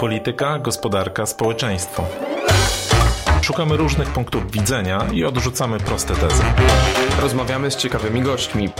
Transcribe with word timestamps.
Polityka, 0.00 0.58
gospodarka, 0.58 1.26
społeczeństwo. 1.26 2.04
Szukamy 3.42 3.76
różnych 3.76 4.08
punktów 4.08 4.50
widzenia 4.50 5.06
i 5.12 5.24
odrzucamy 5.24 5.78
proste 5.78 6.14
tezy. 6.14 6.42
Rozmawiamy 7.22 7.70
z 7.70 7.76
ciekawymi 7.76 8.22
gośćmi. 8.22 8.70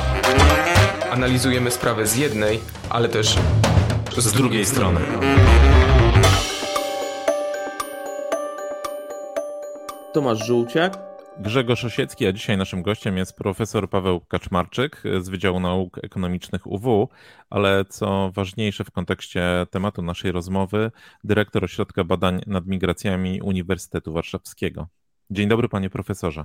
Analizujemy 1.10 1.70
sprawę 1.70 2.06
z 2.06 2.16
jednej, 2.16 2.60
ale 2.90 3.08
też 3.08 3.36
z, 4.16 4.24
z 4.24 4.32
drugiej 4.32 4.66
strony. 4.66 5.00
Tomasz 10.12 10.46
Żółciak 10.46 11.09
Grzegorz 11.40 11.84
Osiecki, 11.84 12.26
a 12.26 12.32
dzisiaj 12.32 12.56
naszym 12.56 12.82
gościem 12.82 13.16
jest 13.16 13.36
profesor 13.36 13.90
Paweł 13.90 14.20
Kaczmarczyk 14.20 15.02
z 15.20 15.28
Wydziału 15.28 15.60
Nauk 15.60 15.98
Ekonomicznych 16.04 16.66
UW, 16.66 17.08
ale 17.50 17.84
co 17.84 18.30
ważniejsze 18.34 18.84
w 18.84 18.90
kontekście 18.90 19.66
tematu 19.70 20.02
naszej 20.02 20.32
rozmowy, 20.32 20.90
dyrektor 21.24 21.64
Ośrodka 21.64 22.04
Badań 22.04 22.40
nad 22.46 22.66
Migracjami 22.66 23.42
Uniwersytetu 23.42 24.12
Warszawskiego. 24.12 24.86
Dzień 25.30 25.48
dobry 25.48 25.68
panie 25.68 25.90
profesorze. 25.90 26.44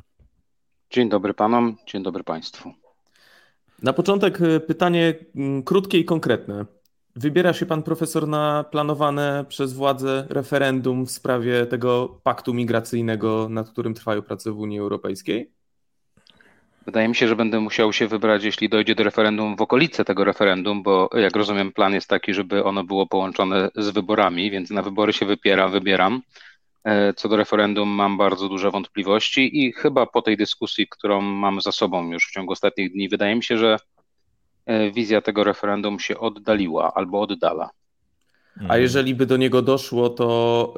Dzień 0.89 1.09
dobry 1.09 1.33
panom, 1.33 1.77
dzień 1.87 2.03
dobry 2.03 2.23
państwu. 2.23 2.73
Na 3.83 3.93
początek 3.93 4.41
y, 4.41 4.59
pytanie 4.59 5.13
mm, 5.35 5.63
krótkie 5.63 5.99
i 5.99 6.05
konkretne. 6.05 6.65
Wybiera 7.17 7.53
się 7.53 7.65
pan 7.65 7.83
profesor 7.83 8.27
na 8.27 8.65
planowane 8.71 9.45
przez 9.49 9.73
władze 9.73 10.25
referendum 10.29 11.05
w 11.05 11.11
sprawie 11.11 11.65
tego 11.65 12.19
paktu 12.23 12.53
migracyjnego, 12.53 13.49
nad 13.49 13.69
którym 13.69 13.93
trwają 13.93 14.21
prace 14.21 14.51
w 14.51 14.59
Unii 14.59 14.79
Europejskiej? 14.79 15.51
Wydaje 16.85 17.07
mi 17.07 17.15
się, 17.15 17.27
że 17.27 17.35
będę 17.35 17.59
musiał 17.59 17.93
się 17.93 18.07
wybrać, 18.07 18.43
jeśli 18.43 18.69
dojdzie 18.69 18.95
do 18.95 19.03
referendum, 19.03 19.55
w 19.55 19.61
okolice 19.61 20.05
tego 20.05 20.23
referendum, 20.23 20.83
bo 20.83 21.09
jak 21.13 21.35
rozumiem, 21.35 21.71
plan 21.71 21.93
jest 21.93 22.09
taki, 22.09 22.33
żeby 22.33 22.63
ono 22.63 22.83
było 22.83 23.07
połączone 23.07 23.69
z 23.75 23.89
wyborami, 23.89 24.51
więc 24.51 24.69
na 24.69 24.81
wybory 24.81 25.13
się 25.13 25.25
wypiera, 25.25 25.67
wybieram. 25.67 26.21
E, 26.83 27.13
co 27.13 27.29
do 27.29 27.37
referendum, 27.37 27.89
mam 27.89 28.17
bardzo 28.17 28.49
duże 28.49 28.71
wątpliwości 28.71 29.65
i 29.65 29.73
chyba 29.73 30.05
po 30.05 30.21
tej 30.21 30.37
dyskusji, 30.37 30.87
którą 30.89 31.21
mam 31.21 31.61
za 31.61 31.71
sobą 31.71 32.11
już 32.11 32.27
w 32.27 32.31
ciągu 32.31 32.51
ostatnich 32.51 32.91
dni, 32.91 33.09
wydaje 33.09 33.35
mi 33.35 33.43
się, 33.43 33.57
że 33.57 33.77
wizja 34.93 35.21
tego 35.21 35.43
referendum 35.43 35.99
się 35.99 36.19
oddaliła 36.19 36.93
albo 36.93 37.21
oddala. 37.21 37.69
A 38.69 38.77
jeżeli 38.77 39.15
by 39.15 39.25
do 39.25 39.37
niego 39.37 39.61
doszło, 39.61 40.09
to 40.09 40.73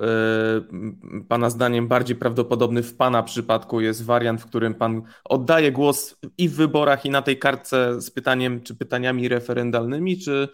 yy, 0.71 1.23
Pana 1.29 1.49
zdaniem 1.49 1.87
bardziej 1.87 2.15
prawdopodobny 2.15 2.83
w 2.83 2.95
Pana 2.95 3.23
przypadku 3.23 3.81
jest 3.81 4.05
wariant, 4.05 4.41
w 4.41 4.45
którym 4.45 4.75
Pan 4.75 5.01
oddaje 5.23 5.71
głos 5.71 6.15
i 6.37 6.49
w 6.49 6.55
wyborach, 6.55 7.05
i 7.05 7.09
na 7.09 7.21
tej 7.21 7.39
kartce 7.39 8.01
z 8.01 8.11
pytaniem, 8.11 8.61
czy 8.61 8.75
pytaniami 8.75 9.27
referendalnymi, 9.27 10.17
czy 10.17 10.47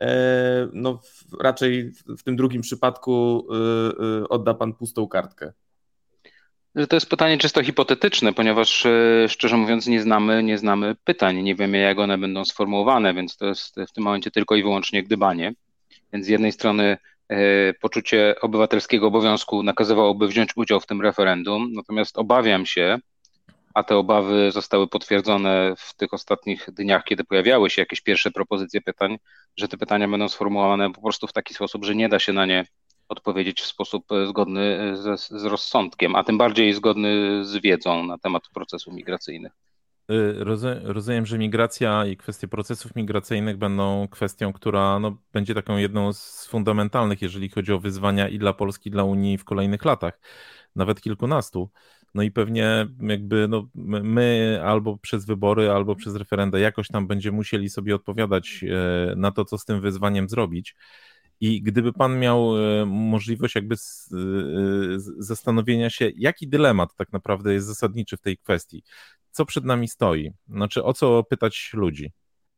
yy, 0.00 0.06
no, 0.72 1.00
raczej 1.40 1.92
w, 1.92 2.02
w 2.18 2.22
tym 2.22 2.36
drugim 2.36 2.62
przypadku 2.62 3.46
odda 4.28 4.54
Pan 4.54 4.74
pustą 4.74 5.08
kartkę? 5.08 5.52
To 6.76 6.96
jest 6.96 7.10
pytanie 7.10 7.38
czysto 7.38 7.62
hipotetyczne, 7.62 8.32
ponieważ 8.32 8.86
e, 8.86 9.28
szczerze 9.28 9.56
mówiąc 9.56 9.86
nie 9.86 10.02
znamy, 10.02 10.42
nie 10.42 10.58
znamy 10.58 10.96
pytań, 11.04 11.42
nie 11.42 11.54
wiemy 11.54 11.78
jak 11.78 11.98
one 11.98 12.18
będą 12.18 12.44
sformułowane, 12.44 13.14
więc 13.14 13.36
to 13.36 13.46
jest 13.46 13.76
w 13.88 13.92
tym 13.92 14.04
momencie 14.04 14.30
tylko 14.30 14.56
i 14.56 14.62
wyłącznie 14.62 15.02
gdybanie. 15.02 15.52
Więc 16.12 16.26
z 16.26 16.28
jednej 16.28 16.52
strony 16.52 16.96
e, 17.28 17.74
poczucie 17.74 18.34
obywatelskiego 18.40 19.06
obowiązku 19.06 19.62
nakazywałoby 19.62 20.28
wziąć 20.28 20.50
udział 20.56 20.80
w 20.80 20.86
tym 20.86 21.02
referendum, 21.02 21.72
natomiast 21.72 22.18
obawiam 22.18 22.66
się, 22.66 22.98
a 23.74 23.82
te 23.82 23.96
obawy 23.96 24.50
zostały 24.52 24.88
potwierdzone 24.88 25.74
w 25.76 25.94
tych 25.94 26.12
ostatnich 26.12 26.68
dniach, 26.72 27.04
kiedy 27.04 27.24
pojawiały 27.24 27.70
się 27.70 27.82
jakieś 27.82 28.00
pierwsze 28.00 28.30
propozycje 28.30 28.80
pytań, 28.80 29.18
że 29.56 29.68
te 29.68 29.76
pytania 29.76 30.08
będą 30.08 30.28
sformułowane 30.28 30.92
po 30.92 31.02
prostu 31.02 31.26
w 31.26 31.32
taki 31.32 31.54
sposób, 31.54 31.84
że 31.84 31.94
nie 31.94 32.08
da 32.08 32.18
się 32.18 32.32
na 32.32 32.46
nie 32.46 32.64
odpowiedzieć 33.08 33.60
w 33.60 33.66
sposób 33.66 34.12
e, 34.12 34.26
zgodny 34.26 34.60
e, 34.60 34.96
ze, 34.96 35.16
z 35.16 35.44
rozsądkiem, 35.44 36.16
a 36.16 36.24
tym 36.24 36.38
bardziej 36.38 36.72
zgodny 36.72 37.44
z 37.44 37.56
wiedzą 37.56 38.06
na 38.06 38.18
temat 38.18 38.42
procesów 38.54 38.94
migracyjnych. 38.94 39.52
Y, 40.10 40.44
rozumiem, 40.84 41.26
że 41.26 41.38
migracja 41.38 42.06
i 42.06 42.16
kwestie 42.16 42.48
procesów 42.48 42.96
migracyjnych 42.96 43.56
będą 43.56 44.08
kwestią, 44.08 44.52
która 44.52 44.98
no, 44.98 45.18
będzie 45.32 45.54
taką 45.54 45.76
jedną 45.76 46.12
z 46.12 46.46
fundamentalnych, 46.46 47.22
jeżeli 47.22 47.48
chodzi 47.48 47.72
o 47.72 47.78
wyzwania 47.78 48.28
i 48.28 48.38
dla 48.38 48.52
Polski, 48.52 48.88
i 48.88 48.92
dla 48.92 49.04
Unii 49.04 49.38
w 49.38 49.44
kolejnych 49.44 49.84
latach, 49.84 50.20
nawet 50.76 51.00
kilkunastu. 51.00 51.70
No 52.14 52.22
i 52.22 52.30
pewnie 52.30 52.86
jakby 53.00 53.48
no, 53.48 53.68
my 53.74 54.60
albo 54.64 54.98
przez 54.98 55.26
wybory, 55.26 55.70
albo 55.70 55.96
przez 55.96 56.16
referenda 56.16 56.58
jakoś 56.58 56.88
tam 56.88 57.06
będziemy 57.06 57.36
musieli 57.36 57.70
sobie 57.70 57.94
odpowiadać 57.94 58.64
e, 58.64 59.16
na 59.16 59.32
to, 59.32 59.44
co 59.44 59.58
z 59.58 59.64
tym 59.64 59.80
wyzwaniem 59.80 60.28
zrobić. 60.28 60.76
I 61.40 61.62
gdyby 61.62 61.92
pan 61.92 62.18
miał 62.18 62.56
e, 62.56 62.86
możliwość 62.86 63.54
jakby 63.54 63.74
e, 63.74 63.78
zastanowienia 65.18 65.90
się, 65.90 66.10
jaki 66.16 66.48
dylemat 66.48 66.94
tak 66.96 67.12
naprawdę 67.12 67.52
jest 67.52 67.66
zasadniczy 67.66 68.16
w 68.16 68.20
tej 68.20 68.38
kwestii, 68.38 68.82
co 69.30 69.44
przed 69.44 69.64
nami 69.64 69.88
stoi, 69.88 70.30
znaczy 70.48 70.84
o 70.84 70.92
co 70.92 71.24
pytać 71.24 71.70
ludzi? 71.74 72.12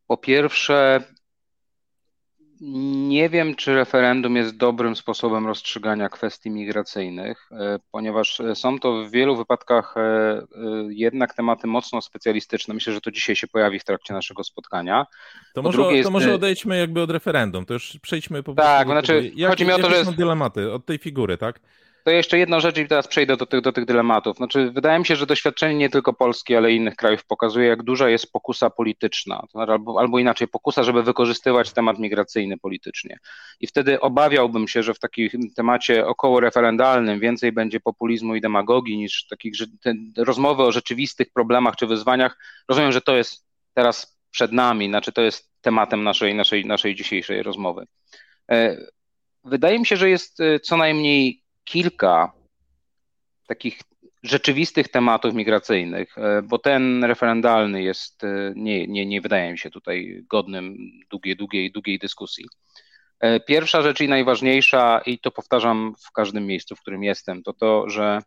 Po 0.06 0.16
pierwsze, 0.16 1.04
nie 2.60 3.28
wiem, 3.28 3.54
czy 3.54 3.74
referendum 3.74 4.36
jest 4.36 4.56
dobrym 4.56 4.96
sposobem 4.96 5.46
rozstrzygania 5.46 6.08
kwestii 6.08 6.50
migracyjnych, 6.50 7.48
e, 7.52 7.78
ponieważ 7.90 8.42
są 8.54 8.78
to 8.78 9.04
w 9.04 9.10
wielu 9.10 9.36
wypadkach 9.36 9.94
e, 9.96 10.00
e, 10.00 10.44
jednak 10.88 11.34
tematy 11.34 11.66
mocno 11.66 12.02
specjalistyczne. 12.02 12.74
Myślę, 12.74 12.92
że 12.92 13.00
to 13.00 13.10
dzisiaj 13.10 13.36
się 13.36 13.46
pojawi 13.48 13.78
w 13.78 13.84
trakcie 13.84 14.14
naszego 14.14 14.44
spotkania. 14.44 15.06
To, 15.54 15.62
może, 15.62 15.78
to 15.78 15.90
jest... 15.90 16.10
może 16.10 16.34
odejdźmy 16.34 16.78
jakby 16.78 17.02
od 17.02 17.10
referendum, 17.10 17.66
to 17.66 17.74
już 17.74 17.98
przejdźmy 18.02 18.42
po 18.42 18.54
prostu. 18.54 18.72
Tak, 18.72 18.88
znaczy, 18.88 19.30
jak, 19.34 19.50
chodzi 19.50 19.64
mi 19.64 19.72
o 19.72 19.78
to, 19.78 19.90
że. 19.90 20.04
są 20.04 20.12
dylematy 20.12 20.72
od 20.72 20.86
tej 20.86 20.98
figury, 20.98 21.38
tak? 21.38 21.60
To 22.08 22.12
jeszcze 22.12 22.38
jedna 22.38 22.60
rzecz 22.60 22.78
i 22.78 22.88
teraz 22.88 23.08
przejdę 23.08 23.36
do 23.36 23.46
tych, 23.46 23.60
do 23.60 23.72
tych 23.72 23.84
dylematów. 23.84 24.36
Znaczy, 24.36 24.70
wydaje 24.70 24.98
mi 24.98 25.06
się, 25.06 25.16
że 25.16 25.26
doświadczenie 25.26 25.74
nie 25.74 25.90
tylko 25.90 26.12
Polski, 26.12 26.56
ale 26.56 26.72
i 26.72 26.76
innych 26.76 26.96
krajów 26.96 27.24
pokazuje, 27.24 27.68
jak 27.68 27.82
duża 27.82 28.08
jest 28.08 28.32
pokusa 28.32 28.70
polityczna, 28.70 29.42
znaczy, 29.50 29.72
albo, 29.72 30.00
albo 30.00 30.18
inaczej 30.18 30.48
pokusa, 30.48 30.82
żeby 30.82 31.02
wykorzystywać 31.02 31.72
temat 31.72 31.98
migracyjny 31.98 32.58
politycznie. 32.58 33.18
I 33.60 33.66
wtedy 33.66 34.00
obawiałbym 34.00 34.68
się, 34.68 34.82
że 34.82 34.94
w 34.94 34.98
takim 34.98 35.30
temacie 35.56 36.06
około 36.06 36.40
referendalnym 36.40 37.20
więcej 37.20 37.52
będzie 37.52 37.80
populizmu 37.80 38.34
i 38.34 38.40
demagogii 38.40 38.98
niż 38.98 39.26
takich 39.26 39.54
rozmowy 40.16 40.62
o 40.62 40.72
rzeczywistych 40.72 41.32
problemach 41.32 41.76
czy 41.76 41.86
wyzwaniach. 41.86 42.38
Rozumiem, 42.68 42.92
że 42.92 43.00
to 43.00 43.16
jest 43.16 43.46
teraz 43.74 44.18
przed 44.30 44.52
nami, 44.52 44.88
znaczy 44.88 45.12
to 45.12 45.22
jest 45.22 45.50
tematem 45.60 46.04
naszej, 46.04 46.34
naszej, 46.34 46.66
naszej 46.66 46.94
dzisiejszej 46.94 47.42
rozmowy. 47.42 47.86
E, 48.50 48.76
wydaje 49.44 49.78
mi 49.78 49.86
się, 49.86 49.96
że 49.96 50.10
jest 50.10 50.40
e, 50.40 50.60
co 50.60 50.76
najmniej 50.76 51.47
kilka 51.68 52.32
takich 53.48 53.80
rzeczywistych 54.22 54.88
tematów 54.88 55.34
migracyjnych, 55.34 56.18
e, 56.18 56.42
bo 56.42 56.58
ten 56.58 57.04
referendalny 57.04 57.82
jest, 57.82 58.24
e, 58.24 58.52
nie, 58.56 58.86
nie, 58.86 59.06
nie 59.06 59.20
wydaje 59.20 59.52
mi 59.52 59.58
się 59.58 59.70
tutaj 59.70 60.24
godnym 60.30 60.76
długiej, 61.10 61.36
długiej, 61.36 61.72
długiej 61.72 61.98
dyskusji. 61.98 62.44
E, 63.20 63.40
pierwsza 63.40 63.82
rzecz 63.82 64.00
i 64.00 64.08
najważniejsza, 64.08 65.00
i 65.06 65.18
to 65.18 65.30
powtarzam 65.30 65.94
w 66.06 66.12
każdym 66.12 66.46
miejscu, 66.46 66.76
w 66.76 66.80
którym 66.80 67.02
jestem, 67.02 67.42
to 67.42 67.52
to, 67.52 67.90
że 67.90 68.22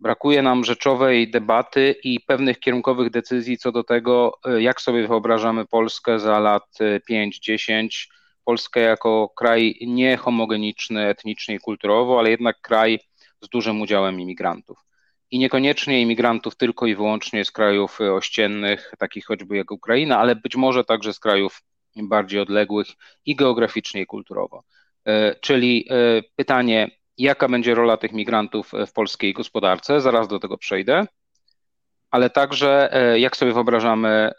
brakuje 0.00 0.42
nam 0.42 0.64
rzeczowej 0.64 1.30
debaty 1.30 1.94
i 2.04 2.20
pewnych 2.20 2.60
kierunkowych 2.60 3.10
decyzji 3.10 3.58
co 3.58 3.72
do 3.72 3.84
tego, 3.84 4.38
jak 4.58 4.80
sobie 4.80 5.08
wyobrażamy 5.08 5.66
Polskę 5.66 6.18
za 6.18 6.38
lat 6.38 6.78
5-10, 7.10 8.08
Polskę 8.46 8.80
jako 8.80 9.28
kraj 9.36 9.78
niehomogeniczny 9.86 11.06
etnicznie 11.06 11.54
i 11.54 11.58
kulturowo, 11.58 12.18
ale 12.18 12.30
jednak 12.30 12.60
kraj 12.60 12.98
z 13.40 13.48
dużym 13.48 13.80
udziałem 13.80 14.20
imigrantów. 14.20 14.78
I 15.30 15.38
niekoniecznie 15.38 16.02
imigrantów 16.02 16.56
tylko 16.56 16.86
i 16.86 16.94
wyłącznie 16.94 17.44
z 17.44 17.50
krajów 17.50 18.00
ościennych, 18.00 18.92
takich 18.98 19.26
choćby 19.26 19.56
jak 19.56 19.70
Ukraina, 19.70 20.18
ale 20.18 20.36
być 20.36 20.56
może 20.56 20.84
także 20.84 21.12
z 21.12 21.18
krajów 21.18 21.62
bardziej 21.96 22.40
odległych 22.40 22.86
i 23.26 23.36
geograficznie, 23.36 24.00
i 24.00 24.06
kulturowo. 24.06 24.62
E, 25.04 25.34
czyli 25.34 25.88
e, 25.90 26.22
pytanie, 26.36 26.90
jaka 27.18 27.48
będzie 27.48 27.74
rola 27.74 27.96
tych 27.96 28.12
migrantów 28.12 28.72
w 28.86 28.92
polskiej 28.92 29.32
gospodarce, 29.32 30.00
zaraz 30.00 30.28
do 30.28 30.38
tego 30.38 30.58
przejdę 30.58 31.06
ale 32.10 32.30
także 32.30 32.92
e, 32.92 33.18
jak 33.18 33.36
sobie 33.36 33.52
wyobrażamy 33.52 34.08
e, 34.08 34.32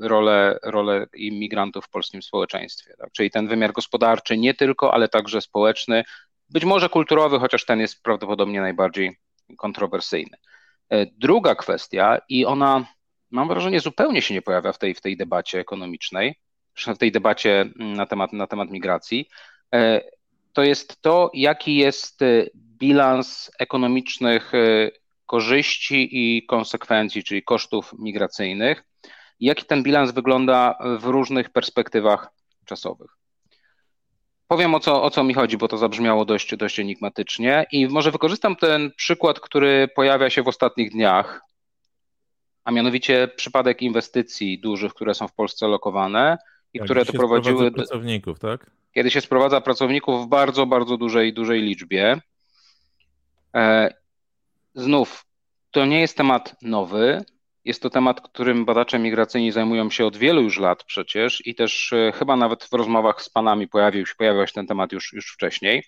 rolę, 0.00 0.58
rolę 0.62 1.06
imigrantów 1.14 1.84
w 1.84 1.90
polskim 1.90 2.22
społeczeństwie. 2.22 2.94
Tak? 2.98 3.12
Czyli 3.12 3.30
ten 3.30 3.48
wymiar 3.48 3.72
gospodarczy 3.72 4.38
nie 4.38 4.54
tylko, 4.54 4.94
ale 4.94 5.08
także 5.08 5.40
społeczny, 5.40 6.04
być 6.50 6.64
może 6.64 6.88
kulturowy, 6.88 7.38
chociaż 7.38 7.64
ten 7.64 7.80
jest 7.80 8.02
prawdopodobnie 8.02 8.60
najbardziej 8.60 9.16
kontrowersyjny. 9.56 10.36
E, 10.90 11.06
druga 11.06 11.54
kwestia, 11.54 12.18
i 12.28 12.46
ona 12.46 12.86
mam 13.30 13.48
wrażenie 13.48 13.80
zupełnie 13.80 14.22
się 14.22 14.34
nie 14.34 14.42
pojawia 14.42 14.72
w 14.72 14.78
tej, 14.78 14.94
w 14.94 15.00
tej 15.00 15.16
debacie 15.16 15.60
ekonomicznej, 15.60 16.34
w 16.94 16.98
tej 16.98 17.12
debacie 17.12 17.60
mm, 17.60 17.92
na 17.92 18.06
temat, 18.06 18.32
na 18.32 18.46
temat 18.46 18.70
migracji, 18.70 19.28
to 20.52 20.62
jest 20.62 21.02
to, 21.02 21.30
jaki 21.34 21.76
jest 21.76 22.20
bilans 22.54 23.50
ekonomicznych 23.58 24.52
korzyści 25.26 26.08
i 26.12 26.46
konsekwencji, 26.46 27.24
czyli 27.24 27.42
kosztów 27.42 27.94
migracyjnych. 27.98 28.84
Jaki 29.40 29.64
ten 29.64 29.82
bilans 29.82 30.10
wygląda 30.10 30.78
w 31.00 31.04
różnych 31.04 31.50
perspektywach 31.50 32.28
czasowych? 32.64 33.10
powiem 34.48 34.74
o 34.74 34.80
co, 34.80 35.02
o 35.02 35.10
co 35.10 35.24
mi 35.24 35.34
chodzi, 35.34 35.56
bo 35.56 35.68
to 35.68 35.78
zabrzmiało 35.78 36.24
dość, 36.24 36.56
dość 36.56 36.80
enigmatycznie 36.80 37.66
i 37.72 37.88
może 37.88 38.10
wykorzystam 38.10 38.56
ten 38.56 38.90
przykład, 38.96 39.40
który 39.40 39.88
pojawia 39.88 40.30
się 40.30 40.42
w 40.42 40.48
ostatnich 40.48 40.90
dniach, 40.90 41.40
a 42.64 42.70
mianowicie 42.70 43.28
przypadek 43.36 43.82
inwestycji 43.82 44.60
dużych, 44.60 44.94
które 44.94 45.14
są 45.14 45.28
w 45.28 45.34
Polsce 45.34 45.68
lokowane 45.68 46.38
i 46.72 46.78
Jak 46.78 46.84
które 46.84 47.04
doprowadziły 47.04 47.70
pracowników, 47.70 48.38
tak? 48.38 48.70
kiedy 48.92 49.10
się 49.10 49.20
sprowadza 49.20 49.60
pracowników 49.60 50.26
w 50.26 50.28
bardzo, 50.28 50.66
bardzo 50.66 50.96
dużej, 50.96 51.32
dużej 51.32 51.62
liczbie. 51.62 52.20
E, 54.76 54.82
znów, 54.82 55.24
to 55.70 55.86
nie 55.86 56.00
jest 56.00 56.16
temat 56.16 56.56
nowy. 56.62 57.24
Jest 57.64 57.82
to 57.82 57.90
temat, 57.90 58.20
którym 58.20 58.64
badacze 58.64 58.98
migracyjni 58.98 59.52
zajmują 59.52 59.90
się 59.90 60.06
od 60.06 60.16
wielu 60.16 60.42
już 60.42 60.58
lat 60.58 60.84
przecież 60.84 61.46
i 61.46 61.54
też 61.54 61.92
e, 61.92 62.12
chyba 62.12 62.36
nawet 62.36 62.64
w 62.64 62.72
rozmowach 62.72 63.22
z 63.22 63.30
panami 63.30 63.68
pojawił 63.68 64.06
się, 64.06 64.14
się 64.20 64.52
ten 64.54 64.66
temat 64.66 64.92
już, 64.92 65.12
już 65.12 65.32
wcześniej. 65.32 65.84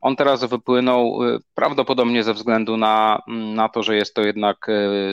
On 0.00 0.16
teraz 0.16 0.44
wypłynął 0.44 1.24
e, 1.24 1.38
prawdopodobnie 1.54 2.22
ze 2.22 2.34
względu 2.34 2.76
na, 2.76 3.22
na 3.54 3.68
to, 3.68 3.82
że 3.82 3.96
jest 3.96 4.14
to 4.14 4.22
jednak 4.22 4.66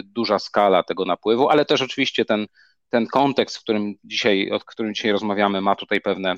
duża 0.04 0.40
skala 0.40 0.84
tego 0.84 1.06
napływu, 1.06 1.50
ale 1.50 1.66
też 1.66 1.82
oczywiście 1.82 2.26
ten, 2.26 2.48
ten 2.90 3.08
kontekst, 3.08 3.58
w 3.58 3.64
którym 3.64 3.94
dzisiaj, 4.04 4.52
o 4.52 4.60
którym 4.60 4.94
dzisiaj 4.94 5.12
rozmawiamy, 5.12 5.62
ma 5.62 5.76
tutaj 5.76 6.02
pewne, 6.02 6.36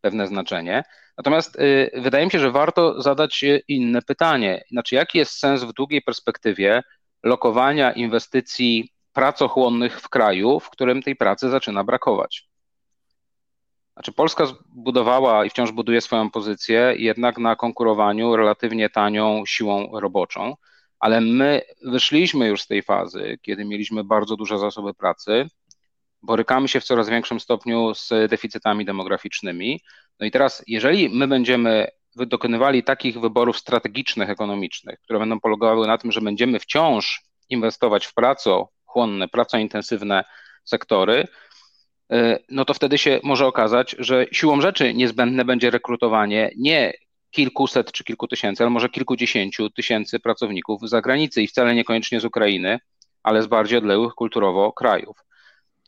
pewne 0.00 0.26
znaczenie. 0.26 0.82
Natomiast 1.18 1.56
y, 1.56 1.90
wydaje 1.94 2.24
mi 2.24 2.30
się, 2.30 2.38
że 2.38 2.50
warto 2.50 3.02
zadać 3.02 3.44
y, 3.44 3.62
inne 3.68 4.02
pytanie. 4.02 4.64
Znaczy, 4.70 4.94
jaki 4.94 5.18
jest 5.18 5.32
sens 5.32 5.64
w 5.64 5.72
długiej 5.72 6.02
perspektywie 6.02 6.82
lokowania 7.22 7.92
inwestycji 7.92 8.92
pracochłonnych 9.12 10.00
w 10.00 10.08
kraju, 10.08 10.60
w 10.60 10.70
którym 10.70 11.02
tej 11.02 11.16
pracy 11.16 11.50
zaczyna 11.50 11.84
brakować? 11.84 12.50
Znaczy, 13.92 14.12
Polska 14.12 14.46
zbudowała 14.46 15.44
i 15.44 15.50
wciąż 15.50 15.72
buduje 15.72 16.00
swoją 16.00 16.30
pozycję 16.30 16.94
jednak 16.96 17.38
na 17.38 17.56
konkurowaniu 17.56 18.36
relatywnie 18.36 18.90
tanią 18.90 19.42
siłą 19.46 20.00
roboczą, 20.00 20.54
ale 20.98 21.20
my 21.20 21.62
wyszliśmy 21.84 22.48
już 22.48 22.62
z 22.62 22.66
tej 22.66 22.82
fazy, 22.82 23.38
kiedy 23.42 23.64
mieliśmy 23.64 24.04
bardzo 24.04 24.36
duże 24.36 24.58
zasoby 24.58 24.94
pracy, 24.94 25.46
borykamy 26.22 26.68
się 26.68 26.80
w 26.80 26.84
coraz 26.84 27.08
większym 27.08 27.40
stopniu 27.40 27.94
z 27.94 28.08
deficytami 28.30 28.84
demograficznymi. 28.84 29.80
No 30.20 30.26
i 30.26 30.30
teraz, 30.30 30.62
jeżeli 30.66 31.08
my 31.08 31.28
będziemy 31.28 31.86
dokonywali 32.16 32.82
takich 32.82 33.20
wyborów 33.20 33.58
strategicznych, 33.58 34.30
ekonomicznych, 34.30 35.00
które 35.00 35.18
będą 35.18 35.40
polegały 35.40 35.86
na 35.86 35.98
tym, 35.98 36.12
że 36.12 36.20
będziemy 36.20 36.58
wciąż 36.58 37.22
inwestować 37.48 38.06
w 38.06 38.14
pracochłonne, 38.14 39.28
pracointensywne 39.28 40.24
sektory, 40.64 41.26
y, 42.12 42.38
no 42.48 42.64
to 42.64 42.74
wtedy 42.74 42.98
się 42.98 43.20
może 43.22 43.46
okazać, 43.46 43.96
że 43.98 44.26
siłą 44.32 44.60
rzeczy 44.60 44.94
niezbędne 44.94 45.44
będzie 45.44 45.70
rekrutowanie 45.70 46.50
nie 46.56 46.92
kilkuset 47.30 47.92
czy 47.92 48.04
kilku 48.04 48.28
tysięcy, 48.28 48.62
ale 48.62 48.70
może 48.70 48.88
kilkudziesięciu 48.88 49.70
tysięcy 49.70 50.20
pracowników 50.20 50.80
z 50.82 50.90
zagranicy 50.90 51.42
i 51.42 51.46
wcale 51.46 51.74
niekoniecznie 51.74 52.20
z 52.20 52.24
Ukrainy, 52.24 52.78
ale 53.22 53.42
z 53.42 53.46
bardziej 53.46 53.78
odległych 53.78 54.14
kulturowo 54.14 54.72
krajów. 54.72 55.16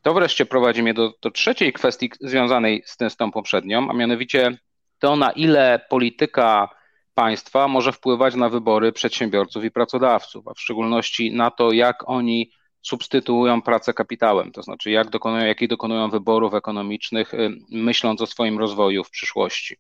To 0.03 0.15
wreszcie 0.15 0.47
prowadzi 0.47 0.83
mnie 0.83 0.95
do, 0.95 1.13
do 1.23 1.31
trzeciej 1.31 1.73
kwestii 1.73 2.11
związanej 2.21 2.83
z, 2.87 2.97
tym, 2.97 3.11
z 3.11 3.17
tą 3.17 3.33
poprzednią, 3.33 3.91
a 3.91 3.95
mianowicie 3.95 4.59
to, 4.99 5.17
na 5.17 5.31
ile 5.31 5.87
polityka 5.91 6.69
państwa 7.15 7.69
może 7.69 7.93
wpływać 7.93 8.35
na 8.35 8.49
wybory 8.49 8.93
przedsiębiorców 8.93 9.65
i 9.65 9.71
pracodawców, 9.71 10.49
a 10.49 10.55
w 10.55 10.61
szczególności 10.61 11.33
na 11.33 11.51
to, 11.51 11.73
jak 11.73 12.09
oni 12.09 12.51
substytuują 12.83 13.63
pracę 13.63 13.95
kapitałem, 13.95 14.53
to 14.53 14.63
znaczy 14.63 14.91
jak 14.91 15.11
dokonują, 15.11 15.47
jakich 15.47 15.69
dokonują 15.69 16.11
wyborów 16.11 16.55
ekonomicznych, 16.55 17.35
y, 17.35 17.51
myśląc 17.71 18.21
o 18.21 18.27
swoim 18.27 18.59
rozwoju 18.59 19.05
w 19.05 19.11
przyszłości. 19.11 19.77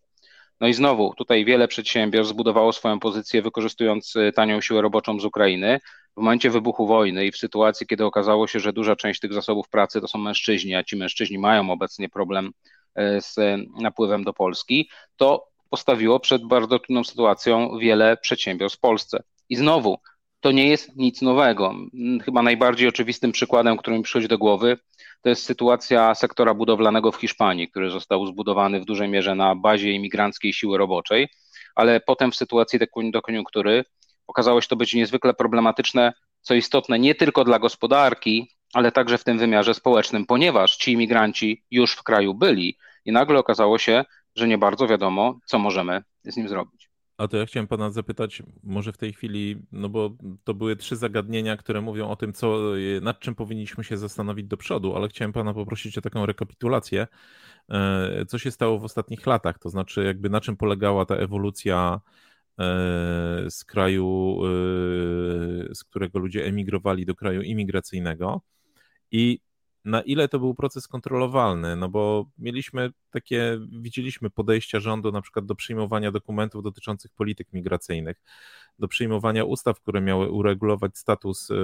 No 0.62 0.68
i 0.68 0.74
znowu, 0.74 1.14
tutaj 1.14 1.44
wiele 1.44 1.68
przedsiębiorstw 1.68 2.34
zbudowało 2.34 2.72
swoją 2.72 3.00
pozycję 3.00 3.42
wykorzystując 3.42 4.16
y, 4.16 4.32
tanią 4.32 4.60
siłę 4.60 4.82
roboczą 4.82 5.20
z 5.20 5.24
Ukrainy. 5.24 5.80
W 6.16 6.20
momencie 6.20 6.50
wybuchu 6.50 6.86
wojny 6.86 7.26
i 7.26 7.32
w 7.32 7.36
sytuacji, 7.36 7.86
kiedy 7.86 8.04
okazało 8.04 8.46
się, 8.46 8.60
że 8.60 8.72
duża 8.72 8.96
część 8.96 9.20
tych 9.20 9.32
zasobów 9.32 9.68
pracy 9.68 10.00
to 10.00 10.08
są 10.08 10.18
mężczyźni, 10.18 10.74
a 10.74 10.84
ci 10.84 10.96
mężczyźni 10.96 11.38
mają 11.38 11.70
obecnie 11.70 12.08
problem 12.08 12.46
y, 12.46 13.02
z 13.20 13.36
napływem 13.80 14.24
do 14.24 14.32
Polski, 14.32 14.90
to 15.16 15.48
postawiło 15.70 16.20
przed 16.20 16.44
bardzo 16.44 16.78
trudną 16.78 17.04
sytuacją 17.04 17.78
wiele 17.78 18.16
przedsiębiorstw 18.16 18.78
w 18.78 18.80
Polsce. 18.80 19.22
I 19.48 19.56
znowu, 19.56 19.98
to 20.42 20.52
nie 20.52 20.68
jest 20.68 20.96
nic 20.96 21.22
nowego. 21.22 21.74
Chyba 22.24 22.42
najbardziej 22.42 22.88
oczywistym 22.88 23.32
przykładem, 23.32 23.76
który 23.76 23.96
mi 23.96 24.02
przychodzi 24.02 24.28
do 24.28 24.38
głowy, 24.38 24.78
to 25.22 25.28
jest 25.28 25.44
sytuacja 25.44 26.14
sektora 26.14 26.54
budowlanego 26.54 27.12
w 27.12 27.16
Hiszpanii, 27.16 27.68
który 27.68 27.90
został 27.90 28.26
zbudowany 28.26 28.80
w 28.80 28.84
dużej 28.84 29.08
mierze 29.08 29.34
na 29.34 29.54
bazie 29.54 29.92
imigranckiej 29.92 30.52
siły 30.52 30.78
roboczej, 30.78 31.28
ale 31.74 32.00
potem 32.00 32.32
w 32.32 32.36
sytuacji 32.36 32.78
do 33.12 33.22
koniunktury 33.22 33.84
okazało 34.26 34.60
się 34.60 34.68
to 34.68 34.76
być 34.76 34.94
niezwykle 34.94 35.34
problematyczne, 35.34 36.12
co 36.40 36.54
istotne 36.54 36.98
nie 36.98 37.14
tylko 37.14 37.44
dla 37.44 37.58
gospodarki, 37.58 38.50
ale 38.72 38.92
także 38.92 39.18
w 39.18 39.24
tym 39.24 39.38
wymiarze 39.38 39.74
społecznym, 39.74 40.26
ponieważ 40.26 40.76
ci 40.76 40.92
imigranci 40.92 41.64
już 41.70 41.92
w 41.92 42.02
kraju 42.02 42.34
byli 42.34 42.78
i 43.04 43.12
nagle 43.12 43.38
okazało 43.38 43.78
się, 43.78 44.04
że 44.36 44.48
nie 44.48 44.58
bardzo 44.58 44.86
wiadomo, 44.86 45.38
co 45.46 45.58
możemy 45.58 46.02
z 46.24 46.36
nim 46.36 46.48
zrobić. 46.48 46.81
A 47.22 47.28
to 47.28 47.36
ja 47.36 47.46
chciałem 47.46 47.66
pana 47.66 47.90
zapytać, 47.90 48.42
może 48.62 48.92
w 48.92 48.98
tej 48.98 49.12
chwili, 49.12 49.62
no 49.72 49.88
bo 49.88 50.16
to 50.44 50.54
były 50.54 50.76
trzy 50.76 50.96
zagadnienia, 50.96 51.56
które 51.56 51.80
mówią 51.80 52.08
o 52.08 52.16
tym, 52.16 52.32
co, 52.32 52.58
nad 53.02 53.20
czym 53.20 53.34
powinniśmy 53.34 53.84
się 53.84 53.96
zastanowić 53.98 54.46
do 54.46 54.56
przodu, 54.56 54.96
ale 54.96 55.08
chciałem 55.08 55.32
pana 55.32 55.54
poprosić 55.54 55.98
o 55.98 56.00
taką 56.00 56.26
rekapitulację, 56.26 57.06
e, 57.70 58.24
co 58.28 58.38
się 58.38 58.50
stało 58.50 58.78
w 58.78 58.84
ostatnich 58.84 59.26
latach, 59.26 59.58
to 59.58 59.70
znaczy 59.70 60.04
jakby 60.04 60.30
na 60.30 60.40
czym 60.40 60.56
polegała 60.56 61.06
ta 61.06 61.14
ewolucja 61.14 62.00
e, 62.58 63.50
z 63.50 63.64
kraju, 63.64 64.38
e, 64.44 65.74
z 65.74 65.84
którego 65.84 66.18
ludzie 66.18 66.44
emigrowali 66.44 67.06
do 67.06 67.14
kraju 67.14 67.42
imigracyjnego. 67.42 68.40
I 69.10 69.40
na 69.84 70.02
ile 70.02 70.28
to 70.28 70.38
był 70.38 70.54
proces 70.54 70.88
kontrolowalny, 70.88 71.76
no 71.76 71.88
bo 71.88 72.26
mieliśmy 72.38 72.90
takie, 73.10 73.58
widzieliśmy 73.80 74.30
podejścia 74.30 74.80
rządu 74.80 75.12
na 75.12 75.22
przykład 75.22 75.46
do 75.46 75.54
przyjmowania 75.54 76.12
dokumentów 76.12 76.62
dotyczących 76.62 77.10
polityk 77.12 77.52
migracyjnych, 77.52 78.16
do 78.78 78.88
przyjmowania 78.88 79.44
ustaw, 79.44 79.80
które 79.80 80.00
miały 80.00 80.30
uregulować 80.30 80.98
status 80.98 81.48
e, 81.50 81.54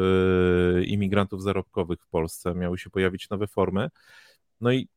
imigrantów 0.85 1.43
zarobkowych 1.43 2.03
w 2.03 2.09
Polsce, 2.09 2.55
miały 2.55 2.79
się 2.79 2.91
pojawić 2.91 3.31
nowe 3.31 3.47
formy. 3.47 3.89
No 4.61 4.73
i 4.73 4.89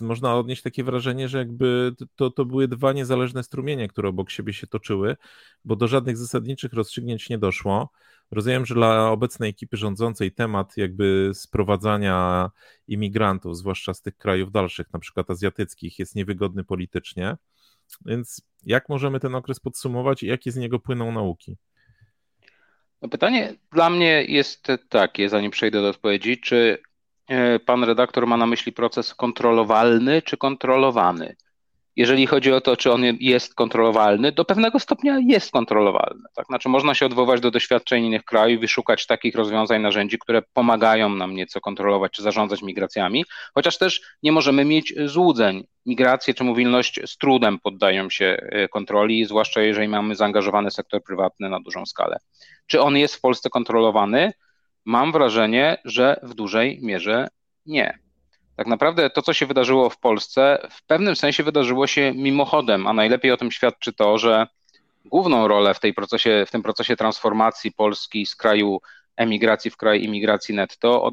można 0.00 0.36
odnieść 0.36 0.62
takie 0.62 0.84
wrażenie, 0.84 1.28
że 1.28 1.38
jakby 1.38 1.94
to, 2.16 2.30
to 2.30 2.44
były 2.44 2.68
dwa 2.68 2.92
niezależne 2.92 3.42
strumienie, 3.42 3.88
które 3.88 4.08
obok 4.08 4.30
siebie 4.30 4.52
się 4.52 4.66
toczyły, 4.66 5.16
bo 5.64 5.76
do 5.76 5.88
żadnych 5.88 6.16
zasadniczych 6.16 6.72
rozstrzygnięć 6.72 7.28
nie 7.28 7.38
doszło. 7.38 7.90
Rozumiem, 8.30 8.66
że 8.66 8.74
dla 8.74 9.10
obecnej 9.10 9.50
ekipy 9.50 9.76
rządzącej 9.76 10.32
temat 10.32 10.76
jakby 10.76 11.30
sprowadzania 11.34 12.50
imigrantów, 12.88 13.56
zwłaszcza 13.56 13.94
z 13.94 14.02
tych 14.02 14.16
krajów 14.16 14.52
dalszych, 14.52 14.92
na 14.92 14.98
przykład 14.98 15.30
azjatyckich, 15.30 15.98
jest 15.98 16.14
niewygodny 16.14 16.64
politycznie. 16.64 17.36
Więc 18.06 18.42
jak 18.62 18.88
możemy 18.88 19.20
ten 19.20 19.34
okres 19.34 19.60
podsumować 19.60 20.22
i 20.22 20.26
jakie 20.26 20.52
z 20.52 20.56
niego 20.56 20.78
płyną 20.78 21.12
nauki? 21.12 21.56
No 23.02 23.08
pytanie 23.08 23.54
dla 23.72 23.90
mnie 23.90 24.24
jest 24.24 24.68
takie, 24.88 25.28
zanim 25.28 25.50
przejdę 25.50 25.82
do 25.82 25.88
odpowiedzi, 25.88 26.40
czy 26.40 26.78
pan 27.66 27.84
redaktor 27.84 28.26
ma 28.26 28.36
na 28.36 28.46
myśli 28.46 28.72
proces 28.72 29.14
kontrolowalny 29.14 30.22
czy 30.22 30.36
kontrolowany? 30.36 31.36
jeżeli 31.96 32.26
chodzi 32.26 32.52
o 32.52 32.60
to, 32.60 32.76
czy 32.76 32.92
on 32.92 33.02
jest 33.20 33.54
kontrolowalny, 33.54 34.32
do 34.32 34.44
pewnego 34.44 34.78
stopnia 34.78 35.18
jest 35.26 35.50
kontrolowalny. 35.50 36.22
Tak? 36.34 36.46
Znaczy 36.46 36.68
można 36.68 36.94
się 36.94 37.06
odwołać 37.06 37.40
do 37.40 37.50
doświadczeń 37.50 38.04
innych 38.04 38.24
krajów 38.24 38.62
i 38.62 38.68
szukać 38.68 39.06
takich 39.06 39.34
rozwiązań, 39.34 39.82
narzędzi, 39.82 40.18
które 40.18 40.42
pomagają 40.52 41.08
nam 41.08 41.34
nieco 41.34 41.60
kontrolować 41.60 42.12
czy 42.12 42.22
zarządzać 42.22 42.62
migracjami, 42.62 43.24
chociaż 43.54 43.78
też 43.78 44.00
nie 44.22 44.32
możemy 44.32 44.64
mieć 44.64 44.94
złudzeń. 45.04 45.64
Migracje 45.86 46.34
czy 46.34 46.44
mobilność 46.44 47.00
z 47.06 47.16
trudem 47.16 47.58
poddają 47.58 48.10
się 48.10 48.36
e, 48.40 48.68
kontroli, 48.68 49.24
zwłaszcza 49.24 49.60
jeżeli 49.60 49.88
mamy 49.88 50.14
zaangażowany 50.14 50.70
sektor 50.70 51.02
prywatny 51.02 51.48
na 51.48 51.60
dużą 51.60 51.86
skalę. 51.86 52.18
Czy 52.66 52.80
on 52.80 52.96
jest 52.96 53.14
w 53.14 53.20
Polsce 53.20 53.50
kontrolowany? 53.50 54.32
Mam 54.84 55.12
wrażenie, 55.12 55.78
że 55.84 56.20
w 56.22 56.34
dużej 56.34 56.78
mierze 56.82 57.28
nie. 57.66 57.98
Tak 58.56 58.66
naprawdę 58.66 59.10
to, 59.10 59.22
co 59.22 59.32
się 59.32 59.46
wydarzyło 59.46 59.90
w 59.90 59.98
Polsce, 59.98 60.68
w 60.70 60.86
pewnym 60.86 61.16
sensie 61.16 61.42
wydarzyło 61.42 61.86
się 61.86 62.12
mimochodem, 62.14 62.86
a 62.86 62.92
najlepiej 62.92 63.32
o 63.32 63.36
tym 63.36 63.50
świadczy 63.50 63.92
to, 63.92 64.18
że 64.18 64.46
główną 65.04 65.48
rolę 65.48 65.74
w, 65.74 65.80
tej 65.80 65.94
procesie, 65.94 66.44
w 66.46 66.50
tym 66.50 66.62
procesie 66.62 66.96
transformacji 66.96 67.72
Polski 67.72 68.26
z 68.26 68.36
kraju 68.36 68.80
emigracji 69.16 69.70
w 69.70 69.76
kraj 69.76 70.02
imigracji 70.02 70.54
netto 70.54 71.10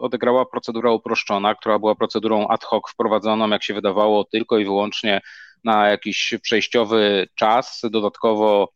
odegrała 0.00 0.46
procedura 0.46 0.92
uproszczona, 0.92 1.54
która 1.54 1.78
była 1.78 1.94
procedurą 1.94 2.48
ad 2.48 2.64
hoc 2.64 2.90
wprowadzoną, 2.90 3.48
jak 3.48 3.64
się 3.64 3.74
wydawało, 3.74 4.24
tylko 4.24 4.58
i 4.58 4.64
wyłącznie 4.64 5.20
na 5.64 5.88
jakiś 5.88 6.34
przejściowy 6.42 7.28
czas, 7.34 7.82
dodatkowo 7.90 8.72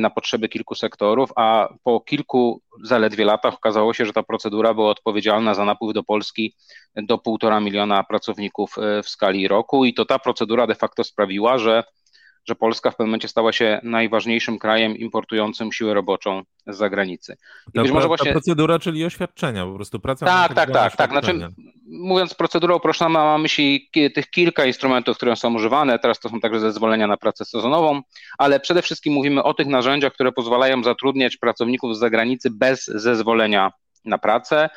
na 0.00 0.10
potrzeby 0.10 0.48
kilku 0.48 0.74
sektorów, 0.74 1.30
a 1.36 1.68
po 1.82 2.00
kilku 2.00 2.62
zaledwie 2.82 3.24
latach 3.24 3.54
okazało 3.54 3.94
się, 3.94 4.06
że 4.06 4.12
ta 4.12 4.22
procedura 4.22 4.74
była 4.74 4.90
odpowiedzialna 4.90 5.54
za 5.54 5.64
napływ 5.64 5.94
do 5.94 6.02
Polski 6.02 6.54
do 6.96 7.18
półtora 7.18 7.60
miliona 7.60 8.04
pracowników 8.04 8.78
e, 8.78 9.02
w 9.02 9.08
skali 9.08 9.48
roku 9.48 9.84
i 9.84 9.94
to 9.94 10.04
ta 10.04 10.18
procedura 10.18 10.66
de 10.66 10.74
facto 10.74 11.04
sprawiła, 11.04 11.58
że 11.58 11.84
że 12.48 12.54
Polska 12.54 12.90
w 12.90 12.96
pewnym 12.96 13.08
momencie 13.08 13.28
stała 13.28 13.52
się 13.52 13.80
najważniejszym 13.82 14.58
krajem 14.58 14.96
importującym 14.96 15.72
siłę 15.72 15.94
roboczą 15.94 16.42
z 16.66 16.76
zagranicy. 16.76 17.36
I 17.68 17.72
ta, 17.72 17.82
być 17.82 17.92
może 17.92 18.08
właśnie... 18.08 18.26
ta 18.26 18.32
procedura, 18.32 18.78
czyli 18.78 19.04
oświadczenia, 19.04 19.66
po 19.66 19.74
prostu 19.74 20.00
praca. 20.00 20.26
Tak, 20.26 20.54
tak, 20.54 20.70
tak, 20.70 20.96
tak. 20.96 21.10
Znaczy, 21.10 21.48
mówiąc 21.86 22.34
procedurą 22.34 22.76
uproszczoną, 22.76 23.10
mam 23.10 23.26
na 23.26 23.38
myśli 23.38 23.90
tych 24.14 24.30
kilka 24.30 24.64
instrumentów, 24.64 25.16
które 25.16 25.36
są 25.36 25.54
używane. 25.54 25.98
Teraz 25.98 26.20
to 26.20 26.28
są 26.28 26.40
także 26.40 26.60
zezwolenia 26.60 27.06
na 27.06 27.16
pracę 27.16 27.44
sezonową, 27.44 28.02
ale 28.38 28.60
przede 28.60 28.82
wszystkim 28.82 29.12
mówimy 29.12 29.42
o 29.42 29.54
tych 29.54 29.66
narzędziach, 29.66 30.12
które 30.12 30.32
pozwalają 30.32 30.82
zatrudniać 30.82 31.36
pracowników 31.36 31.96
z 31.96 31.98
zagranicy 31.98 32.50
bez 32.50 32.84
zezwolenia 32.84 33.72
na 34.04 34.18
pracę. 34.18 34.68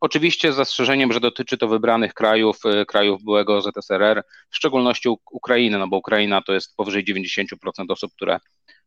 E, 0.00 0.02
oczywiście 0.10 0.52
z 0.52 0.56
zastrzeżeniem, 0.56 1.12
że 1.12 1.20
dotyczy 1.20 1.58
to 1.58 1.68
wybranych 1.68 2.14
krajów, 2.14 2.58
e, 2.64 2.86
krajów 2.86 3.24
byłego 3.24 3.62
ZSRR, 3.62 4.24
w 4.50 4.56
szczególności 4.56 5.08
Ukrainy, 5.32 5.78
no 5.78 5.88
bo 5.88 5.96
Ukraina 5.96 6.42
to 6.42 6.52
jest 6.52 6.76
powyżej 6.76 7.04
90% 7.04 7.92
osób, 7.92 8.12
które 8.14 8.38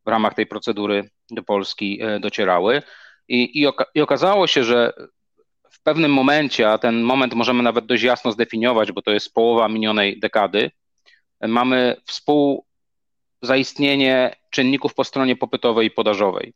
w 0.05 0.09
ramach 0.09 0.33
tej 0.33 0.47
procedury 0.47 1.09
do 1.31 1.43
Polski 1.43 1.99
e, 2.01 2.19
docierały. 2.19 2.81
I, 3.27 3.61
i, 3.61 3.67
oka- 3.67 3.85
i 3.95 4.01
okazało 4.01 4.47
się, 4.47 4.63
że 4.63 4.93
w 5.71 5.83
pewnym 5.83 6.13
momencie, 6.13 6.71
a 6.71 6.77
ten 6.77 7.01
moment 7.01 7.33
możemy 7.33 7.63
nawet 7.63 7.85
dość 7.85 8.03
jasno 8.03 8.31
zdefiniować, 8.31 8.91
bo 8.91 9.01
to 9.01 9.11
jest 9.11 9.33
połowa 9.33 9.67
minionej 9.67 10.19
dekady, 10.19 10.71
mamy 11.41 11.95
współzaistnienie 12.05 14.35
czynników 14.49 14.93
po 14.93 15.03
stronie 15.03 15.35
popytowej 15.35 15.87
i 15.87 15.91
podażowej. 15.91 16.53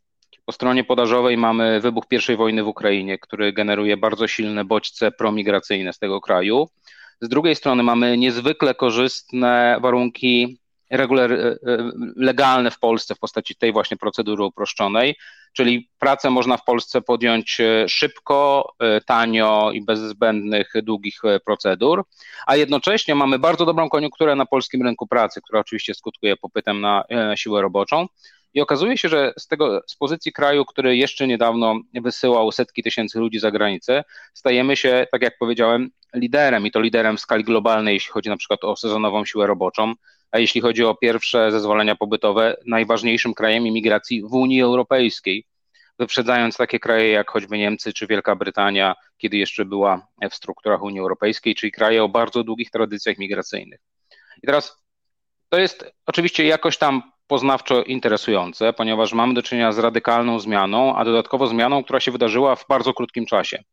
Po 0.47 0.53
stronie 0.53 0.83
podażowej 0.83 1.37
mamy 1.37 1.81
wybuch 1.81 2.03
I 2.29 2.35
wojny 2.35 2.63
w 2.63 2.67
Ukrainie, 2.67 3.17
który 3.17 3.53
generuje 3.53 3.97
bardzo 3.97 4.27
silne 4.27 4.65
bodźce 4.65 5.11
promigracyjne 5.11 5.93
z 5.93 5.99
tego 5.99 6.21
kraju. 6.21 6.69
Z 7.21 7.29
drugiej 7.29 7.55
strony 7.55 7.83
mamy 7.83 8.17
niezwykle 8.17 8.75
korzystne 8.75 9.77
warunki 9.81 10.59
regular, 10.89 11.31
e, 11.33 11.37
e, 11.37 11.57
legalne 12.15 12.71
w 12.71 12.79
Polsce 12.79 13.15
w 13.15 13.19
postaci 13.19 13.55
tej 13.55 13.73
właśnie 13.73 13.97
procedury 13.97 14.43
uproszczonej, 14.43 15.15
czyli 15.53 15.89
pracę 15.99 16.29
można 16.29 16.57
w 16.57 16.63
Polsce 16.63 17.01
podjąć 17.01 17.59
e, 17.59 17.89
szybko, 17.89 18.71
tanio 19.05 19.71
i 19.73 19.81
bez 19.81 19.99
zbędnych 19.99 20.71
długich 20.83 21.21
procedur, 21.45 22.03
a 22.45 22.55
jednocześnie 22.55 23.15
mamy 23.15 23.39
bardzo 23.39 23.65
dobrą 23.65 23.89
koniunkturę 23.89 24.35
na 24.35 24.45
polskim 24.45 24.81
rynku 24.83 25.07
pracy, 25.07 25.41
która 25.41 25.59
oczywiście 25.59 25.93
skutkuje 25.93 26.37
popytem 26.37 26.81
na 26.81 27.03
siłę 27.35 27.61
roboczą. 27.61 28.07
I 28.57 28.61
okazuje 28.61 28.97
się, 28.97 29.09
że 29.09 29.33
z 29.39 29.47
tego, 29.47 29.81
z 29.87 29.95
pozycji 29.95 30.33
kraju, 30.33 30.65
który 30.65 30.97
jeszcze 30.97 31.27
niedawno 31.27 31.79
wysyłał 31.93 32.51
setki 32.51 32.83
tysięcy 32.83 33.19
ludzi 33.19 33.39
za 33.39 33.51
granicę, 33.51 34.03
stajemy 34.33 34.75
się, 34.75 35.07
tak 35.11 35.21
jak 35.21 35.37
powiedziałem, 35.37 35.89
liderem. 36.13 36.65
I 36.65 36.71
to 36.71 36.79
liderem 36.79 37.17
w 37.17 37.21
skali 37.21 37.43
globalnej, 37.43 37.93
jeśli 37.93 38.11
chodzi 38.11 38.29
na 38.29 38.37
przykład 38.37 38.63
o 38.63 38.75
sezonową 38.75 39.25
siłę 39.25 39.47
roboczą, 39.47 39.93
a 40.31 40.39
jeśli 40.39 40.61
chodzi 40.61 40.85
o 40.85 40.95
pierwsze 40.95 41.51
zezwolenia 41.51 41.95
pobytowe, 41.95 42.57
najważniejszym 42.65 43.33
krajem 43.33 43.67
imigracji 43.67 44.21
w 44.21 44.33
Unii 44.33 44.61
Europejskiej, 44.61 45.45
wyprzedzając 45.99 46.57
takie 46.57 46.79
kraje 46.79 47.09
jak 47.09 47.31
choćby 47.31 47.57
Niemcy 47.57 47.93
czy 47.93 48.07
Wielka 48.07 48.35
Brytania, 48.35 48.95
kiedy 49.17 49.37
jeszcze 49.37 49.65
była 49.65 50.07
w 50.31 50.35
strukturach 50.35 50.81
Unii 50.81 50.99
Europejskiej, 50.99 51.55
czyli 51.55 51.71
kraje 51.71 52.03
o 52.03 52.09
bardzo 52.09 52.43
długich 52.43 52.71
tradycjach 52.71 53.17
migracyjnych. 53.17 53.79
I 54.43 54.45
teraz 54.45 54.83
to 55.49 55.59
jest 55.59 55.93
oczywiście 56.05 56.45
jakoś 56.45 56.77
tam 56.77 57.16
poznawczo 57.27 57.83
interesujące, 57.83 58.73
ponieważ 58.73 59.13
mamy 59.13 59.33
do 59.33 59.43
czynienia 59.43 59.71
z 59.71 59.79
radykalną 59.79 60.39
zmianą, 60.39 60.95
a 60.95 61.05
dodatkowo 61.05 61.47
zmianą, 61.47 61.83
która 61.83 61.99
się 61.99 62.11
wydarzyła 62.11 62.55
w 62.55 62.67
bardzo 62.67 62.93
krótkim 62.93 63.25
czasie. 63.25 63.63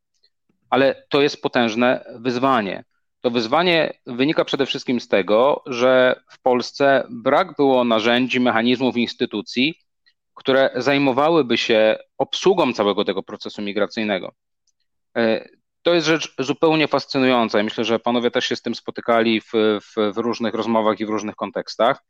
Ale 0.70 1.04
to 1.08 1.22
jest 1.22 1.42
potężne 1.42 2.04
wyzwanie. 2.14 2.84
To 3.20 3.30
wyzwanie 3.30 3.98
wynika 4.06 4.44
przede 4.44 4.66
wszystkim 4.66 5.00
z 5.00 5.08
tego, 5.08 5.62
że 5.66 6.20
w 6.30 6.42
Polsce 6.42 7.06
brak 7.10 7.56
było 7.56 7.84
narzędzi, 7.84 8.40
mechanizmów, 8.40 8.96
instytucji, 8.96 9.74
które 10.34 10.70
zajmowałyby 10.76 11.58
się 11.58 11.96
obsługą 12.18 12.72
całego 12.72 13.04
tego 13.04 13.22
procesu 13.22 13.62
migracyjnego. 13.62 14.32
E, 15.16 15.48
to 15.82 15.94
jest 15.94 16.06
rzecz 16.06 16.34
zupełnie 16.38 16.88
fascynująca 16.88 17.60
i 17.60 17.64
myślę, 17.64 17.84
że 17.84 17.98
panowie 17.98 18.30
też 18.30 18.44
się 18.44 18.56
z 18.56 18.62
tym 18.62 18.74
spotykali 18.74 19.40
w, 19.40 19.52
w, 19.80 20.12
w 20.14 20.16
różnych 20.16 20.54
rozmowach 20.54 21.00
i 21.00 21.06
w 21.06 21.08
różnych 21.08 21.36
kontekstach. 21.36 22.02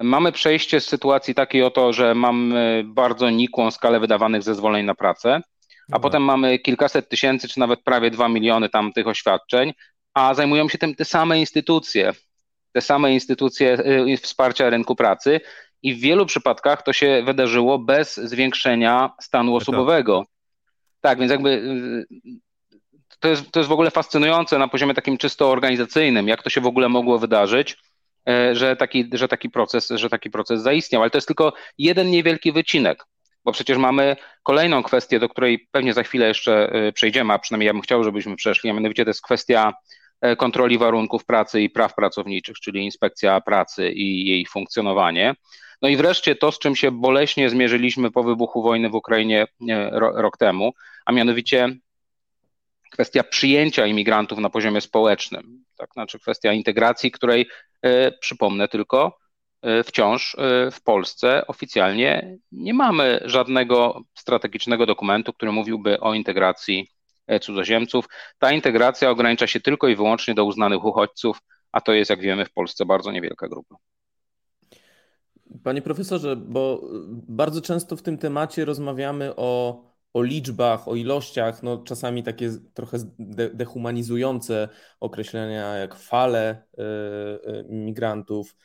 Mamy 0.00 0.32
przejście 0.32 0.80
z 0.80 0.88
sytuacji 0.88 1.34
takiej 1.34 1.62
oto, 1.62 1.92
że 1.92 2.14
mamy 2.14 2.82
bardzo 2.86 3.30
nikłą 3.30 3.70
skalę 3.70 4.00
wydawanych 4.00 4.42
zezwoleń 4.42 4.86
na 4.86 4.94
pracę, 4.94 5.40
a 5.92 5.98
potem 5.98 6.22
mamy 6.22 6.58
kilkaset 6.58 7.08
tysięcy, 7.08 7.48
czy 7.48 7.60
nawet 7.60 7.82
prawie 7.82 8.10
dwa 8.10 8.28
miliony 8.28 8.68
tam 8.68 8.92
tych 8.92 9.06
oświadczeń, 9.06 9.72
a 10.14 10.34
zajmują 10.34 10.68
się 10.68 10.78
tym 10.78 10.94
te 10.94 11.04
same 11.04 11.38
instytucje, 11.40 12.12
te 12.72 12.80
same 12.80 13.12
instytucje 13.12 13.78
y, 14.08 14.16
wsparcia 14.16 14.70
rynku 14.70 14.96
pracy 14.96 15.40
i 15.82 15.94
w 15.94 16.00
wielu 16.00 16.26
przypadkach 16.26 16.82
to 16.82 16.92
się 16.92 17.22
wydarzyło 17.24 17.78
bez 17.78 18.16
zwiększenia 18.16 19.10
stanu 19.20 19.56
osobowego. 19.56 20.24
Tak, 21.00 21.18
więc 21.18 21.30
jakby 21.32 21.50
y, 21.50 22.40
to 23.20 23.28
jest, 23.28 23.50
to 23.50 23.60
jest 23.60 23.68
w 23.68 23.72
ogóle 23.72 23.90
fascynujące 23.90 24.58
na 24.58 24.68
poziomie 24.68 24.94
takim 24.94 25.18
czysto 25.18 25.50
organizacyjnym, 25.50 26.28
jak 26.28 26.42
to 26.42 26.50
się 26.50 26.60
w 26.60 26.66
ogóle 26.66 26.88
mogło 26.88 27.18
wydarzyć, 27.18 27.72
e, 27.72 27.76
że 28.52 28.76
taki, 28.76 29.10
że 29.12 29.28
taki, 29.28 29.50
proces, 29.50 29.88
że 29.88 30.10
taki 30.10 30.30
proces 30.30 30.62
zaistniał. 30.62 31.02
Ale 31.02 31.10
to 31.10 31.18
jest 31.18 31.26
tylko 31.26 31.52
jeden 31.78 32.10
niewielki 32.10 32.52
wycinek, 32.52 33.04
bo 33.44 33.52
przecież 33.52 33.78
mamy 33.78 34.16
kolejną 34.42 34.82
kwestię, 34.82 35.18
do 35.18 35.28
której 35.28 35.68
pewnie 35.70 35.94
za 35.94 36.02
chwilę 36.02 36.28
jeszcze 36.28 36.72
e, 36.72 36.92
przejdziemy, 36.92 37.32
a 37.32 37.38
przynajmniej 37.38 37.66
ja 37.66 37.72
bym 37.72 37.82
chciał, 37.82 38.04
żebyśmy 38.04 38.36
przeszli, 38.36 38.70
a 38.70 38.72
mianowicie 38.72 39.04
to 39.04 39.10
jest 39.10 39.22
kwestia 39.22 39.72
e, 40.20 40.36
kontroli 40.36 40.78
warunków 40.78 41.24
pracy 41.24 41.62
i 41.62 41.70
praw 41.70 41.94
pracowniczych, 41.94 42.56
czyli 42.60 42.84
inspekcja 42.84 43.40
pracy 43.40 43.90
i 43.90 44.26
jej 44.26 44.46
funkcjonowanie. 44.46 45.34
No 45.82 45.88
i 45.88 45.96
wreszcie 45.96 46.36
to, 46.36 46.52
z 46.52 46.58
czym 46.58 46.76
się 46.76 46.90
boleśnie 46.90 47.50
zmierzyliśmy 47.50 48.10
po 48.10 48.22
wybuchu 48.22 48.62
wojny 48.62 48.88
w 48.88 48.94
Ukrainie 48.94 49.46
rok 49.92 50.36
temu, 50.36 50.72
a 51.06 51.12
mianowicie 51.12 51.68
kwestia 52.90 53.22
przyjęcia 53.22 53.86
imigrantów 53.86 54.38
na 54.38 54.50
poziomie 54.50 54.80
społecznym, 54.80 55.64
tak, 55.84 55.92
znaczy 55.92 56.18
kwestia 56.18 56.52
integracji, 56.52 57.10
której 57.10 57.48
e, 57.82 58.12
przypomnę 58.12 58.68
tylko, 58.68 59.18
e, 59.62 59.84
wciąż 59.84 60.34
e, 60.34 60.70
w 60.70 60.82
Polsce 60.82 61.46
oficjalnie 61.46 62.36
nie 62.52 62.74
mamy 62.74 63.20
żadnego 63.24 64.00
strategicznego 64.14 64.86
dokumentu, 64.86 65.32
który 65.32 65.52
mówiłby 65.52 66.00
o 66.00 66.14
integracji 66.14 66.90
cudzoziemców. 67.40 68.04
Ta 68.38 68.52
integracja 68.52 69.10
ogranicza 69.10 69.46
się 69.46 69.60
tylko 69.60 69.88
i 69.88 69.96
wyłącznie 69.96 70.34
do 70.34 70.44
uznanych 70.44 70.84
uchodźców, 70.84 71.38
a 71.72 71.80
to 71.80 71.92
jest, 71.92 72.10
jak 72.10 72.20
wiemy, 72.20 72.44
w 72.44 72.52
Polsce 72.52 72.86
bardzo 72.86 73.12
niewielka 73.12 73.48
grupa. 73.48 73.76
Panie 75.62 75.82
profesorze, 75.82 76.36
bo 76.36 76.80
bardzo 77.28 77.60
często 77.60 77.96
w 77.96 78.02
tym 78.02 78.18
temacie 78.18 78.64
rozmawiamy 78.64 79.36
o 79.36 79.80
o 80.14 80.22
liczbach, 80.22 80.88
o 80.88 80.94
ilościach, 80.94 81.62
no 81.62 81.78
czasami 81.78 82.22
takie 82.22 82.50
trochę 82.74 82.98
dehumanizujące 83.54 84.68
określenia 85.00 85.74
jak 85.74 85.94
fale 85.94 86.62
y, 86.78 86.82
y, 86.82 87.64
migrantów. 87.68 88.56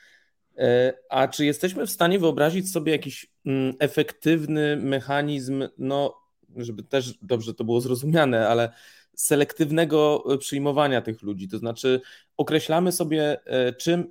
Y, 0.57 0.61
a 1.09 1.27
czy 1.27 1.45
jesteśmy 1.45 1.87
w 1.87 1.91
stanie 1.91 2.19
wyobrazić 2.19 2.71
sobie 2.71 2.91
jakiś 2.91 3.31
mm, 3.45 3.73
efektywny 3.79 4.77
mechanizm, 4.77 5.67
no, 5.77 6.15
żeby 6.55 6.83
też 6.83 7.17
dobrze 7.21 7.53
to 7.53 7.63
było 7.63 7.81
zrozumiane, 7.81 8.47
ale 8.47 8.73
selektywnego 9.15 10.23
przyjmowania 10.39 11.01
tych 11.01 11.21
ludzi? 11.21 11.47
To 11.47 11.57
znaczy, 11.57 12.01
określamy 12.37 12.91
sobie, 12.91 13.37
czym, 13.77 14.09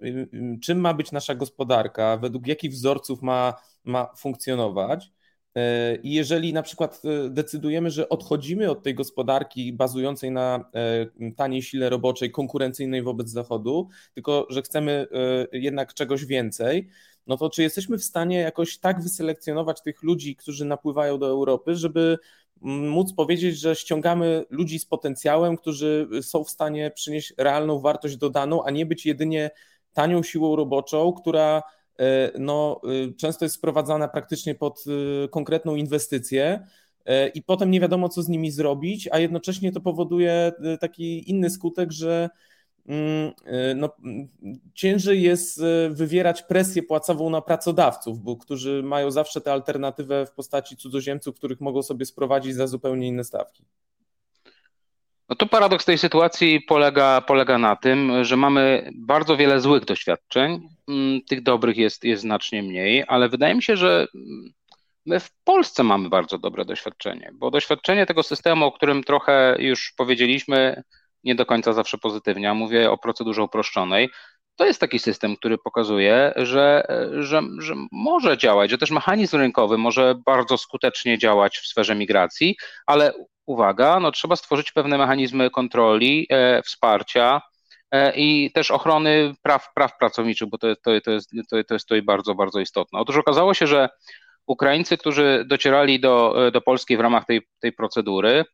czym 0.63 0.81
ma 0.81 0.95
być 0.95 1.13
nasza 1.13 1.35
gospodarka, 1.35 2.17
według 2.17 2.47
jakich 2.47 2.73
wzorców 2.73 3.23
ma, 3.23 3.55
ma 3.85 4.15
funkcjonować 4.17 5.11
I 6.03 6.13
jeżeli 6.13 6.53
na 6.53 6.63
przykład 6.63 7.03
e, 7.05 7.31
decydujemy, 7.31 7.91
że 7.91 8.09
odchodzimy 8.09 8.71
od 8.71 8.83
tej 8.83 8.95
gospodarki 8.95 9.73
bazującej 9.73 10.31
na 10.31 10.71
e, 10.75 11.33
taniej 11.37 11.63
sile 11.63 11.91
roboczej, 11.91 12.31
konkurencyjnej 12.31 13.03
wobec 13.03 13.29
Zachodu, 13.29 13.89
tylko 14.15 14.47
że 14.51 14.63
chcemy 14.63 15.07
jednak 15.53 15.95
czegoś 15.95 16.25
więcej, 16.25 16.89
no 17.27 17.37
to 17.37 17.51
czy 17.51 17.63
jesteśmy 17.63 17.99
w 17.99 18.05
stanie 18.05 18.39
jakoś 18.39 18.79
tak 18.79 19.03
wyselekcjonować 19.03 19.83
tych 19.83 20.03
ludzi, 20.03 20.37
którzy 20.37 20.65
napływają 20.65 21.19
do 21.19 21.27
Europy, 21.27 21.77
żeby 21.77 22.19
móc 22.61 23.13
powiedzieć, 23.13 23.59
że 23.59 23.77
ściągamy 23.77 24.45
ludzi 24.51 24.79
z 24.79 24.87
potencjałem, 24.87 25.57
którzy 25.57 26.09
są 26.23 26.45
w 26.45 26.51
stanie 26.51 26.91
przynieść 26.91 27.35
realną 27.39 27.81
wartość 27.81 28.17
dodaną, 28.17 28.65
a 28.65 28.71
nie 28.71 28.87
być 28.87 29.07
jedynie 29.07 29.51
tanią 29.93 30.23
siłą 30.23 30.57
roboczą, 30.57 31.13
która 31.13 31.63
E, 31.63 31.78
no, 32.39 32.81
y, 33.09 33.15
często 33.15 33.45
jest 33.45 33.55
sprowadzana 33.55 34.09
praktycznie 34.09 34.55
pod 34.55 34.85
y, 35.25 35.29
konkretną 35.29 35.75
inwestycję 35.75 36.67
e, 37.05 37.29
i 37.29 37.43
potem 37.43 37.71
nie 37.71 37.81
wiadomo, 37.81 38.09
co 38.09 38.23
z 38.23 38.29
nimi 38.29 38.51
zrobić, 38.51 39.09
a 39.13 39.19
jednocześnie 39.19 39.73
to 39.73 39.81
powoduje 39.81 40.53
y, 40.75 40.79
taki 40.79 41.31
inny 41.31 41.51
skutek, 41.51 41.93
że 41.93 42.31
mm, 42.87 43.33
no, 43.77 43.91
ciężej 44.75 45.23
jest 45.23 45.63
wywierać 45.91 46.43
presję 46.43 46.83
płacową 46.83 47.31
na 47.31 47.41
pracodawców, 47.41 48.21
bo, 48.21 48.37
którzy 48.37 48.83
mają 48.83 49.11
zawsze 49.11 49.41
tę 49.41 49.53
alternatywę 49.53 50.27
w 50.27 50.31
postaci 50.31 50.77
cudzoziemców, 50.77 51.37
których 51.37 51.61
mogą 51.61 51.83
sobie 51.83 52.07
sprowadzić 52.07 52.55
za 52.55 52.67
zupełnie 52.67 53.09
inne 53.09 53.25
stawki. 53.25 53.65
No 55.29 55.37
to 55.37 55.47
paradoks 55.47 55.85
tej 55.85 55.99
sytuacji 55.99 56.61
polega, 56.61 57.21
polega 57.21 57.59
na 57.59 57.77
tym, 57.77 58.25
że 58.25 58.37
mamy 58.37 58.91
bardzo 58.95 59.37
wiele 59.37 59.61
złych 59.61 59.85
doświadczeń. 59.85 60.69
Mm, 60.89 61.21
tych 61.23 61.43
dobrych 61.43 61.77
jest, 61.77 62.05
jest 62.05 62.23
znacznie 62.23 62.63
mniej, 62.63 63.05
ale 63.09 63.29
wydaje 63.29 63.55
mi 63.55 63.63
się, 63.63 63.77
że 63.77 64.07
my 65.07 65.21
w 65.21 65.31
Polsce 65.45 65.83
mamy 65.83 66.09
bardzo 66.09 66.39
dobre 66.39 66.65
doświadczenie, 66.65 67.31
bo 67.35 67.51
doświadczenie 67.51 68.07
tego 68.07 68.23
systemu, 68.23 68.67
o 68.67 68.73
którym 68.73 69.05
trochę 69.05 69.57
już 69.59 69.93
powiedzieliśmy, 69.97 70.83
nie 71.25 71.35
do 71.35 71.47
końca 71.47 71.73
zawsze 71.73 71.99
pozytywnie, 71.99 72.51
a 72.51 72.55
mówię 72.55 72.91
o 72.91 72.99
procedurze 72.99 73.43
uproszczonej, 73.43 74.11
to 74.57 74.67
jest 74.67 74.81
taki 74.81 74.99
system, 74.99 75.37
który 75.37 75.59
pokazuje, 75.59 76.33
że, 76.37 76.87
że, 77.19 77.43
że 77.59 77.75
może 77.93 78.39
działać, 78.39 78.71
że 78.71 78.79
też 78.79 78.91
mechanizm 78.91 79.37
rynkowy 79.37 79.79
może 79.79 80.15
bardzo 80.27 80.59
skutecznie 80.59 81.19
działać 81.19 81.59
w 81.59 81.67
sferze 81.67 81.95
migracji, 81.95 82.57
ale 82.87 83.13
uwaga, 83.49 84.01
no 84.01 84.13
trzeba 84.13 84.37
stworzyć 84.37 84.73
pewne 84.73 84.99
mechanizmy 84.99 85.51
kontroli, 85.51 86.27
e, 86.31 86.63
wsparcia 86.63 87.41
e, 87.91 88.13
i 88.17 88.53
też 88.53 88.71
ochrony 88.71 89.35
praw, 89.43 89.75
praw 89.75 89.99
pracowniczych, 89.99 90.49
bo 90.49 90.59
to, 90.59 90.77
to, 90.77 91.01
to, 91.05 91.11
jest, 91.11 91.31
to, 91.51 91.65
to 91.65 91.75
jest 91.75 91.87
tutaj 91.87 92.03
bardzo, 92.03 92.35
bardzo 92.35 92.61
istotne. 92.61 92.99
Otóż 92.99 93.17
okazało 93.17 93.55
się, 93.55 93.67
że 93.67 93.89
Ukraińcy, 94.47 94.99
którzy 94.99 95.45
docierali 95.49 96.01
do, 96.01 96.35
do 96.53 96.61
Polski 96.61 96.97
w 96.97 97.01
ramach 97.01 97.25
tej, 97.25 97.43
tej 97.61 97.73
procedury, 97.73 98.45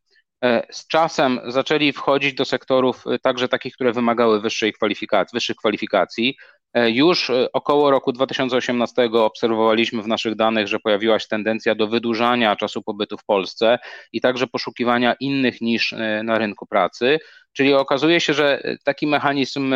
E, 0.43 0.67
z 0.71 0.87
czasem 0.87 1.39
zaczęli 1.47 1.91
wchodzić 1.93 2.33
do 2.33 2.45
sektorów 2.45 3.07
e, 3.07 3.19
także 3.19 3.47
takich, 3.47 3.73
które 3.73 3.93
wymagały 3.93 4.41
wyższej 4.41 4.73
kwalifikacji, 4.73 5.35
wyższych 5.35 5.55
kwalifikacji. 5.55 6.37
E, 6.75 6.91
już 6.91 7.31
około 7.53 7.91
roku 7.91 8.11
2018 8.11 9.09
obserwowaliśmy 9.13 10.03
w 10.03 10.07
naszych 10.07 10.35
danych, 10.35 10.67
że 10.67 10.79
pojawiła 10.79 11.19
się 11.19 11.27
tendencja 11.27 11.75
do 11.75 11.87
wydłużania 11.87 12.55
czasu 12.55 12.81
pobytu 12.81 13.17
w 13.17 13.25
Polsce 13.25 13.79
i 14.11 14.21
także 14.21 14.47
poszukiwania 14.47 15.15
innych 15.19 15.61
niż 15.61 15.95
na 16.23 16.37
rynku 16.37 16.65
pracy. 16.67 17.19
Czyli 17.53 17.73
okazuje 17.73 18.21
się, 18.21 18.33
że 18.33 18.63
taki 18.83 19.07
mechanizm 19.07 19.73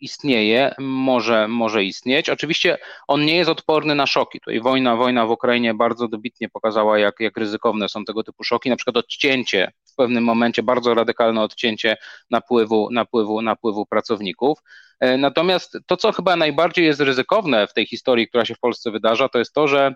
istnieje, 0.00 0.74
może, 0.78 1.48
może 1.48 1.84
istnieć. 1.84 2.30
Oczywiście 2.30 2.78
on 3.08 3.24
nie 3.24 3.36
jest 3.36 3.50
odporny 3.50 3.94
na 3.94 4.06
szoki. 4.06 4.40
Tutaj 4.40 4.60
wojna, 4.60 4.96
wojna 4.96 5.26
w 5.26 5.30
Ukrainie 5.30 5.74
bardzo 5.74 6.08
dobitnie 6.08 6.48
pokazała, 6.48 6.98
jak, 6.98 7.14
jak 7.20 7.36
ryzykowne 7.36 7.88
są 7.88 8.04
tego 8.04 8.22
typu 8.22 8.44
szoki. 8.44 8.70
Na 8.70 8.76
przykład 8.76 8.96
odcięcie 8.96 9.72
w 9.92 9.94
pewnym 9.94 10.24
momencie, 10.24 10.62
bardzo 10.62 10.94
radykalne 10.94 11.42
odcięcie 11.42 11.96
napływu, 12.30 12.88
napływu, 12.90 13.42
napływu 13.42 13.86
pracowników. 13.86 14.58
E, 15.00 15.16
natomiast 15.16 15.78
to, 15.86 15.96
co 15.96 16.12
chyba 16.12 16.36
najbardziej 16.36 16.84
jest 16.84 17.00
ryzykowne 17.00 17.66
w 17.66 17.72
tej 17.72 17.86
historii, 17.86 18.28
która 18.28 18.44
się 18.44 18.54
w 18.54 18.60
Polsce 18.60 18.90
wydarza, 18.90 19.28
to 19.28 19.38
jest 19.38 19.52
to, 19.52 19.68
że 19.68 19.94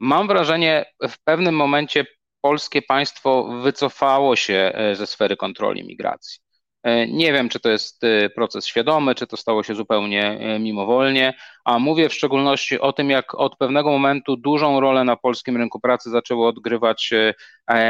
mam 0.00 0.28
wrażenie, 0.28 0.84
w 1.08 1.24
pewnym 1.24 1.56
momencie 1.56 2.06
polskie 2.40 2.82
państwo 2.82 3.60
wycofało 3.62 4.36
się 4.36 4.72
e, 4.74 4.96
ze 4.96 5.06
sfery 5.06 5.36
kontroli 5.36 5.84
migracji. 5.84 6.38
E, 6.82 7.06
nie 7.06 7.32
wiem, 7.32 7.48
czy 7.48 7.60
to 7.60 7.68
jest 7.70 8.02
proces 8.34 8.66
świadomy, 8.66 9.14
czy 9.14 9.26
to 9.26 9.36
stało 9.36 9.62
się 9.62 9.74
zupełnie 9.74 10.38
mimowolnie, 10.60 11.34
a 11.64 11.78
mówię 11.78 12.08
w 12.08 12.14
szczególności 12.14 12.80
o 12.80 12.92
tym, 12.92 13.10
jak 13.10 13.34
od 13.34 13.56
pewnego 13.56 13.90
momentu 13.90 14.36
dużą 14.36 14.80
rolę 14.80 15.04
na 15.04 15.16
polskim 15.16 15.56
rynku 15.56 15.80
pracy 15.80 16.10
zaczęły 16.10 16.46
odgrywać 16.46 17.10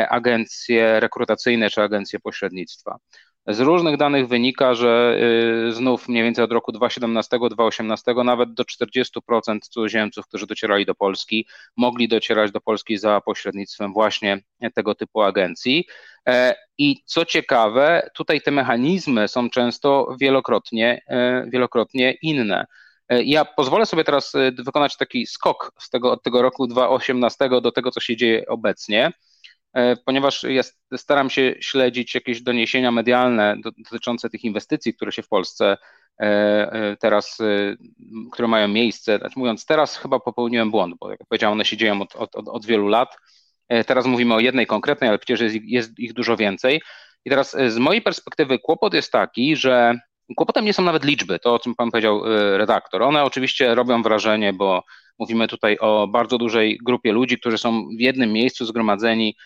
agencje 0.09 1.01
rekrutacyjne 1.01 1.71
czy 1.71 1.83
agencje 1.83 2.21
pośrednictwa. 2.21 2.99
Z 3.47 3.61
różnych 3.61 3.97
danych 3.97 4.29
wynika, 4.29 4.75
że 4.75 5.19
y, 5.69 5.73
znów 5.73 6.09
mniej 6.09 6.23
więcej 6.23 6.45
od 6.45 6.53
roku 6.53 6.73
2017-2018 6.73 8.25
nawet 8.25 8.55
do 8.55 8.65
40% 8.65 9.59
cudzoziemców, 9.61 10.27
którzy 10.27 10.47
docierali 10.47 10.87
do 10.87 10.95
Polski, 10.95 11.47
mogli 11.77 12.09
docierać 12.09 12.53
do 12.53 12.61
Polski 12.61 12.99
za 12.99 13.21
pośrednictwem 13.21 13.93
właśnie 13.93 14.39
tego 14.75 14.95
typu 14.95 15.23
agencji. 15.23 15.87
E, 16.29 16.55
I 16.79 17.03
co 17.05 17.25
ciekawe, 17.25 18.11
tutaj 18.15 18.41
te 18.41 18.51
mechanizmy 18.51 19.29
są 19.29 19.51
często 19.51 20.17
wielokrotnie, 20.21 21.03
e, 21.09 21.47
wielokrotnie 21.53 22.15
inne. 22.23 22.67
E, 23.09 23.23
ja 23.23 23.45
pozwolę 23.45 23.87
sobie 23.87 24.05
teraz 24.05 24.33
wykonać 24.59 24.97
taki 24.97 25.27
skok 25.27 25.73
z 25.79 25.91
tego, 25.91 26.13
od 26.13 26.23
tego 26.23 26.43
roku 26.43 26.67
2018 26.67 27.61
do 27.61 27.73
tego, 27.73 27.91
co 27.91 28.01
się 28.01 28.17
dzieje 28.17 28.47
obecnie. 28.47 29.13
E, 29.75 29.97
ponieważ 29.97 30.43
ja 30.43 30.63
staram 30.97 31.31
się 31.31 31.55
śledzić 31.61 32.15
jakieś 32.15 32.43
doniesienia 32.43 32.91
medialne 32.91 33.57
dotyczące 33.63 34.31
tych 34.31 34.45
inwestycji, 34.45 34.95
które 34.95 35.13
się 35.13 35.23
w 35.23 35.29
Polsce 35.29 35.77
e, 36.21 36.25
e, 36.73 36.97
teraz, 36.97 37.39
które 38.33 38.49
mają 38.49 38.69
miejsce. 38.69 39.19
Znaczy 39.19 39.39
mówiąc, 39.39 39.67
teraz 39.67 39.97
chyba 39.97 40.21
popełniłem 40.21 40.71
błąd, 40.71 40.95
bo 41.01 41.11
jak 41.11 41.21
powiedziałem, 41.29 41.53
one 41.53 41.65
się 41.65 41.77
dzieją 41.77 42.03
od, 42.03 42.17
od, 42.17 42.49
od 42.49 42.67
wielu 42.67 42.89
lat. 42.89 43.17
Teraz 43.87 44.07
mówimy 44.07 44.35
o 44.35 44.41
jednej 44.41 44.67
konkretnej, 44.67 45.09
ale 45.09 45.19
przecież 45.19 45.41
jest, 45.41 45.57
jest 45.65 45.99
ich 45.99 46.13
dużo 46.13 46.37
więcej. 46.37 46.83
I 47.25 47.31
teraz 47.31 47.57
z 47.69 47.79
mojej 47.79 48.03
perspektywy 48.03 48.59
kłopot 48.59 48.95
jest 48.95 49.13
taki, 49.13 49.57
że 49.57 49.99
kłopotem 50.37 50.65
nie 50.65 50.73
są 50.73 50.83
nawet 50.83 51.05
liczby, 51.05 51.39
to 51.39 51.55
o 51.55 51.59
czym 51.59 51.75
pan 51.75 51.91
powiedział 51.91 52.23
redaktor. 52.57 53.03
One 53.03 53.25
oczywiście 53.25 53.75
robią 53.75 54.03
wrażenie, 54.03 54.53
bo 54.53 54.83
Mówimy 55.19 55.49
tutaj 55.49 55.79
o 55.79 56.09
bardzo 56.09 56.39
dużej 56.39 56.79
grupie 56.83 57.13
ludzi, 57.13 57.39
którzy 57.39 57.59
są 57.59 57.89
w 57.97 58.01
jednym 58.01 58.33
miejscu 58.33 58.65
zgromadzeni, 58.65 59.37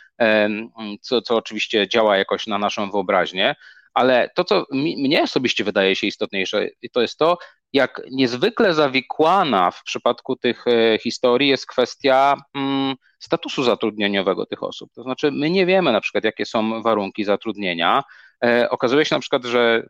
co, 1.01 1.23
co 1.23 1.37
oczywiście 1.37 1.89
działa 1.89 2.17
jakoś 2.17 2.47
na 2.47 2.59
naszą 2.59 2.91
wyobraźnię. 2.91 3.55
Ale 3.95 4.31
to, 4.35 4.45
co 4.45 4.65
mi, 4.73 4.97
mnie 4.97 5.23
osobiście 5.23 5.65
wydaje 5.65 5.97
się 5.97 6.07
istotniejsze, 6.07 6.69
to 6.93 7.03
jest 7.03 7.19
to, 7.19 7.39
jak 7.73 8.03
niezwykle 8.11 8.75
zawikłana 8.75 9.71
w 9.71 9.83
przypadku 9.83 10.37
tych 10.37 10.65
e, 10.67 10.99
historii 10.99 11.49
jest 11.49 11.67
kwestia 11.67 12.37
mm, 12.55 12.95
statusu 13.19 13.63
zatrudnieniowego 13.63 14.47
tych 14.47 14.63
osób. 14.63 14.91
To 14.95 15.03
znaczy, 15.03 15.31
my 15.33 15.51
nie 15.51 15.67
wiemy 15.67 15.93
na 15.93 16.01
przykład, 16.01 16.25
jakie 16.25 16.47
są 16.47 16.83
warunki 16.83 17.25
zatrudnienia. 17.25 18.03
E, 18.45 18.71
okazuje 18.71 19.05
się 19.05 19.15
na 19.15 19.21
przykład, 19.21 19.45
że 19.45 19.87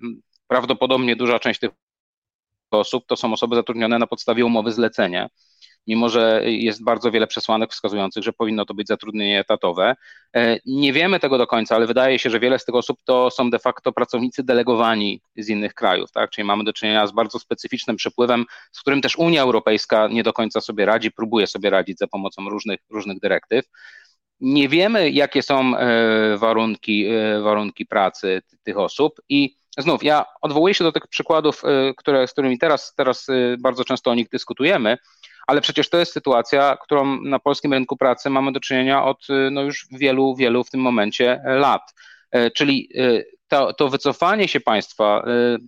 prawdopodobnie 0.48 1.16
duża 1.16 1.38
część 1.38 1.60
tych 1.60 1.70
osób 2.70 3.06
to 3.06 3.16
są 3.16 3.32
osoby 3.32 3.56
zatrudnione 3.56 3.98
na 3.98 4.06
podstawie 4.06 4.46
umowy 4.46 4.72
zlecenia 4.72 5.28
mimo 5.86 6.08
że 6.08 6.42
jest 6.44 6.84
bardzo 6.84 7.10
wiele 7.10 7.26
przesłanek 7.26 7.72
wskazujących, 7.72 8.22
że 8.22 8.32
powinno 8.32 8.64
to 8.64 8.74
być 8.74 8.88
zatrudnienie 8.88 9.40
etatowe. 9.40 9.96
E, 10.36 10.58
nie 10.66 10.92
wiemy 10.92 11.20
tego 11.20 11.38
do 11.38 11.46
końca, 11.46 11.76
ale 11.76 11.86
wydaje 11.86 12.18
się, 12.18 12.30
że 12.30 12.40
wiele 12.40 12.58
z 12.58 12.64
tych 12.64 12.74
osób 12.74 12.98
to 13.04 13.30
są 13.30 13.50
de 13.50 13.58
facto 13.58 13.92
pracownicy 13.92 14.44
delegowani 14.44 15.20
z 15.36 15.48
innych 15.48 15.74
krajów, 15.74 16.12
tak? 16.12 16.30
Czyli 16.30 16.44
mamy 16.44 16.64
do 16.64 16.72
czynienia 16.72 17.06
z 17.06 17.12
bardzo 17.12 17.38
specyficznym 17.38 17.96
przepływem, 17.96 18.44
z 18.72 18.80
którym 18.80 19.00
też 19.00 19.16
Unia 19.16 19.42
Europejska 19.42 20.08
nie 20.08 20.22
do 20.22 20.32
końca 20.32 20.60
sobie 20.60 20.86
radzi, 20.86 21.12
próbuje 21.12 21.46
sobie 21.46 21.70
radzić 21.70 21.98
za 21.98 22.06
pomocą 22.06 22.48
różnych, 22.48 22.80
różnych 22.90 23.20
dyrektyw. 23.20 23.64
Nie 24.40 24.68
wiemy, 24.68 25.10
jakie 25.10 25.42
są 25.42 25.76
e, 25.76 26.36
warunki, 26.36 27.06
e, 27.06 27.40
warunki 27.40 27.86
pracy 27.86 28.42
tych 28.62 28.78
osób 28.78 29.20
i 29.28 29.56
znów 29.76 30.02
ja 30.02 30.24
odwołuję 30.42 30.74
się 30.74 30.84
do 30.84 30.92
tych 30.92 31.06
przykładów, 31.06 31.62
które, 31.96 32.26
z 32.26 32.32
którymi 32.32 32.58
teraz, 32.58 32.94
teraz 32.94 33.26
bardzo 33.58 33.84
często 33.84 34.10
o 34.10 34.14
nich 34.14 34.28
dyskutujemy, 34.28 34.98
ale 35.46 35.60
przecież 35.60 35.90
to 35.90 35.98
jest 35.98 36.12
sytuacja, 36.12 36.76
którą 36.82 37.20
na 37.22 37.38
polskim 37.38 37.72
rynku 37.72 37.96
pracy 37.96 38.30
mamy 38.30 38.52
do 38.52 38.60
czynienia 38.60 39.04
od 39.04 39.30
y, 39.30 39.50
no 39.50 39.62
już 39.62 39.86
wielu, 39.92 40.36
wielu 40.36 40.64
w 40.64 40.70
tym 40.70 40.80
momencie 40.80 41.40
lat. 41.44 41.94
Czyli 42.54 42.88
y, 42.96 43.24
to, 43.48 43.72
to 43.72 43.88
wycofanie 43.88 44.48
się 44.48 44.60
państwa, 44.60 45.24
y, 45.56 45.58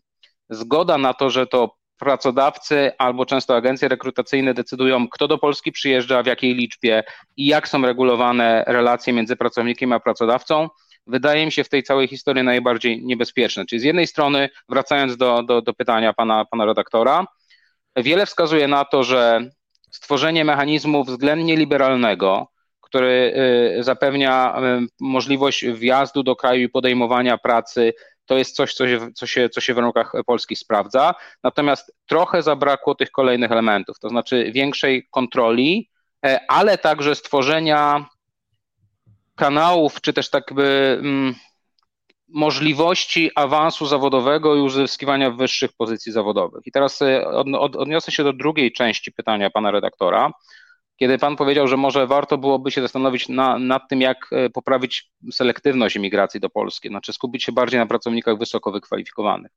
zgoda 0.50 0.98
na 0.98 1.14
to, 1.14 1.30
że 1.30 1.46
to 1.46 1.78
pracodawcy 1.98 2.92
albo 2.98 3.26
często 3.26 3.56
agencje 3.56 3.88
rekrutacyjne 3.88 4.54
decydują, 4.54 5.08
kto 5.08 5.28
do 5.28 5.38
Polski 5.38 5.72
przyjeżdża, 5.72 6.22
w 6.22 6.26
jakiej 6.26 6.54
liczbie 6.54 7.04
i 7.36 7.46
jak 7.46 7.68
są 7.68 7.82
regulowane 7.82 8.64
relacje 8.66 9.12
między 9.12 9.36
pracownikiem 9.36 9.92
a 9.92 10.00
pracodawcą, 10.00 10.68
wydaje 11.08 11.46
mi 11.46 11.52
się 11.52 11.64
w 11.64 11.68
tej 11.68 11.82
całej 11.82 12.08
historii 12.08 12.44
najbardziej 12.44 13.04
niebezpieczne. 13.04 13.66
Czyli 13.66 13.80
z 13.80 13.84
jednej 13.84 14.06
strony, 14.06 14.48
wracając 14.68 15.16
do, 15.16 15.42
do, 15.42 15.62
do 15.62 15.74
pytania 15.74 16.12
pana, 16.12 16.44
pana 16.44 16.64
redaktora, 16.64 17.26
wiele 17.96 18.26
wskazuje 18.26 18.68
na 18.68 18.84
to, 18.84 19.04
że 19.04 19.50
stworzenie 19.90 20.44
mechanizmu 20.44 21.04
względnie 21.04 21.56
liberalnego, 21.56 22.48
który 22.80 23.34
y, 23.78 23.84
zapewnia 23.84 24.60
y, 24.82 24.86
możliwość 25.00 25.66
wjazdu 25.66 26.22
do 26.22 26.36
kraju 26.36 26.62
i 26.62 26.68
podejmowania 26.68 27.38
pracy, 27.38 27.92
to 28.26 28.38
jest 28.38 28.56
coś, 28.56 28.74
co 28.74 28.88
się, 28.88 29.12
co, 29.14 29.26
się, 29.26 29.48
co 29.48 29.60
się 29.60 29.72
w 29.72 29.76
warunkach 29.76 30.12
polskich 30.26 30.58
sprawdza. 30.58 31.14
Natomiast 31.42 31.92
trochę 32.06 32.42
zabrakło 32.42 32.94
tych 32.94 33.10
kolejnych 33.10 33.52
elementów, 33.52 33.98
to 33.98 34.08
znaczy 34.08 34.52
większej 34.54 35.08
kontroli, 35.10 35.90
e, 36.26 36.40
ale 36.48 36.78
także 36.78 37.14
stworzenia 37.14 38.06
kanałów, 39.38 40.00
czy 40.00 40.12
też 40.12 40.30
tak 40.30 40.52
by 40.54 40.98
mm, 41.00 41.34
możliwości 42.28 43.30
awansu 43.34 43.86
zawodowego 43.86 44.56
i 44.56 44.60
uzyskiwania 44.60 45.30
wyższych 45.30 45.72
pozycji 45.72 46.12
zawodowych. 46.12 46.66
I 46.66 46.72
teraz 46.72 47.02
e, 47.02 47.28
od, 47.28 47.76
odniosę 47.76 48.12
się 48.12 48.24
do 48.24 48.32
drugiej 48.32 48.72
części 48.72 49.12
pytania 49.12 49.50
pana 49.50 49.70
redaktora, 49.70 50.32
kiedy 50.96 51.18
pan 51.18 51.36
powiedział, 51.36 51.68
że 51.68 51.76
może 51.76 52.06
warto 52.06 52.38
byłoby 52.38 52.70
się 52.70 52.82
zastanowić 52.82 53.28
na, 53.28 53.58
nad 53.58 53.88
tym, 53.88 54.00
jak 54.00 54.18
e, 54.32 54.50
poprawić 54.50 55.10
selektywność 55.32 55.96
imigracji 55.96 56.40
do 56.40 56.50
Polski, 56.50 56.88
znaczy 56.88 57.12
skupić 57.12 57.44
się 57.44 57.52
bardziej 57.52 57.80
na 57.80 57.86
pracownikach 57.86 58.38
wysoko 58.38 58.72
wykwalifikowanych. 58.72 59.52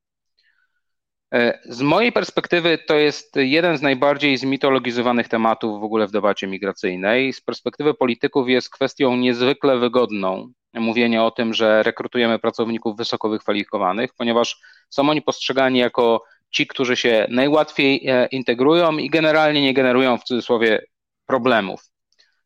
E, 1.32 1.58
z 1.64 1.82
mojej 1.82 2.12
perspektywy 2.12 2.78
to 2.78 2.94
jest 2.94 3.36
jeden 3.36 3.78
z 3.78 3.82
najbardziej 3.82 4.36
zmitologizowanych 4.36 5.28
tematów 5.28 5.80
w 5.80 5.84
ogóle 5.84 6.06
w 6.06 6.10
debacie 6.10 6.46
migracyjnej. 6.46 7.32
Z 7.32 7.40
perspektywy 7.40 7.94
polityków 7.94 8.48
jest 8.48 8.70
kwestią 8.70 9.16
niezwykle 9.16 9.78
wygodną 9.78 10.52
mówienie 10.74 11.22
o 11.22 11.30
tym, 11.30 11.54
że 11.54 11.82
rekrutujemy 11.82 12.38
pracowników 12.38 12.96
wysoko 12.96 13.28
wykwalifikowanych, 13.28 14.14
ponieważ 14.14 14.60
są 14.90 15.10
oni 15.10 15.22
postrzegani 15.22 15.78
jako 15.78 16.24
ci, 16.50 16.66
którzy 16.66 16.96
się 16.96 17.26
najłatwiej 17.30 18.08
e, 18.08 18.26
integrują 18.26 18.96
i 18.96 19.10
generalnie 19.10 19.62
nie 19.62 19.74
generują 19.74 20.18
w 20.18 20.24
cudzysłowie 20.24 20.82
problemów. 21.26 21.80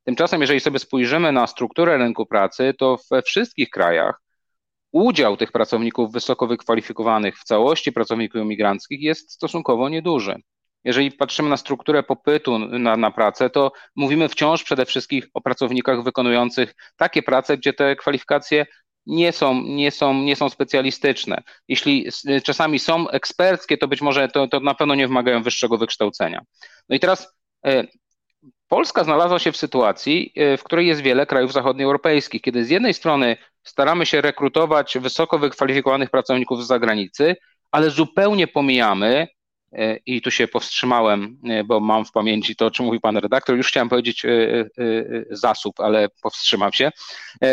Tymczasem, 0.04 0.40
jeżeli 0.40 0.60
sobie 0.60 0.78
spojrzymy 0.78 1.32
na 1.32 1.46
strukturę 1.46 1.98
rynku 1.98 2.26
pracy, 2.26 2.74
to 2.78 2.98
we 3.10 3.22
wszystkich 3.22 3.70
krajach 3.70 4.25
udział 4.96 5.36
tych 5.36 5.52
pracowników 5.52 6.12
wysoko 6.12 6.46
wykwalifikowanych 6.46 7.38
w 7.38 7.44
całości 7.44 7.92
pracowników 7.92 8.40
imigranckich 8.40 9.02
jest 9.02 9.32
stosunkowo 9.32 9.88
nieduży. 9.88 10.36
Jeżeli 10.84 11.12
patrzymy 11.12 11.48
na 11.48 11.56
strukturę 11.56 12.02
popytu 12.02 12.58
na, 12.58 12.96
na 12.96 13.10
pracę, 13.10 13.50
to 13.50 13.72
mówimy 13.96 14.28
wciąż 14.28 14.64
przede 14.64 14.86
wszystkim 14.86 15.22
o 15.34 15.40
pracownikach 15.40 16.02
wykonujących 16.02 16.74
takie 16.96 17.22
prace, 17.22 17.58
gdzie 17.58 17.72
te 17.72 17.96
kwalifikacje 17.96 18.66
nie 19.06 19.32
są, 19.32 19.62
nie 19.62 19.90
są, 19.90 20.14
nie 20.14 20.36
są 20.36 20.48
specjalistyczne. 20.48 21.42
Jeśli 21.68 22.08
czasami 22.44 22.78
są 22.78 23.08
eksperckie, 23.08 23.78
to 23.78 23.88
być 23.88 24.02
może 24.02 24.28
to, 24.28 24.48
to 24.48 24.60
na 24.60 24.74
pewno 24.74 24.94
nie 24.94 25.08
wymagają 25.08 25.42
wyższego 25.42 25.78
wykształcenia. 25.78 26.40
No 26.88 26.96
i 26.96 27.00
teraz 27.00 27.36
e, 27.66 27.84
Polska 28.68 29.04
znalazła 29.04 29.38
się 29.38 29.52
w 29.52 29.56
sytuacji, 29.56 30.32
e, 30.36 30.56
w 30.56 30.64
której 30.64 30.86
jest 30.86 31.00
wiele 31.00 31.26
krajów 31.26 31.52
zachodnioeuropejskich, 31.52 32.42
kiedy 32.42 32.64
z 32.64 32.70
jednej 32.70 32.94
strony 32.94 33.36
staramy 33.66 34.06
się 34.06 34.20
rekrutować 34.20 34.98
wysoko 34.98 35.38
wykwalifikowanych 35.38 36.10
pracowników 36.10 36.64
z 36.64 36.66
zagranicy, 36.66 37.36
ale 37.70 37.90
zupełnie 37.90 38.46
pomijamy, 38.46 39.28
e, 39.72 39.96
i 39.96 40.22
tu 40.22 40.30
się 40.30 40.48
powstrzymałem, 40.48 41.38
e, 41.44 41.64
bo 41.64 41.80
mam 41.80 42.04
w 42.04 42.12
pamięci 42.12 42.56
to, 42.56 42.66
o 42.66 42.70
czym 42.70 42.86
mówi 42.86 43.00
pan 43.00 43.16
redaktor, 43.16 43.56
już 43.56 43.68
chciałem 43.68 43.88
powiedzieć 43.88 44.26
zasób, 45.30 45.80
ale 45.80 46.08
powstrzymam 46.22 46.72
się. 46.72 46.90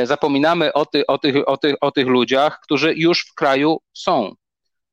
Zapominamy 0.03 0.73
o, 0.73 0.85
ty, 0.85 1.07
o, 1.07 1.17
tych, 1.17 1.35
o, 1.47 1.57
tych, 1.57 1.75
o 1.81 1.91
tych 1.91 2.07
ludziach, 2.07 2.59
którzy 2.63 2.93
już 2.97 3.25
w 3.25 3.33
kraju 3.33 3.77
są. 3.93 4.35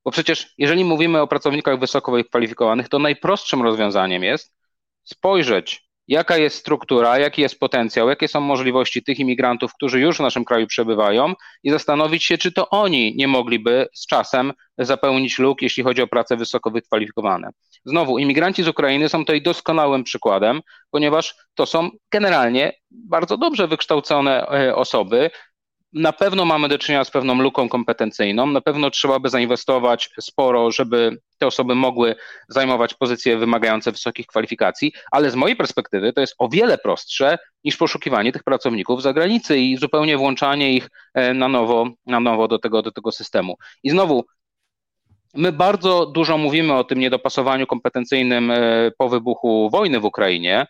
Bo 0.05 0.11
przecież 0.11 0.55
jeżeli 0.59 0.85
mówimy 0.85 1.21
o 1.21 1.27
pracownikach 1.27 1.79
wysoko 1.79 2.13
wykwalifikowanych, 2.13 2.89
to 2.89 2.99
najprostszym 2.99 3.63
rozwiązaniem 3.63 4.25
jest 4.25 4.55
spojrzeć 5.05 5.90
jaka 6.11 6.37
jest 6.37 6.57
struktura, 6.57 7.19
jaki 7.19 7.43
jest 7.43 7.59
potencjał, 7.59 8.09
jakie 8.09 8.29
są 8.29 8.41
możliwości 8.41 9.03
tych 9.03 9.19
imigrantów, 9.19 9.75
którzy 9.75 10.01
już 10.01 10.17
w 10.17 10.21
naszym 10.21 10.45
kraju 10.45 10.67
przebywają 10.67 11.35
i 11.63 11.71
zastanowić 11.71 12.25
się, 12.25 12.39
czy 12.39 12.53
to 12.53 12.71
oni 12.71 13.17
nie 13.17 13.29
mogliby 13.29 13.87
z 13.95 14.07
czasem 14.07 14.53
zapełnić 14.79 15.39
luk, 15.39 15.63
jeśli 15.63 15.83
chodzi 15.83 16.03
o 16.03 16.07
prace 16.07 16.37
wysoko 16.37 16.71
wykwalifikowane. 16.71 17.51
Znowu, 17.85 18.19
imigranci 18.19 18.63
z 18.63 18.69
Ukrainy 18.69 19.09
są 19.09 19.19
tutaj 19.19 19.43
doskonałym 19.43 20.05
przykładem, 20.05 20.61
ponieważ 20.91 21.35
to 21.55 21.67
są 21.67 21.91
generalnie 22.13 22.73
bardzo 22.91 23.37
dobrze 23.37 23.69
wykształcone 23.69 24.47
e, 24.47 24.77
osoby, 24.77 25.31
na 25.93 26.13
pewno 26.13 26.45
mamy 26.45 26.69
do 26.69 26.79
czynienia 26.79 27.05
z 27.05 27.11
pewną 27.11 27.35
luką 27.43 27.69
kompetencyjną, 27.69 28.47
na 28.47 28.61
pewno 28.61 28.91
trzeba 28.91 29.19
by 29.19 29.29
zainwestować 29.29 30.11
sporo, 30.21 30.71
żeby 30.71 31.19
te 31.39 31.47
osoby 31.47 31.75
mogły 31.75 32.15
zajmować 32.49 32.95
pozycje 32.95 33.39
wymagające 33.39 33.93
wysokich 33.93 34.27
kwalifikacji, 34.27 34.93
ale 35.11 35.31
z 35.31 35.35
mojej 35.35 35.57
perspektywy 35.57 36.13
to 36.13 36.21
jest 36.21 36.35
o 36.39 36.49
wiele 36.49 36.79
prostsze 36.79 37.39
niż 37.65 37.77
poszukiwanie 37.77 38.33
tych 38.33 38.43
pracowników 38.43 39.03
za 39.03 39.13
granicy 39.13 39.59
i 39.59 39.77
zupełnie 39.77 40.17
włączanie 40.17 40.73
ich 40.73 40.89
e, 41.15 41.35
na 41.35 41.49
nowo, 41.49 41.91
na 42.07 42.21
nowo 42.21 42.49
do, 42.49 42.59
tego, 42.59 42.83
do 42.83 42.93
tego 42.93 43.13
systemu. 43.13 43.57
I 43.83 43.91
znowu, 43.91 44.25
My 45.35 45.53
bardzo 45.53 46.07
dużo 46.07 46.39
mówimy 46.39 46.75
o 46.75 46.85
tym 46.85 46.99
niedopasowaniu 46.99 47.67
kompetencyjnym 47.67 48.51
e, 48.51 48.91
po 48.99 49.09
wybuchu 49.09 49.71
wojny 49.71 50.01
w 50.01 50.05
Ukrainie, 50.05 50.67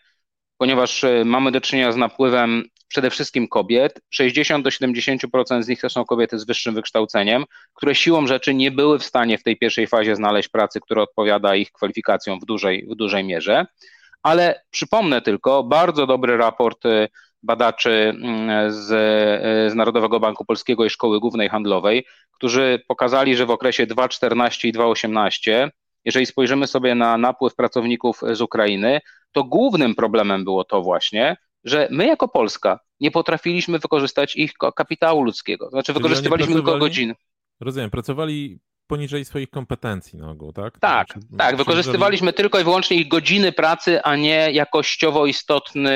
ponieważ 0.57 1.03
e, 1.03 1.25
mamy 1.25 1.51
do 1.51 1.61
czynienia 1.61 1.91
z 1.91 1.97
napływem 1.97 2.63
przede 2.91 3.09
wszystkim 3.09 3.47
kobiet. 3.47 4.01
60 4.09 4.63
do 4.63 4.69
70% 4.69 5.63
z 5.63 5.67
nich 5.67 5.81
to 5.81 5.89
są 5.89 6.05
kobiety 6.05 6.39
z 6.39 6.45
wyższym 6.45 6.75
wykształceniem, 6.75 7.45
które 7.73 7.95
siłą 7.95 8.27
rzeczy 8.27 8.53
nie 8.53 8.71
były 8.71 8.99
w 8.99 9.03
stanie 9.03 9.37
w 9.37 9.43
tej 9.43 9.57
pierwszej 9.57 9.87
fazie 9.87 10.15
znaleźć 10.15 10.49
pracy, 10.49 10.79
która 10.81 11.01
odpowiada 11.01 11.55
ich 11.55 11.71
kwalifikacjom 11.71 12.39
w 12.39 12.45
dużej, 12.45 12.87
w 12.91 12.95
dużej 12.95 13.23
mierze. 13.23 13.65
Ale 14.23 14.61
przypomnę 14.71 15.21
tylko 15.21 15.63
bardzo 15.63 16.07
dobry 16.07 16.37
raport 16.37 16.85
y, 16.85 17.07
badaczy 17.43 17.91
mm, 17.91 18.71
z, 18.71 18.91
y, 18.91 19.71
z 19.71 19.75
Narodowego 19.75 20.19
Banku 20.19 20.45
Polskiego 20.45 20.85
i 20.85 20.89
Szkoły 20.89 21.19
Głównej 21.19 21.49
Handlowej, 21.49 22.05
którzy 22.31 22.81
pokazali, 22.87 23.35
że 23.35 23.45
w 23.45 23.51
okresie 23.51 23.85
2014 23.85 24.67
i 24.67 24.71
2018 24.71 25.71
jeżeli 26.05 26.25
spojrzymy 26.25 26.67
sobie 26.67 26.95
na 26.95 27.17
napływ 27.17 27.55
pracowników 27.55 28.21
z 28.31 28.41
Ukrainy, 28.41 29.01
to 29.31 29.43
głównym 29.43 29.95
problemem 29.95 30.43
było 30.43 30.63
to 30.63 30.81
właśnie, 30.81 31.37
że 31.63 31.87
my 31.91 32.07
jako 32.07 32.27
Polska 32.27 32.79
nie 32.99 33.11
potrafiliśmy 33.11 33.79
wykorzystać 33.79 34.35
ich 34.35 34.53
kapitału 34.75 35.23
ludzkiego. 35.23 35.69
Znaczy, 35.69 35.93
Czyli 35.93 35.99
wykorzystywaliśmy 35.99 36.53
tylko 36.53 36.77
godziny. 36.77 37.15
Rozumiem, 37.59 37.89
pracowali 37.89 38.59
poniżej 38.91 39.25
swoich 39.25 39.49
kompetencji 39.49 40.19
na 40.19 40.29
ogół, 40.29 40.53
tak? 40.53 40.79
Tak, 40.79 41.07
znaczy, 41.07 41.27
tak. 41.37 41.55
Wykorzystywaliśmy 41.55 42.33
tylko 42.33 42.59
i 42.59 42.63
wyłącznie 42.63 42.97
ich 42.97 43.07
godziny 43.07 43.51
pracy, 43.51 44.01
a 44.01 44.15
nie 44.15 44.51
jakościowo 44.51 45.25
istotny 45.25 45.91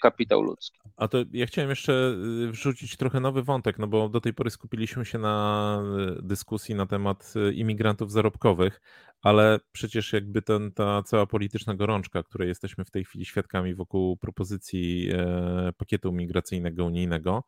kapitał 0.00 0.42
ludzki. 0.42 0.78
A 0.96 1.08
to 1.08 1.18
ja 1.32 1.46
chciałem 1.46 1.70
jeszcze 1.70 1.92
y, 1.92 2.50
wrzucić 2.50 2.96
trochę 2.96 3.20
nowy 3.20 3.42
wątek, 3.42 3.78
no 3.78 3.86
bo 3.86 4.08
do 4.08 4.20
tej 4.20 4.34
pory 4.34 4.50
skupiliśmy 4.50 5.04
się 5.04 5.18
na 5.18 5.82
y, 6.18 6.22
dyskusji 6.22 6.74
na 6.74 6.86
temat 6.86 7.34
y, 7.36 7.54
imigrantów 7.54 8.12
zarobkowych, 8.12 8.80
ale 9.22 9.60
przecież 9.72 10.12
jakby 10.12 10.42
ten, 10.42 10.72
ta 10.72 11.02
cała 11.02 11.26
polityczna 11.26 11.74
gorączka, 11.74 12.22
której 12.22 12.48
jesteśmy 12.48 12.84
w 12.84 12.90
tej 12.90 13.04
chwili 13.04 13.24
świadkami 13.24 13.74
wokół 13.74 14.16
propozycji 14.16 15.10
e, 15.12 15.72
pakietu 15.76 16.12
migracyjnego 16.12 16.84
unijnego, 16.84 17.44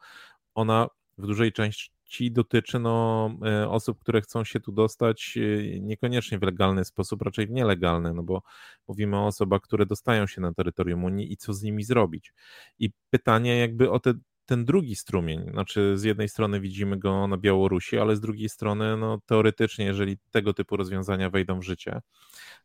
ona 0.54 0.88
w 1.18 1.26
dużej 1.26 1.52
części 1.52 1.95
dotyczy 2.30 2.78
no, 2.78 3.30
e, 3.46 3.68
osób, 3.68 3.98
które 3.98 4.20
chcą 4.20 4.44
się 4.44 4.60
tu 4.60 4.72
dostać 4.72 5.38
e, 5.38 5.80
niekoniecznie 5.80 6.38
w 6.38 6.42
legalny 6.42 6.84
sposób, 6.84 7.22
raczej 7.22 7.46
w 7.46 7.50
nielegalny, 7.50 8.14
no 8.14 8.22
bo 8.22 8.42
mówimy 8.88 9.16
o 9.16 9.26
osobach, 9.26 9.60
które 9.60 9.86
dostają 9.86 10.26
się 10.26 10.40
na 10.40 10.54
terytorium 10.54 11.04
Unii 11.04 11.32
i 11.32 11.36
co 11.36 11.54
z 11.54 11.62
nimi 11.62 11.84
zrobić. 11.84 12.32
I 12.78 12.90
pytanie 13.10 13.58
jakby 13.58 13.90
o 13.90 14.00
te 14.00 14.14
ten 14.46 14.64
drugi 14.64 14.96
strumień, 14.96 15.50
znaczy 15.50 15.98
z 15.98 16.02
jednej 16.02 16.28
strony 16.28 16.60
widzimy 16.60 16.98
go 16.98 17.26
na 17.26 17.36
Białorusi, 17.36 17.98
ale 17.98 18.16
z 18.16 18.20
drugiej 18.20 18.48
strony, 18.48 18.96
no 18.96 19.18
teoretycznie, 19.26 19.84
jeżeli 19.84 20.18
tego 20.30 20.54
typu 20.54 20.76
rozwiązania 20.76 21.30
wejdą 21.30 21.60
w 21.60 21.62
życie, 21.62 22.00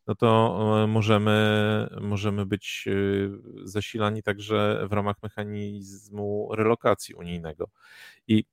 no 0.07 0.15
to 0.15 0.59
e, 0.83 0.87
możemy, 0.87 1.87
możemy 2.01 2.45
być 2.45 2.85
zasilani 3.63 4.23
także 4.23 4.85
w 4.89 4.93
ramach 4.93 5.15
mechanizmu 5.23 6.49
relokacji 6.55 7.15
unijnego. 7.15 7.69
I 8.27 8.43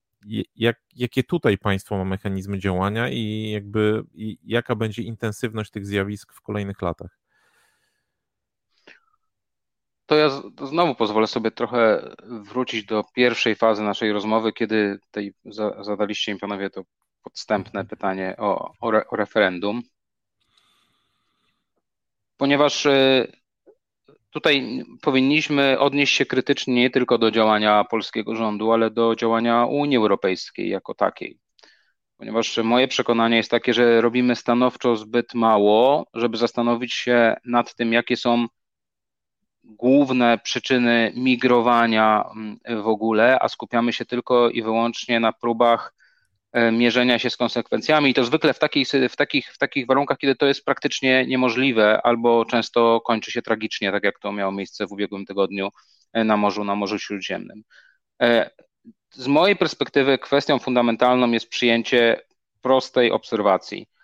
jak, 0.57 0.81
jakie 0.96 1.24
tutaj 1.24 1.59
państwo 1.59 1.98
ma 1.98 2.04
mechanizmy 2.04 2.59
działania 2.59 3.09
i 3.09 3.50
jakby 3.50 4.04
i 4.14 4.38
jaka 4.44 4.74
będzie 4.74 5.02
intensywność 5.02 5.70
tych 5.70 5.87
zjawisk 5.87 6.33
w 6.33 6.42
kolejnych 6.42 6.83
latach? 6.83 7.18
To 10.07 10.16
ja 10.16 10.42
znowu 10.62 10.94
pozwolę 10.94 11.26
sobie 11.26 11.50
trochę 11.50 12.14
wrócić 12.26 12.85
do 12.85 13.04
pierwszej 13.14 13.57
fazy 13.57 13.83
naszej 13.83 14.12
rozmowy, 14.12 14.52
kiedy 14.52 14.98
tej, 15.11 15.35
zadaliście 15.81 16.35
mi 16.35 16.38
panowie 16.38 16.70
to 16.70 16.83
podstępne 17.22 17.85
pytanie 17.85 18.35
o, 18.38 18.72
o, 18.81 18.90
re, 18.90 19.07
o 19.09 19.16
referendum. 19.16 19.83
Ponieważ 22.37 22.87
y, 22.87 23.33
tutaj 24.31 24.85
powinniśmy 25.03 25.79
odnieść 25.79 26.14
się 26.14 26.27
krytycznie 26.27 26.75
nie 26.75 26.91
tylko 26.91 27.19
do 27.19 27.31
działania 27.31 27.85
polskiego 27.85 28.37
rządu, 28.37 28.73
ale 28.73 28.91
do 28.91 29.17
działania 29.17 29.64
Unii 29.64 29.97
Europejskiej 29.97 30.69
jako 30.69 30.95
takiej. 30.95 31.38
Ponieważ 32.17 32.59
moje 32.59 32.88
przekonanie 32.88 33.37
jest 33.37 33.51
takie, 33.51 33.75
że 33.75 34.01
robimy 34.01 34.37
stanowczo 34.37 34.97
zbyt 34.97 35.35
mało, 35.35 36.07
żeby 36.14 36.37
zastanowić 36.37 36.95
się 36.95 37.37
nad 37.45 37.75
tym, 37.75 37.93
jakie 37.93 38.17
są 38.17 38.47
główne 39.64 40.38
przyczyny 40.38 41.12
migrowania 41.17 42.25
mm, 42.33 42.83
w 42.83 42.87
ogóle, 42.87 43.38
a 43.41 43.49
skupiamy 43.49 43.93
się 43.93 44.05
tylko 44.05 44.51
i 44.51 44.62
wyłącznie 44.62 45.21
na 45.21 45.33
próbach 45.33 45.95
mierzenia 46.72 47.18
się 47.18 47.30
z 47.30 47.37
konsekwencjami 47.37 48.11
i 48.11 48.14
to 48.14 48.24
zwykle 48.24 48.54
w 48.54 48.58
w, 49.08 49.16
takich, 49.16 49.52
w 49.52 49.58
takich 49.58 49.87
warunkach, 49.87 50.18
kiedy 50.18 50.37
to 50.37 50.46
jest 50.46 50.64
praktycznie 50.64 51.26
niemożliwe 51.26 52.00
albo 52.02 52.44
często 52.44 53.00
kończy 53.00 53.30
się 53.30 53.42
tragicznie, 53.42 53.92
tak 53.92 54.04
jak 54.04 54.18
to 54.18 54.32
miało 54.32 54.52
miejsce 54.52 54.87
w 54.87 54.92
ubiegłym 54.92 55.26
tygodniu 55.26 55.68
e, 56.12 56.24
na 56.24 56.37
Morzu, 56.37 56.64
na 56.64 56.74
Morzu 56.74 56.98
Śródziemnym. 56.98 57.62
E, 58.22 58.50
z 59.11 59.26
mojej 59.26 59.56
perspektywy 59.56 60.18
kwestią 60.18 60.58
fundamentalną 60.58 61.30
jest 61.30 61.48
przyjęcie 61.48 62.20
prostej 62.62 63.12
obserwacji– 63.12 63.87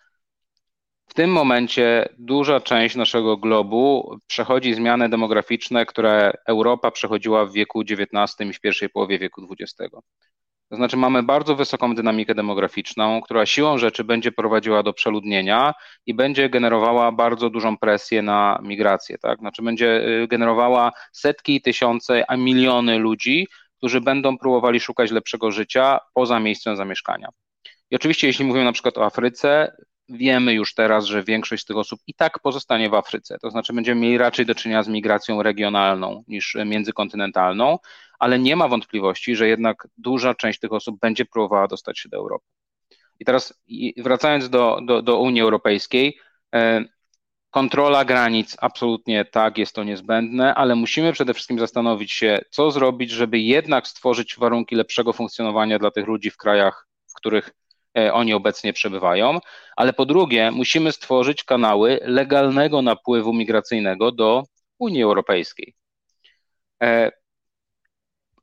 w 1.08 1.14
tym 1.14 1.30
momencie 1.30 2.08
duża 2.18 2.60
część 2.60 2.96
naszego 2.96 3.36
globu 3.36 4.16
przechodzi 4.26 4.74
zmiany 4.74 5.08
demograficzne, 5.08 5.86
które 5.86 6.32
Europa 6.46 6.90
przechodziła 6.90 7.46
w 7.46 7.52
wieku 7.52 7.80
XIX 7.80 8.50
i 8.50 8.52
w 8.52 8.60
pierwszej 8.60 8.88
połowie 8.88 9.18
wieku 9.18 9.48
XX. 9.50 9.94
To 10.74 10.78
znaczy 10.78 10.96
mamy 10.96 11.22
bardzo 11.22 11.56
wysoką 11.56 11.94
dynamikę 11.94 12.34
demograficzną, 12.34 13.20
która 13.20 13.46
siłą 13.46 13.78
rzeczy 13.78 14.04
będzie 14.04 14.32
prowadziła 14.32 14.82
do 14.82 14.92
przeludnienia 14.92 15.74
i 16.06 16.14
będzie 16.14 16.48
generowała 16.48 17.12
bardzo 17.12 17.50
dużą 17.50 17.78
presję 17.78 18.22
na 18.22 18.58
migrację, 18.62 19.18
tak? 19.18 19.38
Znaczy 19.38 19.62
będzie 19.62 20.08
y, 20.22 20.28
generowała 20.28 20.92
setki, 21.12 21.62
tysiące, 21.62 22.24
a 22.28 22.36
miliony 22.36 22.98
ludzi, 22.98 23.46
którzy 23.78 24.00
będą 24.00 24.38
próbowali 24.38 24.80
szukać 24.80 25.10
lepszego 25.10 25.50
życia 25.50 25.98
poza 26.14 26.40
miejscem 26.40 26.76
zamieszkania. 26.76 27.28
I 27.90 27.96
oczywiście, 27.96 28.26
jeśli 28.26 28.44
mówimy 28.44 28.64
na 28.64 28.72
przykład 28.72 28.98
o 28.98 29.04
Afryce, 29.04 29.76
wiemy 30.08 30.52
już 30.52 30.74
teraz, 30.74 31.04
że 31.04 31.22
większość 31.22 31.62
z 31.62 31.66
tych 31.66 31.76
osób 31.76 32.00
i 32.06 32.14
tak 32.14 32.38
pozostanie 32.38 32.90
w 32.90 32.94
Afryce. 32.94 33.36
To 33.42 33.50
znaczy, 33.50 33.72
będziemy 33.72 34.00
mieli 34.00 34.18
raczej 34.18 34.46
do 34.46 34.54
czynienia 34.54 34.82
z 34.82 34.88
migracją 34.88 35.42
regionalną 35.42 36.24
niż 36.28 36.56
międzykontynentalną, 36.66 37.78
ale 38.18 38.38
nie 38.38 38.56
ma 38.56 38.68
wątpliwości, 38.68 39.36
że 39.36 39.48
jednak 39.48 39.88
duża 39.98 40.34
część 40.34 40.60
tych 40.60 40.72
osób 40.72 41.00
będzie 41.00 41.24
próbowała 41.24 41.68
dostać 41.68 41.98
się 41.98 42.08
do 42.08 42.16
Europy. 42.16 42.46
I 43.20 43.24
teraz 43.24 43.62
wracając 43.96 44.50
do, 44.50 44.78
do, 44.86 45.02
do 45.02 45.18
Unii 45.18 45.42
Europejskiej, 45.42 46.18
e, 46.54 46.84
kontrola 47.50 48.04
granic, 48.04 48.56
absolutnie 48.60 49.24
tak, 49.24 49.58
jest 49.58 49.74
to 49.74 49.84
niezbędne, 49.84 50.54
ale 50.54 50.74
musimy 50.74 51.12
przede 51.12 51.34
wszystkim 51.34 51.58
zastanowić 51.58 52.12
się, 52.12 52.40
co 52.50 52.70
zrobić, 52.70 53.10
żeby 53.10 53.38
jednak 53.38 53.88
stworzyć 53.88 54.36
warunki 54.38 54.74
lepszego 54.74 55.12
funkcjonowania 55.12 55.78
dla 55.78 55.90
tych 55.90 56.06
ludzi 56.06 56.30
w 56.30 56.36
krajach, 56.36 56.88
w 57.06 57.14
których 57.14 57.50
e, 57.98 58.12
oni 58.12 58.34
obecnie 58.34 58.72
przebywają, 58.72 59.38
ale 59.76 59.92
po 59.92 60.06
drugie, 60.06 60.50
musimy 60.50 60.92
stworzyć 60.92 61.44
kanały 61.44 62.00
legalnego 62.02 62.82
napływu 62.82 63.32
migracyjnego 63.32 64.12
do 64.12 64.42
Unii 64.78 65.02
Europejskiej. 65.02 65.74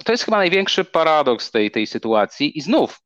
E, 0.02 0.04
to 0.04 0.12
jest 0.12 0.26
chyba 0.26 0.38
największy 0.38 0.86
paradoks 0.86 1.52
tej, 1.52 1.72
tej 1.72 1.88
sytuacji 1.88 2.58
i 2.58 2.62
znów 2.62 3.02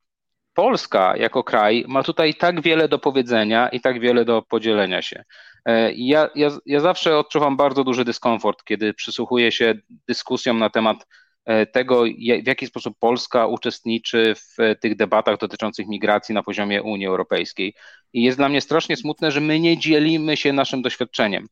Polska 0.53 1.17
jako 1.17 1.43
kraj 1.43 1.85
ma 1.87 2.03
tutaj 2.03 2.33
tak 2.33 2.61
wiele 2.61 2.87
do 2.87 2.99
powiedzenia 2.99 3.69
i 3.69 3.79
tak 3.81 3.99
wiele 3.99 4.25
do 4.25 4.41
podzielenia 4.41 5.01
się. 5.01 5.23
E, 5.65 5.93
ja, 5.93 6.29
ja, 6.35 6.49
ja 6.65 6.79
zawsze 6.79 7.17
odczuwam 7.17 7.57
bardzo 7.57 7.83
duży 7.83 8.05
dyskomfort, 8.05 8.63
kiedy 8.63 8.93
przysłuchuję 8.93 9.51
się 9.51 9.73
dyskusjom 10.07 10.59
na 10.59 10.69
temat 10.69 11.07
e, 11.45 11.65
tego, 11.65 12.03
w 12.43 12.47
jaki 12.47 12.67
sposób 12.67 12.97
Polska 12.99 13.47
uczestniczy 13.47 14.35
w 14.35 14.75
tych 14.81 14.95
debatach 14.95 15.37
dotyczących 15.37 15.87
migracji 15.87 16.35
na 16.35 16.43
poziomie 16.43 16.83
Unii 16.83 17.07
Europejskiej. 17.07 17.73
I 18.13 18.23
jest 18.23 18.37
dla 18.37 18.49
mnie 18.49 18.61
strasznie 18.61 18.97
smutne, 18.97 19.31
że 19.31 19.41
my 19.41 19.59
nie 19.59 19.77
dzielimy 19.77 20.37
się 20.37 20.53
naszym 20.53 20.81
doświadczeniem 20.81 21.47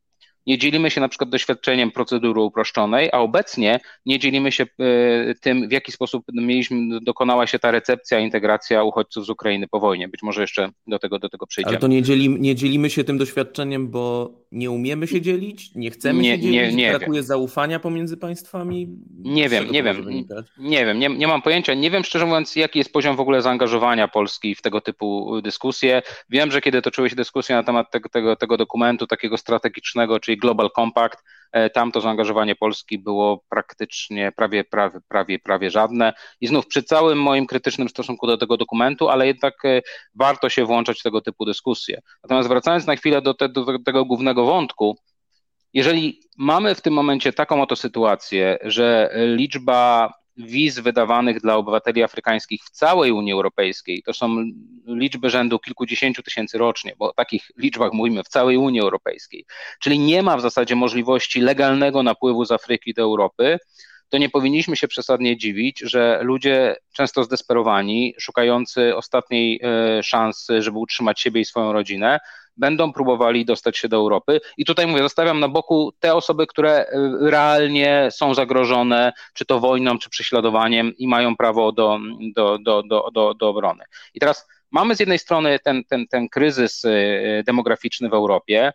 nie 0.46 0.58
dzielimy 0.58 0.90
się 0.90 1.00
na 1.00 1.08
przykład 1.08 1.30
doświadczeniem 1.30 1.90
procedury 1.90 2.40
uproszczonej, 2.40 3.08
a 3.12 3.18
obecnie 3.18 3.80
nie 4.06 4.18
dzielimy 4.18 4.52
się 4.52 4.64
e, 4.64 5.34
tym, 5.34 5.68
w 5.68 5.72
jaki 5.72 5.92
sposób 5.92 6.24
mieliśmy, 6.32 7.00
dokonała 7.00 7.46
się 7.46 7.58
ta 7.58 7.70
recepcja, 7.70 8.18
integracja 8.18 8.82
uchodźców 8.82 9.26
z 9.26 9.30
Ukrainy 9.30 9.68
po 9.68 9.80
wojnie. 9.80 10.08
Być 10.08 10.22
może 10.22 10.40
jeszcze 10.40 10.68
do 10.86 10.98
tego, 10.98 11.18
do 11.18 11.28
tego 11.28 11.46
przejdziemy. 11.46 11.76
Ale 11.76 11.80
to 11.80 11.86
nie, 11.86 12.02
dzieli, 12.02 12.40
nie 12.40 12.54
dzielimy 12.54 12.90
się 12.90 13.04
tym 13.04 13.18
doświadczeniem, 13.18 13.88
bo 13.88 14.32
nie 14.52 14.70
umiemy 14.70 15.06
się 15.06 15.20
dzielić, 15.20 15.74
nie 15.74 15.90
chcemy 15.90 16.22
nie, 16.22 16.34
się 16.34 16.42
dzielić, 16.42 16.56
nie, 16.56 16.72
nie 16.72 16.90
brakuje 16.90 17.20
wiem. 17.20 17.26
zaufania 17.26 17.80
pomiędzy 17.80 18.16
państwami? 18.16 18.88
Nie 19.18 19.48
wiem, 19.48 19.70
nie 19.70 19.82
wiem, 19.82 20.04
nie 20.58 20.86
wiem, 20.86 20.98
nie, 20.98 21.08
nie 21.08 21.26
mam 21.26 21.42
pojęcia, 21.42 21.74
nie 21.74 21.90
wiem 21.90 22.04
szczerze 22.04 22.26
mówiąc, 22.26 22.56
jaki 22.56 22.78
jest 22.78 22.92
poziom 22.92 23.16
w 23.16 23.20
ogóle 23.20 23.42
zaangażowania 23.42 24.08
Polski 24.08 24.54
w 24.54 24.62
tego 24.62 24.80
typu 24.80 25.40
dyskusje. 25.42 26.02
Wiem, 26.30 26.50
że 26.50 26.60
kiedy 26.60 26.82
toczyły 26.82 27.10
się 27.10 27.16
dyskusje 27.16 27.56
na 27.56 27.62
temat 27.62 27.90
tego, 27.90 28.08
tego, 28.08 28.36
tego 28.36 28.56
dokumentu 28.56 29.06
takiego 29.06 29.36
strategicznego, 29.36 30.20
czyli 30.20 30.33
Global 30.36 30.70
Compact, 30.76 31.24
e, 31.52 31.70
tam 31.70 31.92
to 31.92 32.00
zaangażowanie 32.00 32.56
Polski 32.56 32.98
było 32.98 33.44
praktycznie 33.48 34.32
prawie, 34.36 34.64
prawie, 34.64 35.00
prawie, 35.08 35.38
prawie 35.38 35.70
żadne. 35.70 36.12
I 36.40 36.46
znów 36.46 36.66
przy 36.66 36.82
całym 36.82 37.22
moim 37.22 37.46
krytycznym 37.46 37.88
stosunku 37.88 38.26
do 38.26 38.38
tego 38.38 38.56
dokumentu, 38.56 39.08
ale 39.08 39.26
jednak 39.26 39.64
e, 39.64 39.82
warto 40.14 40.48
się 40.48 40.64
włączać 40.64 41.00
w 41.00 41.02
tego 41.02 41.20
typu 41.20 41.44
dyskusje. 41.44 42.00
Natomiast 42.22 42.48
wracając 42.48 42.86
na 42.86 42.96
chwilę 42.96 43.22
do, 43.22 43.34
te, 43.34 43.48
do 43.48 43.78
tego 43.78 44.04
głównego 44.04 44.44
wątku, 44.44 44.98
jeżeli 45.72 46.20
mamy 46.38 46.74
w 46.74 46.80
tym 46.80 46.94
momencie 46.94 47.32
taką 47.32 47.62
oto 47.62 47.76
sytuację, 47.76 48.58
że 48.62 49.10
liczba 49.36 50.12
wiz 50.36 50.78
wydawanych 50.78 51.40
dla 51.40 51.56
obywateli 51.56 52.02
afrykańskich 52.02 52.62
w 52.64 52.70
całej 52.70 53.12
Unii 53.12 53.32
Europejskiej. 53.32 54.02
To 54.02 54.12
są 54.12 54.44
liczby 54.86 55.30
rzędu 55.30 55.58
kilkudziesięciu 55.58 56.22
tysięcy 56.22 56.58
rocznie, 56.58 56.94
bo 56.98 57.10
o 57.10 57.12
takich 57.12 57.50
liczbach 57.56 57.92
mówimy 57.92 58.22
w 58.22 58.28
całej 58.28 58.56
Unii 58.56 58.80
Europejskiej, 58.80 59.44
czyli 59.80 59.98
nie 59.98 60.22
ma 60.22 60.36
w 60.36 60.40
zasadzie 60.40 60.76
możliwości 60.76 61.40
legalnego 61.40 62.02
napływu 62.02 62.44
z 62.44 62.52
Afryki 62.52 62.94
do 62.94 63.02
Europy, 63.02 63.58
to 64.08 64.18
nie 64.18 64.28
powinniśmy 64.28 64.76
się 64.76 64.88
przesadnie 64.88 65.36
dziwić, 65.36 65.80
że 65.80 66.18
ludzie 66.22 66.76
często 66.92 67.24
zdesperowani, 67.24 68.14
szukający 68.18 68.96
ostatniej 68.96 69.60
e, 69.62 70.02
szansy, 70.02 70.62
żeby 70.62 70.78
utrzymać 70.78 71.20
siebie 71.20 71.40
i 71.40 71.44
swoją 71.44 71.72
rodzinę, 71.72 72.20
będą 72.56 72.92
próbowali 72.92 73.44
dostać 73.44 73.78
się 73.78 73.88
do 73.88 73.96
Europy. 73.96 74.40
I 74.56 74.64
tutaj 74.64 74.86
mówię, 74.86 75.02
zostawiam 75.02 75.40
na 75.40 75.48
boku 75.48 75.92
te 76.00 76.14
osoby, 76.14 76.46
które 76.46 76.82
y, 76.82 77.30
realnie 77.30 78.08
są 78.10 78.34
zagrożone, 78.34 79.12
czy 79.34 79.44
to 79.44 79.60
wojną, 79.60 79.98
czy 79.98 80.10
prześladowaniem 80.10 80.92
i 80.96 81.08
mają 81.08 81.36
prawo 81.36 81.72
do, 81.72 81.98
do, 82.34 82.58
do, 82.58 82.82
do, 82.82 83.10
do, 83.12 83.34
do 83.34 83.48
obrony. 83.48 83.84
I 84.14 84.20
teraz 84.20 84.48
mamy 84.70 84.96
z 84.96 85.00
jednej 85.00 85.18
strony 85.18 85.58
ten, 85.58 85.84
ten, 85.84 86.06
ten 86.06 86.28
kryzys 86.28 86.84
y, 86.84 87.42
demograficzny 87.46 88.08
w 88.08 88.14
Europie, 88.14 88.72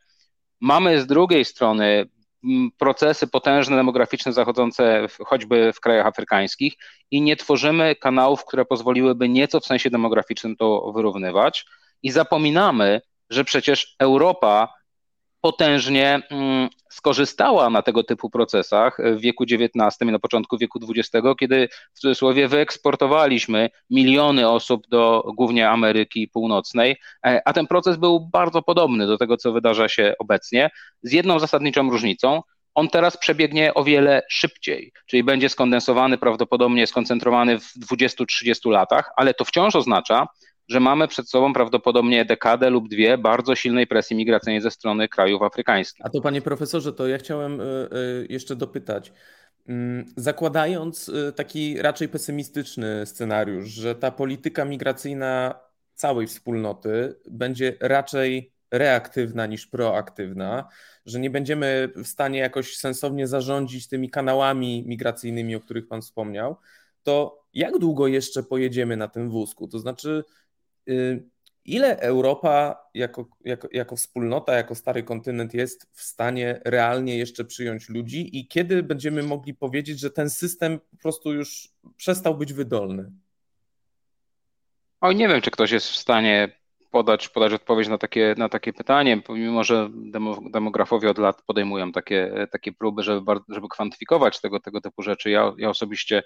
mamy 0.62 1.02
z 1.02 1.08
drugiej 1.08 1.46
strony 1.46 2.06
procesy 2.78 3.28
potężne 3.28 3.76
demograficzne 3.76 4.34
zachodzące 4.34 5.08
w, 5.08 5.18
choćby 5.26 5.74
w 5.74 5.80
krajach 5.80 6.06
afrykańskich 6.06 6.74
i 7.12 7.22
nie 7.22 7.36
tworzymy 7.36 7.96
kanałów, 7.96 8.46
które 8.46 8.66
pozwoliłyby 8.66 9.30
nieco 9.30 9.60
w 9.60 9.66
sensie 9.66 9.90
demograficznym 9.90 10.56
to 10.56 10.92
wyrównywać 10.92 11.66
i 12.04 12.12
zapominamy, 12.12 13.02
że 13.30 13.44
przecież 13.44 13.96
Europa 14.00 14.80
potężnie 15.42 16.22
mm, 16.30 16.70
skorzystała 16.90 17.70
na 17.70 17.82
tego 17.82 18.04
typu 18.04 18.30
procesach 18.30 18.98
w 19.16 19.20
wieku 19.20 19.44
XIX 19.44 19.76
i 20.02 20.06
na 20.06 20.20
początku 20.20 20.58
wieku 20.58 20.80
XX, 20.90 21.28
kiedy 21.40 21.70
w 21.94 22.00
cudzysłowie 22.00 22.48
wyeksportowaliśmy 22.48 23.70
miliony 23.90 24.50
osób 24.50 24.88
do 24.88 25.24
głównie 25.36 25.70
Ameryki 25.70 26.28
Północnej, 26.28 26.98
e, 27.26 27.42
a 27.46 27.54
ten 27.54 27.68
proces 27.68 27.98
był 27.98 28.20
bardzo 28.20 28.62
podobny 28.62 29.08
do 29.08 29.18
tego, 29.18 29.38
co 29.38 29.52
wydarza 29.52 29.90
się 29.90 30.14
obecnie, 30.20 30.70
z 31.04 31.12
jedną 31.12 31.40
zasadniczą 31.40 31.90
różnicą. 31.90 32.42
On 32.76 32.90
teraz 32.90 33.18
przebiegnie 33.18 33.74
o 33.74 33.84
wiele 33.84 34.22
szybciej, 34.30 34.92
czyli 35.06 35.24
będzie 35.24 35.50
skondensowany, 35.50 36.18
prawdopodobnie 36.18 36.88
skoncentrowany 36.88 37.60
w 37.60 37.74
20-30 37.92 38.72
latach, 38.72 39.12
ale 39.16 39.34
to 39.34 39.46
wciąż 39.46 39.76
oznacza, 39.76 40.28
że 40.70 40.80
mamy 40.80 41.08
przed 41.08 41.30
sobą 41.30 41.54
prawdopodobnie 41.54 42.26
dekadę 42.26 42.70
lub 42.70 42.90
dwie 42.90 43.18
bardzo 43.18 43.56
silnej 43.56 43.88
presji 43.88 44.16
migracyjnej 44.16 44.62
ze 44.62 44.72
strony 44.72 45.08
krajów 45.08 45.42
afrykańskich. 45.42 46.06
A 46.06 46.10
to 46.10 46.22
panie 46.22 46.42
profesorze, 46.42 46.94
to 46.94 47.08
ja 47.08 47.18
chciałem 47.18 47.62
e, 47.62 47.64
e, 47.64 47.88
jeszcze 48.30 48.56
dopytać. 48.56 49.14
Mm, 49.68 50.06
zakładając 50.16 51.10
e, 51.10 51.32
taki 51.32 51.82
raczej 51.82 52.10
pesymistyczny 52.10 53.06
scenariusz, 53.06 53.70
że 53.70 53.96
ta 53.96 54.12
polityka 54.12 54.66
migracyjna 54.66 55.60
całej 55.94 56.28
wspólnoty 56.28 57.16
będzie 57.30 57.74
raczej 57.80 58.52
reaktywna 58.72 59.46
niż 59.46 59.68
proaktywna, 59.68 60.70
że 61.06 61.20
nie 61.20 61.30
będziemy 61.30 61.90
w 61.96 62.08
stanie 62.08 62.40
jakoś 62.40 62.78
sensownie 62.78 63.28
zarządzić 63.28 63.88
tymi 63.88 64.10
kanałami 64.10 64.84
migracyjnymi, 64.88 65.56
o 65.56 65.60
których 65.60 65.88
Pan 65.88 66.02
wspomniał, 66.02 66.56
to 67.04 67.46
jak 67.54 67.78
długo 67.80 68.08
jeszcze 68.08 68.44
pojedziemy 68.44 68.98
na 68.98 69.08
tym 69.08 69.30
wózku? 69.30 69.68
To 69.68 69.80
znaczy, 69.80 70.24
ile 71.66 72.00
Europa 72.00 72.78
jako, 72.94 73.28
jako, 73.46 73.68
jako 73.72 73.96
wspólnota, 73.96 74.54
jako 74.54 74.76
stary 74.76 75.04
kontynent 75.04 75.54
jest 75.54 75.90
w 75.92 76.02
stanie 76.02 76.62
realnie 76.66 77.18
jeszcze 77.18 77.46
przyjąć 77.46 77.90
ludzi 77.90 78.40
i 78.40 78.48
kiedy 78.48 78.84
będziemy 78.84 79.24
mogli 79.24 79.54
powiedzieć, 79.54 80.00
że 80.00 80.12
ten 80.12 80.30
system 80.30 80.80
po 80.80 80.98
prostu 80.98 81.34
już 81.34 81.70
przestał 81.98 82.38
być 82.38 82.54
wydolny? 82.54 83.12
Oj, 85.02 85.16
nie 85.16 85.28
wiem, 85.28 85.42
czy 85.42 85.52
ktoś 85.52 85.72
jest 85.72 85.88
w 85.88 85.96
stanie 85.98 86.60
podać, 86.92 87.30
podać 87.30 87.54
odpowiedź 87.54 87.88
na 87.88 87.98
takie, 87.98 88.36
na 88.38 88.50
takie 88.50 88.74
pytanie, 88.74 89.22
pomimo 89.22 89.64
że 89.64 89.90
demografowie 90.52 91.10
od 91.10 91.18
lat 91.18 91.42
podejmują 91.42 91.92
takie, 91.92 92.48
takie 92.52 92.72
próby, 92.72 93.04
żeby, 93.04 93.32
żeby 93.50 93.68
kwantyfikować 93.68 94.42
tego, 94.42 94.60
tego 94.60 94.82
typu 94.82 95.02
rzeczy. 95.02 95.30
Ja, 95.30 95.54
ja 95.58 95.70
osobiście 95.70 96.24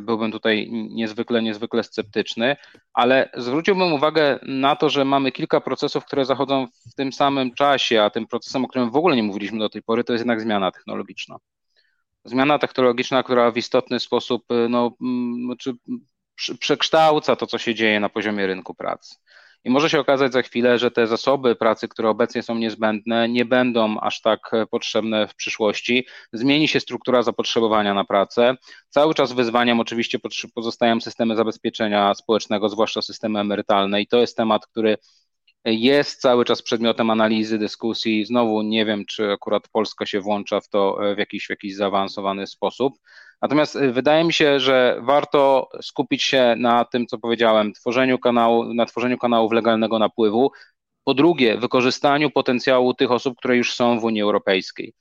byłbym 0.00 0.32
tutaj 0.32 0.68
niezwykle, 0.70 1.42
niezwykle 1.42 1.82
sceptyczny, 1.82 2.56
ale 2.92 3.30
zwróciłbym 3.36 3.92
uwagę 3.92 4.38
na 4.42 4.76
to, 4.76 4.90
że 4.90 5.04
mamy 5.04 5.32
kilka 5.32 5.60
procesów, 5.60 6.04
które 6.04 6.24
zachodzą 6.24 6.66
w 6.90 6.94
tym 6.94 7.12
samym 7.12 7.54
czasie, 7.54 8.02
a 8.02 8.10
tym 8.10 8.26
procesem, 8.26 8.64
o 8.64 8.68
którym 8.68 8.90
w 8.90 8.96
ogóle 8.96 9.16
nie 9.16 9.22
mówiliśmy 9.22 9.58
do 9.58 9.68
tej 9.68 9.82
pory, 9.82 10.04
to 10.04 10.12
jest 10.12 10.20
jednak 10.20 10.40
zmiana 10.40 10.70
technologiczna. 10.70 11.36
Zmiana 12.24 12.58
technologiczna, 12.58 13.22
która 13.22 13.50
w 13.50 13.56
istotny 13.56 14.00
sposób 14.00 14.44
e, 14.50 14.68
no, 14.68 14.96
znaczy, 15.44 15.74
przekształca 16.60 17.36
to, 17.36 17.46
co 17.46 17.58
się 17.58 17.74
dzieje 17.74 18.00
na 18.00 18.08
poziomie 18.08 18.46
rynku 18.46 18.74
pracy. 18.74 19.16
I 19.64 19.70
może 19.70 19.90
się 19.90 20.00
okazać 20.00 20.32
za 20.32 20.42
chwilę, 20.42 20.78
że 20.78 20.90
te 20.90 21.06
zasoby 21.06 21.56
pracy, 21.56 21.88
które 21.88 22.08
obecnie 22.08 22.42
są 22.42 22.54
niezbędne, 22.54 23.28
nie 23.28 23.44
będą 23.44 24.00
aż 24.00 24.20
tak 24.20 24.50
potrzebne 24.70 25.28
w 25.28 25.34
przyszłości. 25.34 26.06
Zmieni 26.32 26.68
się 26.68 26.80
struktura 26.80 27.22
zapotrzebowania 27.22 27.94
na 27.94 28.04
pracę. 28.04 28.56
Cały 28.88 29.14
czas 29.14 29.32
wyzwaniem 29.32 29.80
oczywiście 29.80 30.18
pozostają 30.54 31.00
systemy 31.00 31.36
zabezpieczenia 31.36 32.14
społecznego, 32.14 32.68
zwłaszcza 32.68 33.02
systemy 33.02 33.40
emerytalne, 33.40 34.00
i 34.00 34.06
to 34.06 34.18
jest 34.18 34.36
temat, 34.36 34.66
który 34.66 34.96
jest 35.64 36.20
cały 36.20 36.44
czas 36.44 36.62
przedmiotem 36.62 37.10
analizy, 37.10 37.58
dyskusji. 37.58 38.24
Znowu 38.24 38.62
nie 38.62 38.86
wiem, 38.86 39.04
czy 39.06 39.32
akurat 39.32 39.68
Polska 39.68 40.06
się 40.06 40.20
włącza 40.20 40.60
w 40.60 40.68
to 40.68 41.10
e, 41.10 41.14
w 41.14 41.18
jakiś, 41.18 41.46
w 41.46 41.50
jakiś 41.50 41.76
zaawansowany 41.76 42.46
sposób. 42.46 42.94
Natomiast 43.42 43.76
e, 43.76 43.92
wydaje 43.92 44.24
mi 44.24 44.32
się, 44.32 44.60
że 44.60 44.98
warto 45.02 45.68
skupić 45.82 46.22
się 46.22 46.54
na 46.58 46.84
tym, 46.84 47.06
co 47.06 47.18
powiedziałem, 47.18 47.72
tworzeniu 47.72 48.18
kanału, 48.18 48.74
na 48.74 48.86
tworzeniu 48.86 49.18
kanałów 49.18 49.52
legalnego 49.52 49.98
napływu. 49.98 50.50
Po 51.04 51.14
drugie, 51.14 51.58
wykorzystaniu 51.58 52.30
potencjału 52.30 52.94
tych 52.94 53.10
osób, 53.10 53.38
które 53.38 53.56
już 53.56 53.74
są 53.74 54.00
w 54.00 54.04
Unii 54.04 54.22
Europejskiej 54.22 54.94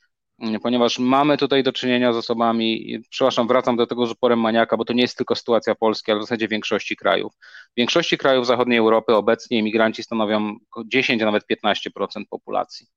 ponieważ 0.63 0.99
mamy 0.99 1.38
tutaj 1.38 1.63
do 1.63 1.73
czynienia 1.73 2.13
z 2.13 2.15
osobami, 2.15 2.97
przepraszam, 3.10 3.47
wracam 3.47 3.75
do 3.75 3.88
tego 3.88 4.08
z 4.08 4.12
uporem 4.12 4.39
maniaka, 4.39 4.77
bo 4.77 4.86
to 4.86 4.93
nie 4.93 5.01
jest 5.01 5.17
tylko 5.17 5.36
sytuacja 5.36 5.75
Polski, 5.75 6.12
ale 6.12 6.19
w 6.19 6.23
zasadzie 6.23 6.47
większości 6.47 6.95
krajów. 6.95 7.34
W 7.71 7.77
większości 7.77 8.17
krajów 8.17 8.47
zachodniej 8.47 8.80
Europy 8.80 9.15
obecnie 9.15 9.58
imigranci 9.58 10.04
stanowią 10.04 10.56
10, 10.86 11.21
a 11.21 11.25
nawet 11.25 11.43
15% 11.65 12.23
populacji. 12.30 12.88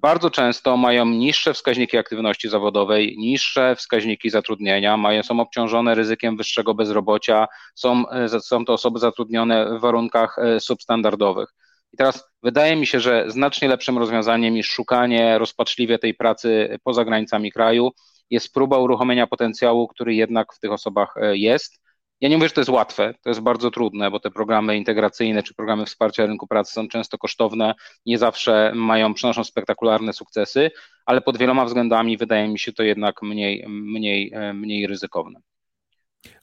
Bardzo 0.00 0.30
często 0.30 0.76
mają 0.76 1.06
niższe 1.06 1.54
wskaźniki 1.54 1.98
aktywności 1.98 2.48
zawodowej, 2.48 3.16
niższe 3.18 3.76
wskaźniki 3.76 4.30
zatrudnienia, 4.30 4.96
mają, 4.96 5.22
są 5.22 5.40
obciążone 5.40 5.94
ryzykiem 5.94 6.36
wyższego 6.36 6.74
bezrobocia, 6.74 7.46
są, 7.74 8.04
są 8.40 8.64
to 8.64 8.72
osoby 8.72 8.98
zatrudnione 8.98 9.78
w 9.78 9.80
warunkach 9.80 10.38
e, 10.38 10.60
substandardowych. 10.60 11.48
I 11.92 11.96
teraz 11.96 12.24
wydaje 12.42 12.76
mi 12.76 12.86
się, 12.86 13.00
że 13.00 13.24
znacznie 13.28 13.68
lepszym 13.68 13.98
rozwiązaniem 13.98 14.54
niż 14.54 14.68
szukanie 14.68 15.38
rozpaczliwie 15.38 15.98
tej 15.98 16.14
pracy 16.14 16.78
poza 16.84 17.04
granicami 17.04 17.52
kraju 17.52 17.90
jest 18.30 18.54
próba 18.54 18.78
uruchomienia 18.78 19.26
potencjału, 19.26 19.88
który 19.88 20.14
jednak 20.14 20.54
w 20.54 20.60
tych 20.60 20.72
osobach 20.72 21.14
e, 21.16 21.36
jest. 21.36 21.80
Ja 22.20 22.28
nie 22.28 22.36
mówię, 22.36 22.48
że 22.48 22.54
to 22.54 22.60
jest 22.60 22.70
łatwe, 22.70 23.14
to 23.22 23.30
jest 23.30 23.40
bardzo 23.40 23.70
trudne, 23.70 24.10
bo 24.10 24.20
te 24.20 24.30
programy 24.30 24.76
integracyjne 24.76 25.42
czy 25.42 25.54
programy 25.54 25.86
wsparcia 25.86 26.26
rynku 26.26 26.46
pracy 26.46 26.72
są 26.72 26.88
często 26.88 27.18
kosztowne, 27.18 27.74
nie 28.06 28.18
zawsze 28.18 28.72
mają, 28.74 29.14
przynoszą 29.14 29.44
spektakularne 29.44 30.12
sukcesy, 30.12 30.70
ale 31.06 31.20
pod 31.20 31.38
wieloma 31.38 31.64
względami 31.64 32.16
wydaje 32.16 32.48
mi 32.48 32.58
się 32.58 32.72
to 32.72 32.82
jednak 32.82 33.22
mniej, 33.22 33.64
mniej, 33.68 34.32
e, 34.34 34.52
mniej 34.52 34.86
ryzykowne. 34.86 35.40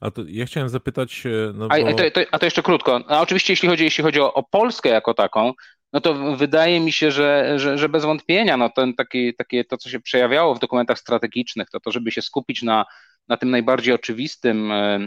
A 0.01 0.11
to 0.11 0.21
ja 0.27 0.45
chciałem 0.45 0.69
zapytać. 0.69 1.23
E, 1.25 1.53
no 1.53 1.67
bo... 1.67 1.73
a, 1.73 1.93
to, 1.93 2.11
to, 2.11 2.21
a, 2.31 2.39
to, 2.39 2.45
jeszcze 2.45 2.63
krótko. 2.63 3.01
A 3.07 3.21
oczywiście, 3.21 3.53
jeśli 3.53 3.69
chodzi, 3.69 3.83
jeśli 3.83 4.03
chodzi 4.03 4.21
o, 4.21 4.33
o 4.33 4.43
Polskę 4.43 4.89
jako 4.89 5.13
taką, 5.13 5.53
no 5.93 6.01
to 6.01 6.35
wydaje 6.35 6.79
mi 6.79 6.91
się, 6.91 7.11
że, 7.11 7.53
że, 7.59 7.77
że 7.77 7.89
bez 7.89 8.05
wątpienia 8.05 8.57
no 8.57 8.69
ten 8.69 8.93
taki, 8.93 9.35
takie, 9.35 9.65
to, 9.65 9.77
co 9.77 9.89
się 9.89 9.99
przejawiało 9.99 10.55
w 10.55 10.59
dokumentach 10.59 10.99
strategicznych, 10.99 11.69
to 11.69 11.79
to, 11.79 11.91
żeby 11.91 12.11
się 12.11 12.21
skupić 12.21 12.63
na, 12.63 12.85
na 13.27 13.37
tym 13.37 13.49
najbardziej 13.49 13.93
oczywistym 13.93 14.71
e, 14.71 14.99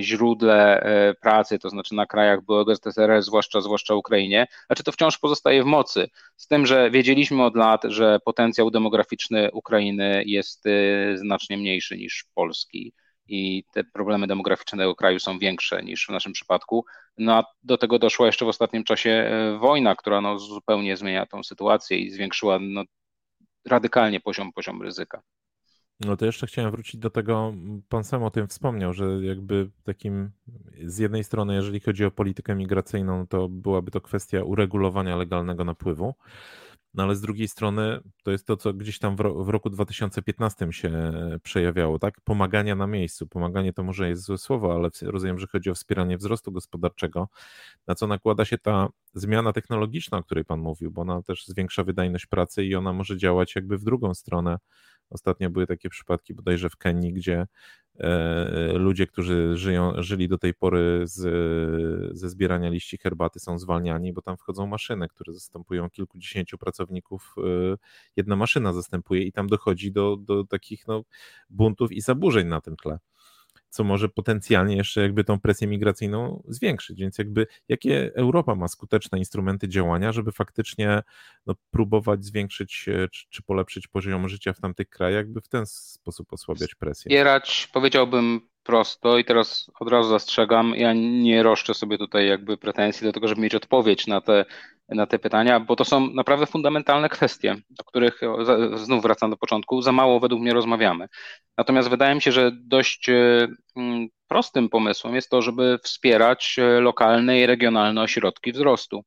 źródle 0.00 0.80
e, 0.80 1.14
pracy, 1.14 1.58
to 1.58 1.70
znaczy 1.70 1.94
na 1.94 2.06
krajach 2.06 2.44
byłego 2.44 2.74
ZSRR, 2.74 3.22
zwłaszcza, 3.22 3.60
zwłaszcza 3.60 3.94
Ukrainie, 3.94 4.46
znaczy 4.66 4.84
to 4.84 4.92
wciąż 4.92 5.18
pozostaje 5.18 5.62
w 5.62 5.66
mocy. 5.66 6.08
Z 6.36 6.46
tym, 6.46 6.66
że 6.66 6.90
wiedzieliśmy 6.90 7.44
od 7.44 7.56
lat, 7.56 7.82
że 7.84 8.18
potencjał 8.24 8.70
demograficzny 8.70 9.50
Ukrainy 9.52 10.22
jest 10.26 10.64
znacznie 11.14 11.56
mniejszy 11.56 11.96
niż 11.96 12.24
Polski 12.34 12.92
i 13.28 13.64
te 13.72 13.84
problemy 13.84 14.26
demograficzne 14.26 14.78
tego 14.78 14.94
kraju 14.94 15.18
są 15.18 15.38
większe 15.38 15.82
niż 15.82 16.06
w 16.06 16.10
naszym 16.10 16.32
przypadku. 16.32 16.84
No 17.18 17.34
a 17.34 17.44
do 17.62 17.78
tego 17.78 17.98
doszła 17.98 18.26
jeszcze 18.26 18.44
w 18.44 18.48
ostatnim 18.48 18.84
czasie 18.84 19.10
e, 19.10 19.58
wojna, 19.58 19.96
która 19.96 20.20
no, 20.20 20.38
zupełnie 20.38 20.96
zmienia 20.96 21.26
tą 21.26 21.42
sytuację 21.42 21.98
i 21.98 22.10
zwiększyła 22.10 22.58
no, 22.60 22.84
radykalnie 23.66 24.20
poziom, 24.20 24.52
poziom 24.52 24.82
ryzyka. 24.82 25.22
No 26.00 26.16
to 26.16 26.26
jeszcze 26.26 26.46
chciałem 26.46 26.70
wrócić 26.70 26.96
do 26.96 27.10
tego, 27.10 27.54
pan 27.88 28.04
sam 28.04 28.22
o 28.22 28.30
tym 28.30 28.48
wspomniał, 28.48 28.92
że 28.92 29.04
jakby 29.24 29.70
takim 29.84 30.30
z 30.84 30.98
jednej 30.98 31.24
strony, 31.24 31.54
jeżeli 31.54 31.80
chodzi 31.80 32.04
o 32.04 32.10
politykę 32.10 32.54
migracyjną, 32.54 33.26
to 33.26 33.48
byłaby 33.48 33.90
to 33.90 34.00
kwestia 34.00 34.42
uregulowania 34.42 35.16
legalnego 35.16 35.64
napływu, 35.64 36.14
no 36.96 37.02
ale 37.02 37.16
z 37.16 37.20
drugiej 37.20 37.48
strony 37.48 38.00
to 38.22 38.30
jest 38.30 38.46
to, 38.46 38.56
co 38.56 38.72
gdzieś 38.72 38.98
tam 38.98 39.16
w, 39.16 39.48
roku 39.48 39.70
2015 39.70 40.72
się 40.72 41.12
przejawiało, 41.42 41.98
tak? 41.98 42.20
Pomagania 42.20 42.74
na 42.74 42.86
miejscu. 42.86 43.26
Pomaganie 43.26 43.72
to 43.72 43.82
może 43.82 44.08
jest 44.08 44.22
złe 44.22 44.38
słowo, 44.38 44.74
ale 44.74 44.88
rozumiem, 45.02 45.38
że 45.38 45.46
chodzi 45.46 45.70
o 45.70 45.74
wspieranie 45.74 46.16
wzrostu 46.16 46.52
gospodarczego, 46.52 47.28
na 47.86 47.94
co 47.94 48.06
nakłada 48.06 48.44
się 48.44 48.58
ta 48.58 48.88
zmiana 49.14 49.52
technologiczna, 49.52 50.18
o 50.18 50.22
której 50.22 50.44
Pan 50.44 50.60
mówił, 50.60 50.90
bo 50.90 51.02
ona 51.02 51.22
też 51.22 51.46
zwiększa 51.46 51.84
wydajność 51.84 52.26
pracy 52.26 52.64
i 52.64 52.74
ona 52.74 52.92
może 52.92 53.16
działać 53.16 53.54
jakby 53.54 53.78
w 53.78 53.84
drugą 53.84 54.14
stronę. 54.14 54.58
Ostatnio 55.10 55.50
były 55.50 55.66
takie 55.66 55.88
przypadki 55.88 56.34
bodajże 56.34 56.70
w 56.70 56.76
Kenii, 56.76 57.12
gdzie 57.12 57.46
E, 58.00 58.72
ludzie, 58.72 59.06
którzy 59.06 59.56
żyją, 59.56 59.92
żyli 60.02 60.28
do 60.28 60.38
tej 60.38 60.54
pory 60.54 61.02
z, 61.04 62.18
ze 62.18 62.28
zbierania 62.28 62.70
liści 62.70 62.98
herbaty 62.98 63.40
są 63.40 63.58
zwalniani, 63.58 64.12
bo 64.12 64.22
tam 64.22 64.36
wchodzą 64.36 64.66
maszyny, 64.66 65.08
które 65.08 65.32
zastępują 65.32 65.90
kilkudziesięciu 65.90 66.58
pracowników. 66.58 67.34
E, 67.38 67.76
jedna 68.16 68.36
maszyna 68.36 68.72
zastępuje 68.72 69.22
i 69.22 69.32
tam 69.32 69.46
dochodzi 69.46 69.92
do, 69.92 70.16
do 70.16 70.44
takich 70.44 70.86
no, 70.86 71.02
buntów 71.50 71.92
i 71.92 72.00
zaburzeń 72.00 72.46
na 72.48 72.60
tym 72.60 72.76
tle 72.76 72.98
co 73.76 73.84
może 73.84 74.08
potencjalnie 74.08 74.76
jeszcze 74.76 75.00
jakby 75.00 75.24
tą 75.24 75.40
presję 75.40 75.68
migracyjną 75.68 76.42
zwiększyć. 76.48 77.00
Więc 77.00 77.18
jakby 77.18 77.46
jakie 77.68 78.10
Europa 78.14 78.54
ma 78.54 78.68
skuteczne 78.68 79.18
instrumenty 79.18 79.68
działania, 79.68 80.12
żeby 80.12 80.32
faktycznie 80.32 81.02
no, 81.46 81.54
próbować 81.70 82.24
zwiększyć 82.24 82.88
e, 82.88 83.08
czy, 83.08 83.26
czy 83.30 83.42
polepszyć 83.42 83.88
poziom 83.88 84.28
życia 84.28 84.52
w 84.52 84.60
tamtych 84.60 84.88
krajach, 84.88 85.28
by 85.28 85.40
w 85.40 85.48
ten 85.48 85.66
sposób 85.66 86.32
osłabiać 86.32 86.74
presję? 86.74 87.08
Wspierać, 87.08 87.68
powiedziałbym, 87.72 88.40
prosto 88.62 89.18
i 89.18 89.24
teraz 89.24 89.70
od 89.80 89.88
razu 89.88 90.08
zastrzegam, 90.08 90.74
ja 90.76 90.92
nie 90.92 91.42
roszczę 91.42 91.74
sobie 91.74 91.98
tutaj 91.98 92.28
jakby 92.28 92.56
pretensji 92.56 93.06
do 93.06 93.12
tego, 93.12 93.28
żeby 93.28 93.40
mieć 93.40 93.54
odpowiedź 93.54 94.06
na 94.06 94.20
te, 94.20 94.44
na 94.88 95.06
te 95.06 95.18
pytania, 95.18 95.60
bo 95.60 95.76
to 95.76 95.84
są 95.84 96.10
naprawdę 96.10 96.46
fundamentalne 96.46 97.08
kwestie, 97.08 97.56
o 97.78 97.84
których 97.84 98.20
znów 98.74 99.02
wracam 99.02 99.30
do 99.30 99.36
początku, 99.36 99.82
za 99.82 99.92
mało 99.92 100.20
według 100.20 100.42
mnie 100.42 100.54
rozmawiamy. 100.54 101.08
Natomiast 101.58 101.88
wydaje 101.88 102.14
mi 102.14 102.22
się, 102.22 102.32
że 102.32 102.52
dość 102.54 103.08
e, 103.08 103.48
prostym 104.28 104.68
pomysłem 104.68 105.14
jest 105.14 105.30
to, 105.30 105.42
żeby 105.42 105.78
wspierać 105.82 106.56
e, 106.58 106.80
lokalne 106.80 107.40
i 107.40 107.46
regionalne 107.46 108.02
ośrodki 108.02 108.52
wzrostu. 108.52 109.04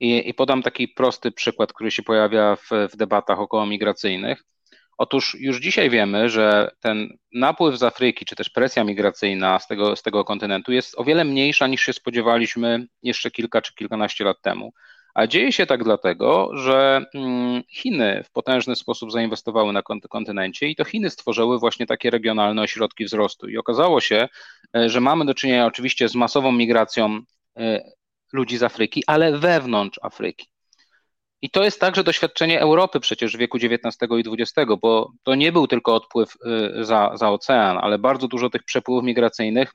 I, 0.00 0.28
i 0.28 0.34
podam 0.34 0.62
taki 0.62 0.88
prosty 0.88 1.32
przykład, 1.32 1.72
który 1.72 1.90
się 1.90 2.02
pojawia 2.02 2.56
w, 2.56 2.70
w 2.92 2.96
debatach 2.96 3.40
około 3.40 3.66
migracyjnych. 3.66 4.42
Otóż 4.98 5.36
już 5.40 5.60
dzisiaj 5.60 5.90
wiemy, 5.90 6.28
że 6.28 6.70
ten 6.80 7.18
napływ 7.32 7.78
z 7.78 7.82
Afryki, 7.82 8.24
czy 8.24 8.36
też 8.36 8.50
presja 8.50 8.84
migracyjna 8.84 9.58
z 9.58 9.66
tego, 9.66 9.96
z 9.96 10.02
tego 10.02 10.24
kontynentu 10.24 10.72
jest 10.72 10.94
o 10.98 11.04
wiele 11.04 11.24
mniejsza 11.24 11.66
niż 11.66 11.80
się 11.80 11.92
spodziewaliśmy 11.92 12.86
jeszcze 13.02 13.30
kilka 13.30 13.62
czy 13.62 13.74
kilkanaście 13.74 14.24
lat 14.24 14.42
temu. 14.42 14.72
A 15.14 15.26
dzieje 15.26 15.52
się 15.52 15.66
tak 15.66 15.84
dlatego, 15.84 16.50
że 16.56 17.04
mm, 17.14 17.62
Chiny 17.68 18.22
w 18.24 18.30
potężny 18.30 18.76
sposób 18.76 19.12
zainwestowały 19.12 19.72
na 19.72 19.82
kontynencie 20.10 20.68
i 20.68 20.76
to 20.76 20.84
Chiny 20.84 21.10
stworzyły 21.10 21.58
właśnie 21.58 21.86
takie 21.86 22.10
regionalne 22.10 22.62
ośrodki 22.62 23.04
wzrostu. 23.04 23.48
I 23.48 23.56
okazało 23.56 24.00
się, 24.00 24.28
e, 24.76 24.88
że 24.88 25.00
mamy 25.00 25.24
do 25.24 25.34
czynienia 25.34 25.66
oczywiście 25.66 26.08
z 26.08 26.14
masową 26.14 26.52
migracją 26.52 27.20
e, 27.56 27.84
ludzi 28.32 28.58
z 28.58 28.62
Afryki, 28.62 29.02
ale 29.06 29.38
wewnątrz 29.38 29.98
Afryki. 30.02 30.53
I 31.44 31.50
to 31.50 31.64
jest 31.64 31.80
także 31.80 32.04
doświadczenie 32.04 32.60
Europy 32.60 33.00
przecież 33.00 33.36
w 33.36 33.38
wieku 33.38 33.58
XIX 33.58 33.96
i 34.10 34.42
XX, 34.42 34.72
bo 34.80 35.12
to 35.22 35.34
nie 35.34 35.52
był 35.52 35.66
tylko 35.66 35.94
odpływ 35.94 36.36
y, 36.80 36.84
za, 36.84 37.10
za 37.14 37.30
ocean, 37.30 37.78
ale 37.78 37.98
bardzo 37.98 38.28
dużo 38.28 38.50
tych 38.50 38.62
przepływów 38.62 39.04
migracyjnych 39.04 39.72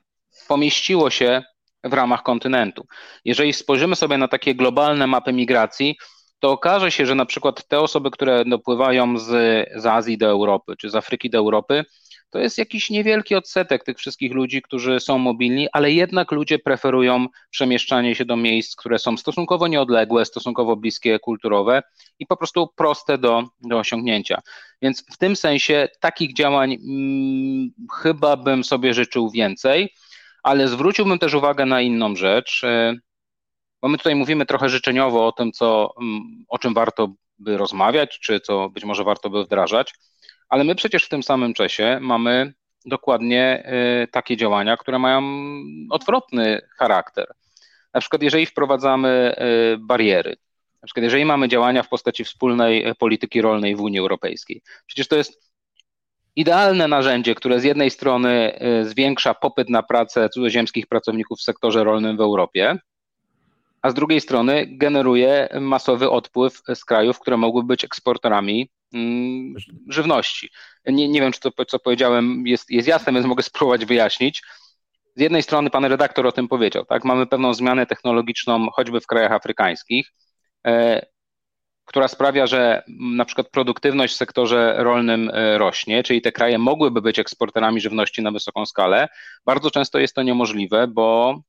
pomieściło 0.48 1.10
się 1.10 1.42
w 1.84 1.92
ramach 1.92 2.22
kontynentu. 2.22 2.86
Jeżeli 3.24 3.52
spojrzymy 3.52 3.96
sobie 3.96 4.18
na 4.18 4.28
takie 4.28 4.54
globalne 4.54 5.06
mapy 5.06 5.32
migracji, 5.32 5.96
to 6.40 6.50
okaże 6.50 6.90
się, 6.90 7.06
że 7.06 7.14
na 7.14 7.26
przykład 7.26 7.68
te 7.68 7.80
osoby, 7.80 8.10
które 8.10 8.44
dopływają 8.44 9.18
z, 9.18 9.28
z 9.76 9.86
Azji 9.86 10.18
do 10.18 10.26
Europy, 10.26 10.74
czy 10.78 10.90
z 10.90 10.94
Afryki 10.94 11.30
do 11.30 11.38
Europy, 11.38 11.84
to 12.30 12.38
jest 12.38 12.58
jakiś 12.58 12.90
niewielki 12.90 13.34
odsetek 13.34 13.84
tych 13.84 13.98
wszystkich 13.98 14.32
ludzi, 14.32 14.62
którzy 14.62 15.00
są 15.00 15.18
mobilni, 15.18 15.68
ale 15.72 15.92
jednak 15.92 16.32
ludzie 16.32 16.58
preferują 16.58 17.26
przemieszczanie 17.50 18.14
się 18.14 18.24
do 18.24 18.36
miejsc, 18.36 18.76
które 18.76 18.98
są 18.98 19.16
stosunkowo 19.16 19.68
nieodległe, 19.68 20.24
stosunkowo 20.24 20.76
bliskie 20.76 21.18
kulturowe 21.18 21.82
i 22.18 22.26
po 22.26 22.36
prostu 22.36 22.68
proste 22.76 23.18
do, 23.18 23.44
do 23.60 23.78
osiągnięcia. 23.78 24.40
Więc 24.82 25.04
w 25.12 25.16
tym 25.16 25.36
sensie 25.36 25.88
takich 26.00 26.34
działań 26.34 26.76
hmm, 26.78 27.70
chyba 28.02 28.36
bym 28.36 28.64
sobie 28.64 28.94
życzył 28.94 29.30
więcej, 29.30 29.94
ale 30.42 30.68
zwróciłbym 30.68 31.18
też 31.18 31.34
uwagę 31.34 31.66
na 31.66 31.80
inną 31.80 32.16
rzecz, 32.16 32.64
e, 32.64 32.94
bo 33.82 33.88
my 33.88 33.98
tutaj 33.98 34.14
mówimy 34.14 34.46
trochę 34.46 34.68
życzeniowo 34.68 35.26
o 35.26 35.32
tym, 35.32 35.52
co, 35.52 35.94
mm, 36.00 36.44
o 36.48 36.58
czym 36.58 36.74
warto 36.74 37.12
by 37.38 37.56
rozmawiać, 37.56 38.18
czy 38.18 38.40
co 38.40 38.68
być 38.68 38.84
może 38.84 39.04
warto 39.04 39.30
by 39.30 39.44
wdrażać 39.44 39.94
ale 40.50 40.64
my 40.64 40.74
przecież 40.74 41.04
w 41.04 41.08
tym 41.08 41.22
samym 41.22 41.54
czasie 41.54 41.98
mamy 42.00 42.52
dokładnie 42.84 43.72
y, 44.02 44.08
takie 44.08 44.36
działania, 44.36 44.76
które 44.76 44.98
mają 44.98 45.22
odwrotny 45.90 46.60
charakter. 46.78 47.26
na 47.94 48.00
przykład 48.00 48.22
jeżeli 48.22 48.46
wprowadzamy 48.46 49.34
bariery, 49.78 50.36
na 50.82 50.86
przykład 50.86 51.04
jeżeli 51.04 51.24
mamy 51.24 51.48
działania 51.48 51.82
w 51.82 51.88
postaci 51.88 52.24
wspólnej 52.24 52.94
polityki 52.98 53.42
rolnej 53.42 53.76
w 53.76 53.80
Unii 53.80 53.98
Europejskiej, 53.98 54.62
przecież 54.86 55.08
to 55.08 55.16
jest 55.16 55.50
idealne 56.36 56.88
narzędzie, 56.88 57.34
które 57.34 57.60
z 57.60 57.64
jednej 57.64 57.90
strony 57.90 58.58
zwiększa 58.82 59.34
popyt 59.34 59.70
na 59.70 59.82
pracę 59.82 60.28
cudzoziemskich 60.28 60.86
pracowników 60.86 61.38
w 61.38 61.42
sektorze 61.42 61.84
rolnym 61.84 62.16
w 62.16 62.20
Europie, 62.20 62.78
a 63.82 63.90
z 63.90 63.94
drugiej 63.94 64.20
strony 64.20 64.66
generuje 64.68 65.48
masowy 65.60 66.10
odpływ 66.10 66.62
z 66.74 66.84
krajów, 66.84 67.20
które 67.20 67.36
mogłyby 67.36 67.66
być 67.66 67.84
eksporterami 67.84 68.70
żywności. 69.88 70.50
Nie, 70.86 71.08
nie 71.08 71.20
wiem, 71.20 71.32
czy 71.32 71.40
to, 71.40 71.64
co 71.64 71.78
powiedziałem, 71.78 72.46
jest, 72.46 72.70
jest 72.70 72.88
jasne, 72.88 73.12
więc 73.12 73.26
mogę 73.26 73.42
spróbować 73.42 73.84
wyjaśnić. 73.84 74.42
Z 75.16 75.20
jednej 75.20 75.42
strony 75.42 75.70
pan 75.70 75.84
redaktor 75.84 76.26
o 76.26 76.32
tym 76.32 76.48
powiedział, 76.48 76.84
tak? 76.84 77.04
Mamy 77.04 77.26
pewną 77.26 77.54
zmianę 77.54 77.86
technologiczną, 77.86 78.70
choćby 78.70 79.00
w 79.00 79.06
krajach 79.06 79.32
afrykańskich, 79.32 80.12
e, 80.66 81.06
która 81.84 82.08
sprawia, 82.08 82.46
że 82.46 82.82
na 83.00 83.24
przykład 83.24 83.48
produktywność 83.48 84.14
w 84.14 84.16
sektorze 84.16 84.74
rolnym 84.78 85.30
e, 85.34 85.58
rośnie, 85.58 86.02
czyli 86.02 86.22
te 86.22 86.32
kraje 86.32 86.58
mogłyby 86.58 87.02
być 87.02 87.18
eksporterami 87.18 87.80
żywności 87.80 88.22
na 88.22 88.30
wysoką 88.30 88.66
skalę. 88.66 89.08
Bardzo 89.46 89.70
często 89.70 89.98
jest 89.98 90.14
to 90.14 90.22
niemożliwe, 90.22 90.88
bo 90.88 91.40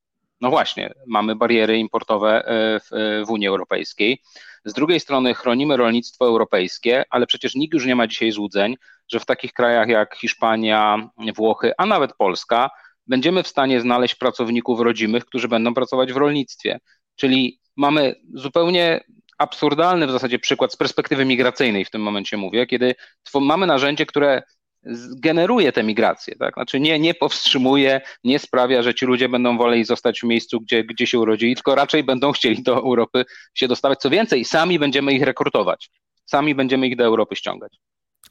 no 0.41 0.49
właśnie, 0.49 0.93
mamy 1.07 1.35
bariery 1.35 1.77
importowe 1.77 2.45
e, 2.45 2.79
w, 2.79 2.89
w 3.27 3.29
Unii 3.29 3.47
Europejskiej. 3.47 4.21
Z 4.65 4.73
drugiej 4.73 4.99
strony 4.99 5.33
chronimy 5.33 5.77
rolnictwo 5.77 6.25
europejskie, 6.25 7.03
ale 7.09 7.27
przecież 7.27 7.55
nikt 7.55 7.73
już 7.73 7.85
nie 7.85 7.95
ma 7.95 8.07
dzisiaj 8.07 8.31
złudzeń, 8.31 8.75
że 9.11 9.19
w 9.19 9.25
takich 9.25 9.53
krajach 9.53 9.87
jak 9.87 10.15
Hiszpania, 10.15 11.09
Włochy, 11.35 11.71
a 11.77 11.85
nawet 11.85 12.13
Polska 12.13 12.69
będziemy 13.07 13.43
w 13.43 13.47
stanie 13.47 13.81
znaleźć 13.81 14.15
pracowników 14.15 14.79
rodzimych, 14.79 15.25
którzy 15.25 15.47
będą 15.47 15.73
pracować 15.73 16.13
w 16.13 16.17
rolnictwie. 16.17 16.79
Czyli 17.15 17.59
mamy 17.77 18.15
zupełnie 18.33 19.03
absurdalny 19.37 20.07
w 20.07 20.11
zasadzie 20.11 20.39
przykład 20.39 20.73
z 20.73 20.77
perspektywy 20.77 21.25
migracyjnej 21.25 21.85
w 21.85 21.89
tym 21.89 22.01
momencie 22.01 22.37
mówię, 22.37 22.67
kiedy 22.67 22.95
mamy 23.35 23.67
narzędzie, 23.67 24.05
które 24.05 24.43
generuje 25.17 25.71
tę 25.71 25.83
migrację, 25.83 26.35
tak? 26.35 26.53
Znaczy 26.53 26.79
nie, 26.79 26.99
nie 26.99 27.13
powstrzymuje, 27.13 28.01
nie 28.23 28.39
sprawia, 28.39 28.83
że 28.83 28.93
ci 28.93 29.05
ludzie 29.05 29.29
będą 29.29 29.57
woleli 29.57 29.85
zostać 29.85 30.19
w 30.19 30.23
miejscu, 30.23 30.61
gdzie, 30.61 30.83
gdzie 30.83 31.07
się 31.07 31.19
urodzili, 31.19 31.55
tylko 31.55 31.75
raczej 31.75 32.03
będą 32.03 32.31
chcieli 32.37 32.63
do 32.63 32.75
Europy 32.75 33.25
się 33.53 33.67
dostawać. 33.67 33.99
Co 33.99 34.09
więcej, 34.09 34.45
sami 34.45 34.79
będziemy 34.79 35.13
ich 35.13 35.23
rekrutować, 35.23 35.89
sami 36.25 36.55
będziemy 36.55 36.87
ich 36.87 36.95
do 36.95 37.03
Europy 37.03 37.35
ściągać. 37.35 37.77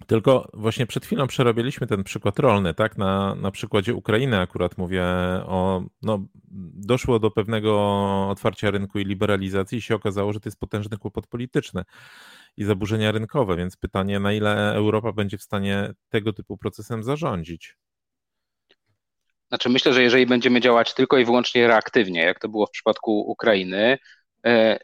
Tylko 0.07 0.49
właśnie 0.55 0.87
przed 0.87 1.07
chwilą 1.07 1.27
przerabialiśmy 1.27 1.87
ten 1.87 2.05
przykład 2.05 2.39
rolny, 2.39 2.75
tak? 2.75 2.99
Na, 2.99 3.35
na 3.35 3.51
przykładzie 3.51 3.95
Ukrainy 3.95 4.41
akurat 4.41 4.79
mówię 4.79 5.03
o, 5.47 5.83
no, 6.03 6.27
doszło 6.75 7.19
do 7.19 7.31
pewnego 7.31 7.73
otwarcia 8.29 8.71
rynku 8.71 8.99
i 8.99 9.05
liberalizacji 9.05 9.79
i 9.79 9.83
się 9.83 9.95
okazało, 9.95 10.33
że 10.33 10.41
to 10.41 10.49
jest 10.49 10.61
potężny 10.61 10.99
kłopot 10.99 11.27
polityczny 11.27 11.85
i 12.57 12.65
zaburzenia 12.65 13.13
rynkowe, 13.13 13.57
więc 13.57 13.77
pytanie, 13.77 14.21
na 14.21 14.33
ile 14.33 14.75
Europa 14.75 15.13
będzie 15.13 15.39
w 15.39 15.43
stanie 15.43 15.93
tego 16.09 16.33
typu 16.33 16.57
procesem 16.57 17.03
zarządzić? 17.03 17.77
Znaczy 19.49 19.69
myślę, 19.69 19.93
że 19.93 20.03
jeżeli 20.03 20.27
będziemy 20.27 20.61
działać 20.61 20.95
tylko 20.95 21.19
i 21.19 21.25
wyłącznie 21.25 21.67
reaktywnie, 21.67 22.23
jak 22.23 22.39
to 22.39 22.49
było 22.49 22.67
w 22.67 22.71
przypadku 22.71 23.13
Ukrainy, 23.13 23.99
e, 24.47 24.79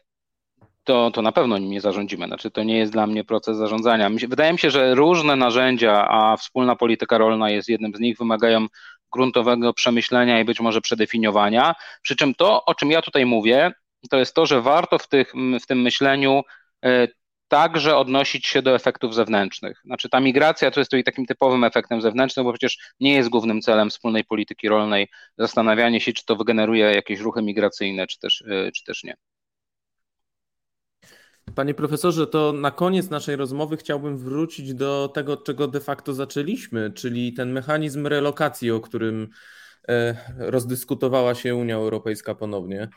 to, 0.83 1.11
to 1.11 1.21
na 1.21 1.31
pewno 1.31 1.57
nim 1.57 1.69
nie 1.69 1.81
zarządzimy. 1.81 2.27
Znaczy, 2.27 2.51
to 2.51 2.63
nie 2.63 2.77
jest 2.77 2.91
dla 2.91 3.07
mnie 3.07 3.23
proces 3.23 3.57
zarządzania. 3.57 4.09
Wydaje 4.27 4.51
mi 4.51 4.59
się, 4.59 4.71
że 4.71 4.95
różne 4.95 5.35
narzędzia, 5.35 6.07
a 6.09 6.37
wspólna 6.37 6.75
polityka 6.75 7.17
rolna 7.17 7.49
jest 7.49 7.69
jednym 7.69 7.95
z 7.95 7.99
nich, 7.99 8.17
wymagają 8.17 8.67
gruntowego 9.11 9.73
przemyślenia 9.73 10.39
i 10.39 10.45
być 10.45 10.59
może 10.59 10.81
przedefiniowania. 10.81 11.75
Przy 12.01 12.15
czym 12.15 12.35
to, 12.35 12.65
o 12.65 12.75
czym 12.75 12.91
ja 12.91 13.01
tutaj 13.01 13.25
mówię, 13.25 13.71
to 14.09 14.17
jest 14.17 14.35
to, 14.35 14.45
że 14.45 14.61
warto 14.61 14.97
w, 14.97 15.07
tych, 15.07 15.33
w 15.63 15.65
tym 15.67 15.81
myśleniu 15.81 16.41
e, 16.85 17.07
także 17.47 17.97
odnosić 17.97 18.47
się 18.47 18.61
do 18.61 18.75
efektów 18.75 19.15
zewnętrznych. 19.15 19.81
Znaczy 19.85 20.09
ta 20.09 20.19
migracja 20.19 20.71
to 20.71 20.79
jest 20.79 20.91
tutaj 20.91 21.03
takim 21.03 21.25
typowym 21.25 21.63
efektem 21.63 22.01
zewnętrznym, 22.01 22.45
bo 22.45 22.53
przecież 22.53 22.77
nie 22.99 23.13
jest 23.13 23.29
głównym 23.29 23.61
celem 23.61 23.89
wspólnej 23.89 24.25
polityki 24.25 24.69
rolnej 24.69 25.07
zastanawianie 25.37 26.01
się, 26.01 26.13
czy 26.13 26.25
to 26.25 26.35
wygeneruje 26.35 26.85
jakieś 26.85 27.19
ruchy 27.19 27.41
migracyjne, 27.41 28.07
czy 28.07 28.19
też, 28.19 28.43
e, 28.47 28.71
czy 28.71 28.83
też 28.83 29.03
nie. 29.03 29.15
Panie 31.55 31.73
profesorze, 31.73 32.27
to 32.27 32.53
na 32.53 32.71
koniec 32.71 33.09
naszej 33.09 33.35
rozmowy 33.35 33.77
chciałbym 33.77 34.17
wrócić 34.17 34.73
do 34.73 35.11
tego, 35.13 35.33
od 35.33 35.45
czego 35.45 35.67
de 35.67 35.79
facto 35.79 36.13
zaczęliśmy, 36.13 36.91
czyli 36.91 37.33
ten 37.33 37.51
mechanizm 37.51 38.07
relokacji, 38.07 38.71
o 38.71 38.79
którym 38.79 39.29
e, 39.89 40.15
rozdyskutowała 40.37 41.35
się 41.35 41.55
Unia 41.55 41.75
Europejska 41.75 42.35
ponownie. 42.35 42.89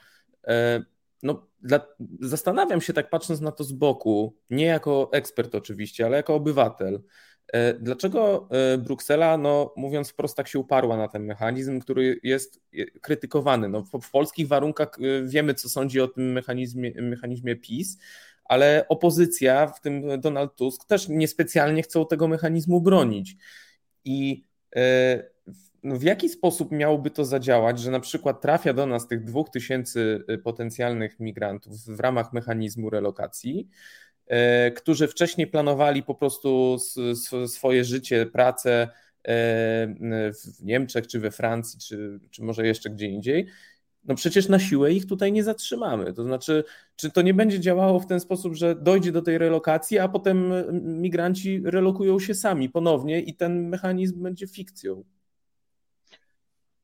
E, 1.22 1.26
no, 1.26 1.46
dla, 1.62 1.80
zastanawiam 2.20 2.80
się, 2.80 2.92
tak 2.92 3.10
patrząc 3.10 3.40
na 3.40 3.52
to 3.52 3.64
z 3.64 3.72
boku, 3.72 4.36
nie 4.50 4.64
jako 4.64 5.08
ekspert 5.12 5.54
oczywiście, 5.54 6.06
ale 6.06 6.16
jako 6.16 6.34
obywatel, 6.34 7.02
e, 7.52 7.74
dlaczego 7.74 8.48
Bruksela, 8.78 9.36
no, 9.36 9.72
mówiąc 9.76 10.10
wprost, 10.10 10.36
tak 10.36 10.48
się 10.48 10.58
uparła 10.58 10.96
na 10.96 11.08
ten 11.08 11.24
mechanizm, 11.24 11.80
który 11.80 12.20
jest 12.22 12.60
krytykowany. 13.00 13.68
No, 13.68 13.82
w, 13.82 14.00
w 14.02 14.10
polskich 14.10 14.48
warunkach 14.48 14.96
wiemy, 15.24 15.54
co 15.54 15.68
sądzi 15.68 16.00
o 16.00 16.08
tym 16.08 16.32
mechanizmie, 16.32 16.92
mechanizmie 17.02 17.56
PiS 17.56 17.98
ale 18.50 18.88
opozycja, 18.88 19.66
w 19.66 19.80
tym 19.80 20.20
Donald 20.20 20.56
Tusk, 20.56 20.84
też 20.84 21.08
niespecjalnie 21.08 21.82
chcą 21.82 22.06
tego 22.06 22.28
mechanizmu 22.28 22.80
bronić. 22.80 23.36
I 24.04 24.44
e, 24.76 25.24
no 25.82 25.96
w 25.96 26.02
jaki 26.02 26.28
sposób 26.28 26.72
miałoby 26.72 27.10
to 27.10 27.24
zadziałać, 27.24 27.80
że 27.80 27.90
na 27.90 28.00
przykład 28.00 28.40
trafia 28.40 28.72
do 28.72 28.86
nas 28.86 29.06
tych 29.08 29.24
dwóch 29.24 29.50
tysięcy 29.50 30.24
e, 30.28 30.38
potencjalnych 30.38 31.20
migrantów 31.20 31.72
w 31.72 32.00
ramach 32.00 32.32
mechanizmu 32.32 32.90
relokacji, 32.90 33.68
e, 34.26 34.70
którzy 34.70 35.08
wcześniej 35.08 35.46
planowali 35.46 36.02
po 36.02 36.14
prostu 36.14 36.76
swoje 37.46 37.84
życie, 37.84 38.26
pracę 38.26 38.88
w 39.24 40.62
Niemczech, 40.62 41.06
czy 41.06 41.20
we 41.20 41.30
Francji, 41.30 41.78
czy, 41.78 42.20
czy 42.30 42.42
może 42.42 42.66
jeszcze 42.66 42.90
gdzie 42.90 43.06
indziej, 43.06 43.46
no 44.04 44.14
przecież 44.14 44.48
na 44.48 44.58
siłę 44.58 44.92
ich 44.92 45.06
tutaj 45.06 45.32
nie 45.32 45.44
zatrzymamy. 45.44 46.12
To 46.12 46.22
znaczy, 46.24 46.64
czy 46.96 47.10
to 47.10 47.22
nie 47.22 47.34
będzie 47.34 47.60
działało 47.60 48.00
w 48.00 48.06
ten 48.06 48.20
sposób, 48.20 48.54
że 48.54 48.74
dojdzie 48.74 49.12
do 49.12 49.22
tej 49.22 49.38
relokacji, 49.38 49.98
a 49.98 50.08
potem 50.08 50.52
migranci 51.00 51.62
relokują 51.64 52.18
się 52.18 52.34
sami 52.34 52.68
ponownie 52.68 53.20
i 53.20 53.34
ten 53.34 53.68
mechanizm 53.68 54.22
będzie 54.22 54.46
fikcją? 54.46 55.04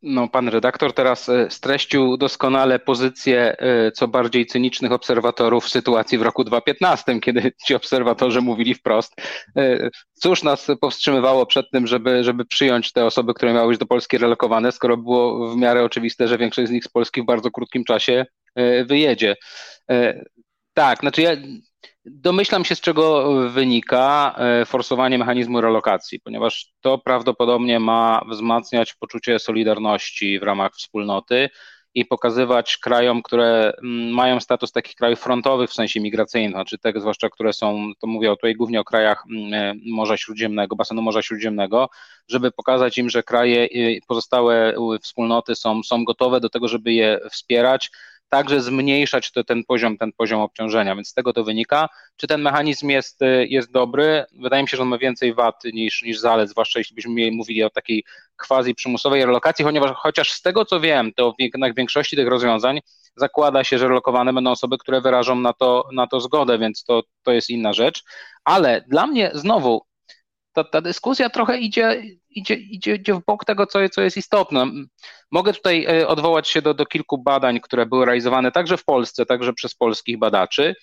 No, 0.09 0.28
pan 0.28 0.48
redaktor 0.48 0.92
teraz 0.92 1.28
e, 1.28 1.50
streścił 1.50 2.16
doskonale 2.16 2.78
pozycję 2.78 3.57
e, 3.59 3.92
co 3.92 4.09
bardziej 4.09 4.46
cynicznych 4.46 4.92
obserwatorów 4.92 5.68
sytuacji 5.68 6.18
w 6.18 6.22
roku 6.22 6.44
2015, 6.44 7.20
kiedy 7.20 7.52
ci 7.66 7.74
obserwatorzy 7.74 8.40
mówili 8.40 8.74
wprost, 8.74 9.14
e, 9.57 9.90
cóż 10.14 10.42
nas 10.42 10.66
powstrzymywało 10.80 11.46
przed 11.46 11.70
tym, 11.70 11.86
żeby, 11.86 12.24
żeby 12.24 12.44
przyjąć 12.44 12.92
te 12.92 13.04
osoby, 13.04 13.34
które 13.34 13.52
miały 13.52 13.68
być 13.68 13.78
do 13.78 13.86
Polski 13.86 14.18
relokowane, 14.18 14.72
skoro 14.72 14.96
było 14.96 15.50
w 15.50 15.57
miarę 15.57 15.84
oczywiste, 15.84 16.28
że 16.28 16.38
większość 16.38 16.68
z 16.68 16.72
nich 16.72 16.84
z 16.84 16.88
Polski 16.88 17.22
w 17.22 17.26
bardzo 17.26 17.50
krótkim 17.50 17.84
czasie 17.84 18.26
wyjedzie. 18.86 19.36
Tak, 20.74 21.00
znaczy 21.00 21.22
ja 21.22 21.30
Domyślam 22.11 22.64
się, 22.64 22.74
z 22.74 22.80
czego 22.80 23.32
wynika 23.50 24.34
e, 24.38 24.64
forsowanie 24.64 25.18
mechanizmu 25.18 25.61
relokacji, 25.61 26.20
ponieważ 26.20 26.72
to 26.80 26.98
prawdopodobnie 26.98 27.80
ma 27.80 28.20
wzmacniać 28.30 28.94
poczucie 28.94 29.38
solidarności 29.38 30.38
w 30.38 30.42
ramach 30.42 30.72
wspólnoty 30.74 31.48
i 31.94 32.04
pokazywać 32.04 32.76
krajom, 32.76 33.22
które 33.22 33.72
mm, 33.82 34.14
mają 34.14 34.40
status 34.40 34.72
takich 34.72 34.94
krajów 34.94 35.20
frontowych 35.20 35.70
w 35.70 35.74
sensie 35.74 36.00
migracyjnym, 36.00 36.52
znaczy 36.52 36.78
te 36.78 36.92
zwłaszcza, 37.00 37.28
które 37.28 37.52
są, 37.52 37.92
to 38.00 38.07
mówię 38.07 38.28
tutaj 38.28 38.54
głównie 38.54 38.80
o 38.80 38.84
krajach 38.84 39.24
mm, 39.30 39.54
e, 39.54 39.74
Morza 39.86 40.16
Śródziemnego, 40.16 40.76
basenu 40.76 41.02
Morza 41.02 41.22
Śródziemnego, 41.22 41.88
żeby 42.28 42.50
pokazać 42.50 42.98
im, 42.98 43.11
że 43.11 43.22
kraje 43.22 43.68
pozostałe 44.09 44.74
wspólnoty 45.02 45.54
są, 45.54 45.82
są 45.82 46.04
gotowe 46.04 46.40
do 46.40 46.50
tego, 46.50 46.68
żeby 46.68 46.92
je 46.92 47.20
wspierać, 47.30 47.90
także 48.29 48.61
zmniejszać 48.61 49.33
ten 49.47 49.64
poziom, 49.64 49.99
ten 49.99 50.12
poziom 50.12 50.41
obciążenia, 50.41 50.95
więc 50.95 51.09
z 51.09 51.14
tego 51.14 51.33
to 51.33 51.45
wynika. 51.45 51.89
Czy 52.16 52.27
ten 52.27 52.43
mechanizm 52.43 52.89
jest, 52.89 53.22
y, 53.22 53.47
jest 53.47 53.72
dobry? 53.72 54.24
Wydaje 54.33 54.62
mi 54.62 54.68
się, 54.68 54.77
że 54.77 54.83
on 54.83 54.89
ma 54.89 54.99
więcej 54.99 55.35
wad 55.35 55.64
niż, 55.64 56.03
niż 56.03 56.18
zalet, 56.18 56.51
zwłaszcza 56.51 56.79
jeśli 56.79 56.95
byśmy 56.95 57.31
mówili 57.33 57.62
o 57.62 57.70
takiej 57.70 58.05
quasi 58.49 58.74
przymusowej 58.74 59.24
relokacji, 59.24 59.64
ponieważ 59.64 59.93
chociaż 59.97 60.31
z 60.31 60.43
tego 60.43 60.64
co 60.64 60.81
wiem, 60.81 61.12
to 61.12 61.33
w 61.33 61.74
większości 61.77 62.16
tych 62.16 62.29
rozwiązań 62.29 62.81
zakłada 63.16 63.64
się, 63.64 63.79
że 63.79 63.89
relokowane 63.89 64.33
będą 64.33 64.51
osoby, 64.51 64.79
które 64.79 65.01
wyrażą 65.01 65.35
na 65.35 65.53
to, 65.53 65.89
na 65.93 66.07
to 66.07 66.20
zgodę, 66.20 66.59
więc 66.59 66.85
to, 66.85 67.03
to 67.22 67.33
jest 67.33 67.51
inna 67.51 67.72
rzecz. 67.72 68.05
Ale 68.45 68.85
dla 68.89 69.07
mnie 69.07 69.31
znowu 69.35 69.86
ta, 70.57 70.64
ta 70.64 70.80
dyskusja 70.80 71.30
trochę 71.30 71.59
idzie, 71.59 72.02
idzie, 72.30 72.54
idzie, 72.54 72.94
idzie 72.94 73.14
w 73.14 73.24
bok 73.26 73.44
tego, 73.44 73.66
co, 73.66 73.88
co 73.88 74.02
jest 74.02 74.16
istotne. 74.16 74.66
Mogę 75.30 75.52
tutaj 75.52 75.84
e, 75.84 76.09
odwołać 76.09 76.48
się 76.48 76.62
do, 76.62 76.74
do 76.74 76.86
kilku 76.86 77.18
badań, 77.18 77.61
które 77.61 77.86
były 77.86 78.07
realizowane 78.07 78.52
także 78.52 78.76
w 78.76 78.84
Polsce, 78.84 79.26
także 79.26 79.52
przez 79.52 79.74
polskich 79.74 80.18
badaczy, 80.18 80.74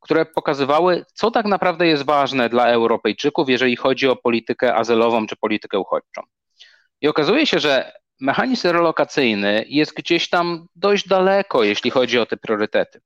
które 0.00 0.26
pokazywały, 0.26 1.04
co 1.14 1.30
tak 1.30 1.46
naprawdę 1.46 1.86
jest 1.86 2.02
ważne 2.02 2.48
dla 2.48 2.66
Europejczyków, 2.66 3.48
jeżeli 3.48 3.76
chodzi 3.76 4.08
o 4.08 4.16
politykę 4.16 4.74
azylową 4.74 5.26
czy 5.26 5.36
politykę 5.36 5.78
uchodźczą. 5.78 6.22
I 7.00 7.08
okazuje 7.08 7.46
się, 7.46 7.58
że 7.58 7.92
mechanizm 8.20 8.68
relokacyjny 8.68 9.64
jest 9.68 9.94
gdzieś 9.94 10.28
tam 10.28 10.66
dość 10.76 11.08
daleko, 11.08 11.64
jeśli 11.64 11.90
chodzi 11.90 12.18
o 12.18 12.26
te 12.26 12.36
priorytety. 12.36 13.00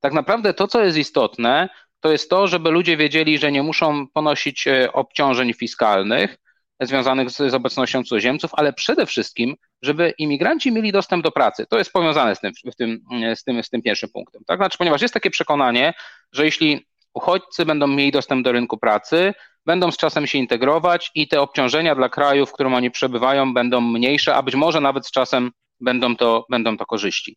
Tak 0.00 0.12
naprawdę 0.12 0.54
to, 0.54 0.68
co 0.68 0.84
jest 0.84 0.98
istotne, 0.98 1.68
to 2.02 2.12
jest 2.12 2.30
to, 2.30 2.46
żeby 2.46 2.70
ludzie 2.70 2.96
wiedzieli, 2.96 3.38
że 3.38 3.52
nie 3.52 3.62
muszą 3.62 4.06
ponosić 4.08 4.66
e, 4.66 4.92
obciążeń 4.92 5.52
fiskalnych 5.52 6.36
związanych 6.80 7.30
z, 7.30 7.36
z 7.36 7.54
obecnością 7.54 8.02
cudzoziemców, 8.02 8.50
ale 8.54 8.72
przede 8.72 9.06
wszystkim, 9.06 9.56
żeby 9.82 10.14
imigranci 10.18 10.72
mieli 10.72 10.92
dostęp 10.92 11.24
do 11.24 11.32
pracy. 11.32 11.66
To 11.70 11.78
jest 11.78 11.92
powiązane 11.92 12.36
z 12.36 12.40
tym, 12.40 12.52
z 12.72 12.76
tym, 12.76 13.00
z 13.34 13.44
tym, 13.44 13.62
z 13.62 13.70
tym 13.70 13.82
pierwszym 13.82 14.08
punktem. 14.08 14.42
Tak? 14.46 14.58
Znaczy, 14.58 14.78
ponieważ 14.78 15.02
jest 15.02 15.14
takie 15.14 15.30
przekonanie, 15.30 15.94
że 16.32 16.44
jeśli 16.44 16.86
uchodźcy 17.14 17.66
będą 17.66 17.86
mieli 17.86 18.12
dostęp 18.12 18.44
do 18.44 18.52
rynku 18.52 18.78
pracy, 18.78 19.34
będą 19.66 19.90
z 19.90 19.96
czasem 19.96 20.26
się 20.26 20.38
integrować 20.38 21.10
i 21.14 21.28
te 21.28 21.40
obciążenia 21.40 21.94
dla 21.94 22.08
kraju, 22.08 22.46
w 22.46 22.52
którym 22.52 22.74
oni 22.74 22.90
przebywają, 22.90 23.54
będą 23.54 23.80
mniejsze, 23.80 24.34
a 24.34 24.42
być 24.42 24.54
może 24.54 24.80
nawet 24.80 25.06
z 25.06 25.10
czasem 25.10 25.50
będą 25.80 26.16
to, 26.16 26.46
będą 26.50 26.76
to 26.76 26.86
korzyści. 26.86 27.36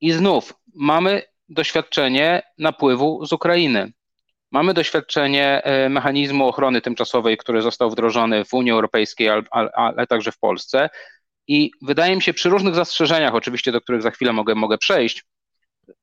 I 0.00 0.12
znów 0.12 0.54
mamy 0.74 1.22
doświadczenie 1.50 2.42
napływu 2.58 3.26
z 3.26 3.32
Ukrainy. 3.32 3.92
Mamy 4.52 4.74
doświadczenie 4.74 5.62
e, 5.64 5.88
mechanizmu 5.88 6.48
ochrony 6.48 6.80
tymczasowej, 6.80 7.36
który 7.36 7.62
został 7.62 7.90
wdrożony 7.90 8.44
w 8.44 8.54
Unii 8.54 8.72
Europejskiej, 8.72 9.28
ale, 9.28 9.70
ale 9.74 10.06
także 10.06 10.32
w 10.32 10.38
Polsce. 10.38 10.90
I 11.48 11.70
wydaje 11.82 12.16
mi 12.16 12.22
się, 12.22 12.32
przy 12.32 12.48
różnych 12.48 12.74
zastrzeżeniach, 12.74 13.34
oczywiście, 13.34 13.72
do 13.72 13.80
których 13.80 14.02
za 14.02 14.10
chwilę 14.10 14.32
mogę, 14.32 14.54
mogę 14.54 14.78
przejść, 14.78 15.24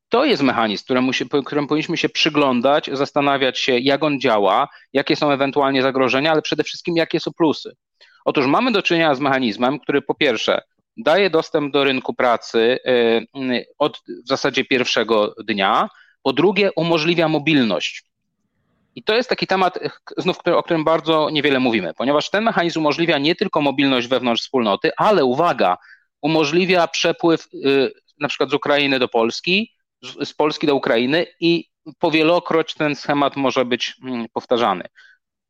to 0.09 0.25
jest 0.25 0.43
mechanizm, 0.43 0.83
któremu, 0.83 1.13
się, 1.13 1.25
któremu 1.45 1.67
powinniśmy 1.67 1.97
się 1.97 2.09
przyglądać, 2.09 2.89
zastanawiać 2.93 3.59
się, 3.59 3.79
jak 3.79 4.03
on 4.03 4.19
działa, 4.19 4.67
jakie 4.93 5.15
są 5.15 5.31
ewentualnie 5.31 5.81
zagrożenia, 5.81 6.31
ale 6.31 6.41
przede 6.41 6.63
wszystkim, 6.63 6.95
jakie 6.95 7.19
są 7.19 7.31
plusy. 7.33 7.75
Otóż 8.25 8.45
mamy 8.45 8.71
do 8.71 8.81
czynienia 8.81 9.15
z 9.15 9.19
mechanizmem, 9.19 9.79
który 9.79 10.01
po 10.01 10.15
pierwsze 10.15 10.61
daje 10.97 11.29
dostęp 11.29 11.73
do 11.73 11.83
rynku 11.83 12.13
pracy 12.13 12.79
y, 13.35 13.65
od 13.77 13.97
w 14.25 14.27
zasadzie 14.27 14.65
pierwszego 14.65 15.35
dnia, 15.43 15.89
po 16.23 16.33
drugie 16.33 16.71
umożliwia 16.75 17.27
mobilność. 17.27 18.03
I 18.95 19.03
to 19.03 19.15
jest 19.15 19.29
taki 19.29 19.47
temat, 19.47 19.79
znów, 20.17 20.37
o 20.45 20.63
którym 20.63 20.83
bardzo 20.83 21.29
niewiele 21.29 21.59
mówimy, 21.59 21.93
ponieważ 21.93 22.29
ten 22.29 22.43
mechanizm 22.43 22.79
umożliwia 22.79 23.17
nie 23.17 23.35
tylko 23.35 23.61
mobilność 23.61 24.07
wewnątrz 24.07 24.41
wspólnoty, 24.41 24.91
ale 24.97 25.25
uwaga, 25.25 25.77
umożliwia 26.21 26.87
przepływ 26.87 27.47
y, 27.53 27.91
na 28.19 28.27
przykład 28.27 28.49
z 28.49 28.53
Ukrainy 28.53 28.99
do 28.99 29.07
Polski, 29.07 29.71
z 30.21 30.33
Polski 30.33 30.67
do 30.67 30.75
Ukrainy 30.75 31.25
i 31.39 31.65
powielokroć 31.99 32.73
ten 32.73 32.95
schemat 32.95 33.35
może 33.35 33.65
być 33.65 33.95
mm, 34.03 34.25
powtarzany. 34.33 34.83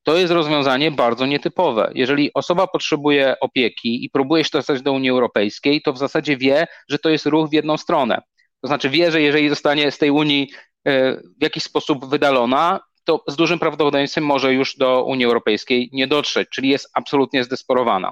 To 0.08 0.18
jest 0.18 0.34
rozwiązanie 0.34 0.92
bardzo 0.92 1.26
nietypowe. 1.26 1.92
Jeżeli 1.96 2.34
osoba 2.34 2.68
potrzebuje 2.68 3.36
opieki 3.42 4.06
i 4.06 4.10
próbuje 4.10 4.44
się 4.44 4.50
dostać 4.54 4.82
do 4.82 4.94
Unii 4.94 5.10
Europejskiej, 5.10 5.82
to 5.82 5.94
w 5.94 5.98
zasadzie 5.98 6.38
wie, 6.38 6.68
że 6.90 7.00
to 7.00 7.10
jest 7.10 7.26
ruch 7.26 7.50
w 7.50 7.54
jedną 7.54 7.78
stronę. 7.78 8.22
To 8.62 8.68
znaczy 8.68 8.90
wie, 8.90 9.12
że 9.12 9.22
jeżeli 9.22 9.50
zostanie 9.50 9.92
z 9.92 9.98
tej 9.98 10.12
Unii 10.12 10.50
e, 10.88 11.14
w 11.16 11.44
jakiś 11.44 11.64
sposób 11.64 12.10
wydalona, 12.10 12.80
to 13.04 13.24
z 13.28 13.36
dużym 13.36 13.60
prawdopodobieństwem 13.60 14.26
może 14.26 14.54
już 14.54 14.78
do 14.78 15.04
Unii 15.04 15.26
Europejskiej 15.26 15.90
nie 15.94 16.08
dotrzeć, 16.08 16.50
czyli 16.50 16.70
jest 16.70 16.90
absolutnie 16.94 17.44
zdesperowana. 17.44 18.12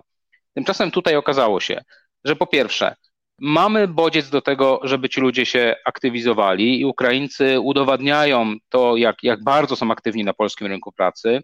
Tymczasem 0.53 0.91
tutaj 0.91 1.15
okazało 1.15 1.59
się, 1.59 1.81
że 2.25 2.35
po 2.35 2.47
pierwsze, 2.47 2.95
mamy 3.39 3.87
bodziec 3.87 4.29
do 4.29 4.41
tego, 4.41 4.79
żeby 4.83 5.09
ci 5.09 5.21
ludzie 5.21 5.45
się 5.45 5.75
aktywizowali 5.85 6.79
i 6.79 6.85
Ukraińcy 6.85 7.59
udowadniają 7.59 8.55
to, 8.69 8.97
jak, 8.97 9.15
jak 9.23 9.43
bardzo 9.43 9.75
są 9.75 9.91
aktywni 9.91 10.23
na 10.23 10.33
polskim 10.33 10.67
rynku 10.67 10.91
pracy. 10.91 11.41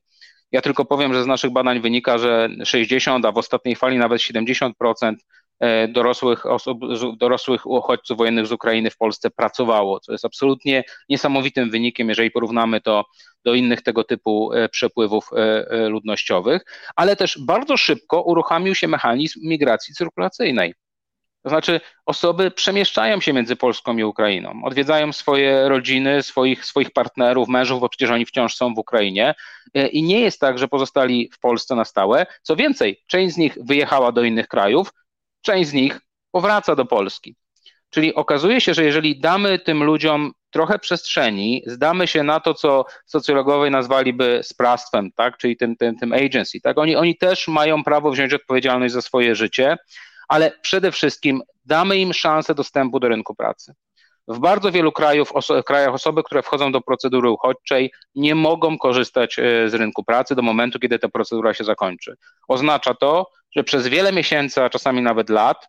Ja 0.51 0.61
tylko 0.61 0.85
powiem, 0.85 1.13
że 1.13 1.23
z 1.23 1.27
naszych 1.27 1.51
badań 1.51 1.81
wynika, 1.81 2.17
że 2.17 2.49
60, 2.65 3.25
a 3.25 3.31
w 3.31 3.37
ostatniej 3.37 3.75
fali 3.75 3.97
nawet 3.97 4.21
70% 4.21 4.71
e, 5.59 5.87
dorosłych 5.87 6.45
osób, 6.45 6.79
dorosłych 7.17 7.65
uchodźców 7.65 8.17
wojennych 8.17 8.47
z 8.47 8.51
Ukrainy 8.51 8.89
w 8.89 8.97
Polsce 8.97 9.29
pracowało, 9.29 9.99
co 9.99 10.11
jest 10.11 10.25
absolutnie 10.25 10.83
niesamowitym 11.09 11.69
wynikiem, 11.69 12.09
jeżeli 12.09 12.31
porównamy 12.31 12.81
to 12.81 13.05
do 13.45 13.53
innych 13.53 13.81
tego 13.81 14.03
typu 14.03 14.53
e, 14.53 14.69
przepływów 14.69 15.29
e, 15.35 15.89
ludnościowych, 15.89 16.61
ale 16.95 17.15
też 17.15 17.39
bardzo 17.45 17.77
szybko 17.77 18.21
uruchomił 18.21 18.75
się 18.75 18.87
mechanizm 18.87 19.39
migracji 19.43 19.93
cyrkulacyjnej. 19.93 20.73
To 21.43 21.49
znaczy, 21.49 21.81
osoby 22.05 22.51
przemieszczają 22.51 23.21
się 23.21 23.33
między 23.33 23.55
Polską 23.55 23.97
i 23.97 24.03
Ukrainą, 24.03 24.61
odwiedzają 24.63 25.13
swoje 25.13 25.69
rodziny, 25.69 26.23
swoich, 26.23 26.65
swoich 26.65 26.91
partnerów, 26.91 27.49
mężów, 27.49 27.79
bo 27.79 27.89
przecież 27.89 28.09
oni 28.09 28.25
wciąż 28.25 28.55
są 28.55 28.73
w 28.73 28.77
Ukrainie. 28.77 29.35
E, 29.73 29.87
I 29.87 30.03
nie 30.03 30.19
jest 30.19 30.39
tak, 30.39 30.59
że 30.59 30.67
pozostali 30.67 31.29
w 31.33 31.39
Polsce 31.39 31.75
na 31.75 31.85
stałe. 31.85 32.25
Co 32.41 32.55
więcej, 32.55 33.03
część 33.07 33.35
z 33.35 33.37
nich 33.37 33.57
wyjechała 33.61 34.11
do 34.11 34.23
innych 34.23 34.47
krajów, 34.47 34.91
część 35.41 35.69
z 35.69 35.73
nich 35.73 36.01
powraca 36.31 36.75
do 36.75 36.85
Polski. 36.85 37.35
Czyli 37.89 38.15
okazuje 38.15 38.61
się, 38.61 38.73
że 38.73 38.83
jeżeli 38.83 39.19
damy 39.19 39.59
tym 39.59 39.83
ludziom 39.83 40.31
trochę 40.51 40.79
przestrzeni, 40.79 41.63
zdamy 41.65 42.07
się 42.07 42.23
na 42.23 42.39
to, 42.39 42.53
co 42.53 42.85
socjologowie 43.05 43.69
nazwaliby 43.69 44.39
sprawstwem, 44.43 45.11
tak? 45.15 45.37
czyli 45.37 45.57
tym, 45.57 45.75
tym, 45.75 45.97
tym 45.97 46.13
agency, 46.13 46.61
tak? 46.61 46.77
oni, 46.77 46.95
oni 46.95 47.17
też 47.17 47.47
mają 47.47 47.83
prawo 47.83 48.11
wziąć 48.11 48.33
odpowiedzialność 48.33 48.93
za 48.93 49.01
swoje 49.01 49.35
życie 49.35 49.77
ale 50.31 50.51
przede 50.61 50.91
wszystkim 50.91 51.41
damy 51.65 51.97
im 51.97 52.13
szansę 52.13 52.55
dostępu 52.55 52.99
do 52.99 53.07
rynku 53.07 53.35
pracy. 53.35 53.73
W 54.27 54.39
bardzo 54.39 54.71
wielu 54.71 54.91
krajów, 54.91 55.31
oso 55.31 55.63
krajach 55.63 55.93
osoby, 55.93 56.23
które 56.23 56.41
wchodzą 56.43 56.71
do 56.71 56.81
procedury 56.81 57.29
uchodźczej, 57.29 57.91
nie 58.15 58.35
mogą 58.35 58.77
korzystać 58.77 59.39
e, 59.39 59.69
z 59.69 59.73
rynku 59.73 60.03
pracy 60.03 60.35
do 60.35 60.41
momentu, 60.41 60.79
kiedy 60.79 60.99
ta 60.99 61.09
procedura 61.09 61.53
się 61.53 61.63
zakończy. 61.63 62.15
Oznacza 62.47 62.93
to, 62.93 63.31
że 63.55 63.63
przez 63.63 63.87
wiele 63.87 64.11
miesięcy, 64.11 64.63
a 64.63 64.69
czasami 64.69 65.01
nawet 65.01 65.29
lat, 65.29 65.67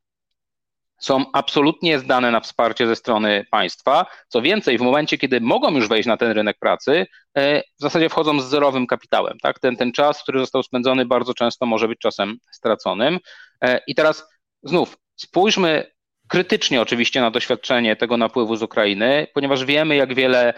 są 1.00 1.24
absolutnie 1.32 1.98
zdane 1.98 2.30
na 2.30 2.40
wsparcie 2.40 2.86
ze 2.86 2.96
strony 2.96 3.44
państwa. 3.50 4.06
Co 4.28 4.42
więcej, 4.42 4.78
w 4.78 4.82
momencie, 4.82 5.18
kiedy 5.18 5.40
mogą 5.40 5.70
już 5.70 5.88
wejść 5.88 6.08
na 6.08 6.16
ten 6.16 6.30
rynek 6.30 6.58
pracy, 6.58 7.06
e, 7.36 7.60
w 7.60 7.80
zasadzie 7.80 8.08
wchodzą 8.08 8.40
z 8.40 8.48
zerowym 8.48 8.86
kapitałem. 8.86 9.38
Tak? 9.42 9.58
Ten, 9.58 9.76
ten 9.76 9.92
czas, 9.92 10.22
który 10.22 10.40
został 10.40 10.62
spędzony, 10.62 11.06
bardzo 11.06 11.34
często 11.34 11.66
może 11.66 11.88
być 11.88 11.98
czasem 11.98 12.36
straconym. 12.52 13.18
E, 13.62 13.80
I 13.86 13.94
teraz 13.94 14.31
znów 14.62 14.98
spójrzmy 15.16 15.92
krytycznie 16.28 16.80
oczywiście 16.80 17.20
na 17.20 17.30
doświadczenie 17.30 17.96
tego 17.96 18.16
napływu 18.16 18.56
z 18.56 18.62
Ukrainy, 18.62 19.26
ponieważ 19.34 19.64
wiemy, 19.64 19.96
jak 19.96 20.14
wiele 20.14 20.54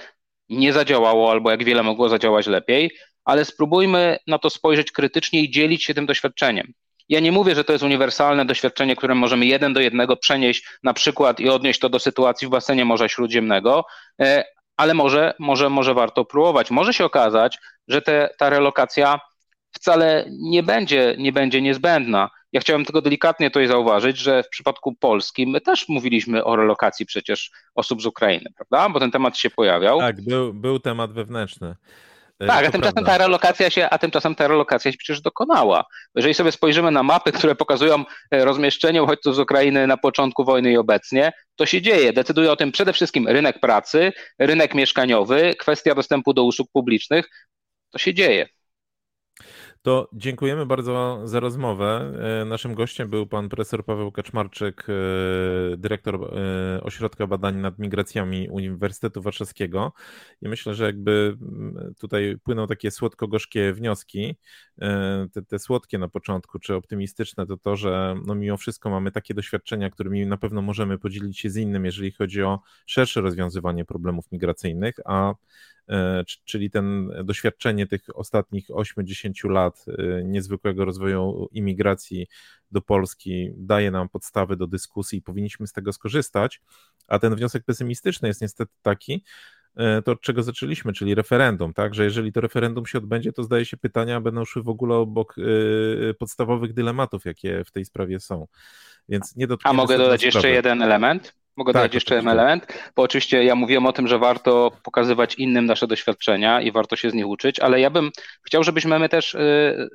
nie 0.48 0.72
zadziałało 0.72 1.30
albo 1.30 1.50
jak 1.50 1.64
wiele 1.64 1.82
mogło 1.82 2.08
zadziałać 2.08 2.46
lepiej, 2.46 2.90
ale 3.24 3.44
spróbujmy 3.44 4.18
na 4.26 4.38
to 4.38 4.50
spojrzeć 4.50 4.92
krytycznie 4.92 5.40
i 5.40 5.50
dzielić 5.50 5.84
się 5.84 5.94
tym 5.94 6.06
doświadczeniem. 6.06 6.72
Ja 7.08 7.20
nie 7.20 7.32
mówię, 7.32 7.54
że 7.54 7.64
to 7.64 7.72
jest 7.72 7.84
uniwersalne 7.84 8.44
doświadczenie, 8.44 8.96
które 8.96 9.14
możemy 9.14 9.46
jeden 9.46 9.72
do 9.72 9.80
jednego 9.80 10.16
przenieść 10.16 10.66
na 10.82 10.94
przykład 10.94 11.40
i 11.40 11.48
odnieść 11.48 11.80
to 11.80 11.88
do 11.88 11.98
sytuacji 11.98 12.46
w 12.46 12.50
basenie 12.50 12.84
Morza 12.84 13.08
Śródziemnego, 13.08 13.84
e, 14.20 14.44
ale 14.76 14.94
może, 14.94 15.34
może, 15.38 15.70
może 15.70 15.94
warto 15.94 16.24
próbować. 16.24 16.70
Może 16.70 16.94
się 16.94 17.04
okazać, 17.04 17.58
że 17.88 18.02
te, 18.02 18.30
ta 18.38 18.50
relokacja 18.50 19.20
wcale 19.72 20.24
nie 20.28 20.62
będzie, 20.62 21.14
nie 21.18 21.32
będzie 21.32 21.62
niezbędna. 21.62 22.30
Ja 22.54 22.60
chciałem 22.60 22.84
tylko 22.84 23.02
delikatnie 23.02 23.50
tutaj 23.50 23.66
zauważyć, 23.66 24.18
że 24.18 24.42
w 24.42 24.48
przypadku 24.48 24.94
Polski 24.94 25.46
my 25.46 25.60
też 25.60 25.88
mówiliśmy 25.88 26.44
o 26.44 26.56
relokacji 26.56 27.06
przecież 27.06 27.50
osób 27.74 28.02
z 28.02 28.06
Ukrainy, 28.06 28.50
prawda? 28.56 28.88
Bo 28.88 29.00
ten 29.00 29.10
temat 29.10 29.38
się 29.38 29.50
pojawiał. 29.50 29.98
Tak, 29.98 30.22
był, 30.22 30.54
był 30.54 30.80
temat 30.80 31.12
wewnętrzny. 31.12 31.74
E, 32.40 32.46
tak, 32.46 32.66
a 32.66 32.70
tymczasem 32.70 33.04
ta 33.04 33.18
relokacja 33.18 33.70
się, 33.70 33.90
a 33.90 33.98
tymczasem 33.98 34.34
ta 34.34 34.48
relokacja 34.48 34.92
się 34.92 34.98
przecież 34.98 35.20
dokonała. 35.20 35.84
Jeżeli 36.14 36.34
sobie 36.34 36.52
spojrzymy 36.52 36.90
na 36.90 37.02
mapy, 37.02 37.32
które 37.32 37.54
pokazują 37.54 38.04
e, 38.30 38.44
rozmieszczenie 38.44 39.02
uchodźców 39.02 39.34
z 39.34 39.38
Ukrainy 39.38 39.86
na 39.86 39.96
początku 39.96 40.44
wojny 40.44 40.72
i 40.72 40.76
obecnie, 40.76 41.32
to 41.56 41.66
się 41.66 41.82
dzieje. 41.82 42.12
Decyduje 42.12 42.52
o 42.52 42.56
tym 42.56 42.72
przede 42.72 42.92
wszystkim 42.92 43.28
rynek 43.28 43.60
pracy, 43.60 44.12
rynek 44.38 44.74
mieszkaniowy, 44.74 45.54
kwestia 45.58 45.94
dostępu 45.94 46.32
do 46.34 46.44
usług 46.44 46.68
publicznych. 46.72 47.28
To 47.90 47.98
się 47.98 48.14
dzieje. 48.14 48.48
To 49.84 50.08
dziękujemy 50.12 50.66
bardzo 50.66 51.20
za 51.24 51.40
rozmowę. 51.40 52.12
E, 52.40 52.44
naszym 52.44 52.74
gościem 52.74 53.10
był 53.10 53.26
pan 53.26 53.48
profesor 53.48 53.84
Paweł 53.84 54.12
Kaczmarczyk, 54.12 54.86
e, 54.88 55.76
dyrektor 55.76 56.14
e, 56.14 56.82
Ośrodka 56.82 57.26
Badań 57.26 57.56
nad 57.56 57.78
Migracjami 57.78 58.48
Uniwersytetu 58.48 59.22
Warszawskiego. 59.22 59.92
I 60.42 60.48
myślę, 60.48 60.74
że 60.74 60.84
jakby 60.84 61.36
mm, 61.40 61.94
tutaj 62.00 62.36
płyną 62.44 62.66
takie 62.66 62.90
słodko-gorzkie 62.90 63.72
wnioski, 63.72 64.36
te, 65.32 65.42
te 65.42 65.58
słodkie 65.58 65.98
na 65.98 66.08
początku, 66.08 66.58
czy 66.58 66.74
optymistyczne, 66.74 67.46
to 67.46 67.56
to, 67.56 67.76
że 67.76 68.14
no 68.26 68.34
mimo 68.34 68.56
wszystko 68.56 68.90
mamy 68.90 69.10
takie 69.10 69.34
doświadczenia, 69.34 69.90
którymi 69.90 70.26
na 70.26 70.36
pewno 70.36 70.62
możemy 70.62 70.98
podzielić 70.98 71.38
się 71.38 71.50
z 71.50 71.56
innym, 71.56 71.84
jeżeli 71.84 72.12
chodzi 72.12 72.42
o 72.42 72.60
szersze 72.86 73.20
rozwiązywanie 73.20 73.84
problemów 73.84 74.32
migracyjnych, 74.32 74.94
a 75.04 75.34
czyli 76.44 76.70
ten 76.70 77.10
doświadczenie 77.24 77.86
tych 77.86 78.02
ostatnich 78.14 78.68
8-10 78.68 79.50
lat 79.50 79.84
e, 79.88 80.24
niezwykłego 80.24 80.84
rozwoju 80.84 81.48
imigracji 81.52 82.26
do 82.70 82.82
Polski 82.82 83.50
daje 83.56 83.90
nam 83.90 84.08
podstawy 84.08 84.56
do 84.56 84.66
dyskusji 84.66 85.18
i 85.18 85.22
powinniśmy 85.22 85.66
z 85.66 85.72
tego 85.72 85.92
skorzystać. 85.92 86.60
A 87.06 87.18
ten 87.18 87.34
wniosek 87.34 87.64
pesymistyczny 87.64 88.28
jest 88.28 88.40
niestety 88.40 88.72
taki, 88.82 89.24
e, 89.76 90.02
to, 90.02 90.12
od 90.12 90.20
czego 90.20 90.42
zaczęliśmy, 90.42 90.92
czyli 90.92 91.14
referendum, 91.14 91.74
tak? 91.74 91.94
Że 91.94 92.04
jeżeli 92.04 92.32
to 92.32 92.40
referendum 92.40 92.86
się 92.86 92.98
odbędzie, 92.98 93.32
to 93.32 93.42
zdaje 93.42 93.64
się 93.64 93.76
pytania 93.76 94.20
będą 94.20 94.44
szły 94.44 94.62
w 94.62 94.68
ogóle 94.68 94.96
obok 94.96 95.36
podstawowych 96.18 96.72
dylematów, 96.72 97.24
jakie 97.24 97.64
w 97.64 97.70
tej 97.70 97.84
sprawie 97.84 98.20
są. 98.20 98.46
Więc 99.08 99.36
nie 99.36 99.46
A 99.62 99.72
mogę 99.72 99.98
dodać 99.98 100.22
jeszcze 100.22 100.50
jeden 100.50 100.82
element? 100.82 101.43
Mogę 101.56 101.72
tak, 101.72 101.82
dodać 101.82 101.94
jeszcze 101.94 102.14
jeden 102.14 102.28
element, 102.28 102.66
bo 102.96 103.02
oczywiście 103.02 103.44
ja 103.44 103.54
mówiłem 103.54 103.86
o 103.86 103.92
tym, 103.92 104.08
że 104.08 104.18
warto 104.18 104.70
pokazywać 104.82 105.34
innym 105.34 105.66
nasze 105.66 105.86
doświadczenia 105.86 106.60
i 106.60 106.72
warto 106.72 106.96
się 106.96 107.10
z 107.10 107.14
nich 107.14 107.26
uczyć, 107.26 107.60
ale 107.60 107.80
ja 107.80 107.90
bym 107.90 108.10
chciał, 108.42 108.64
żebyśmy 108.64 108.98
my 108.98 109.08
też 109.08 109.36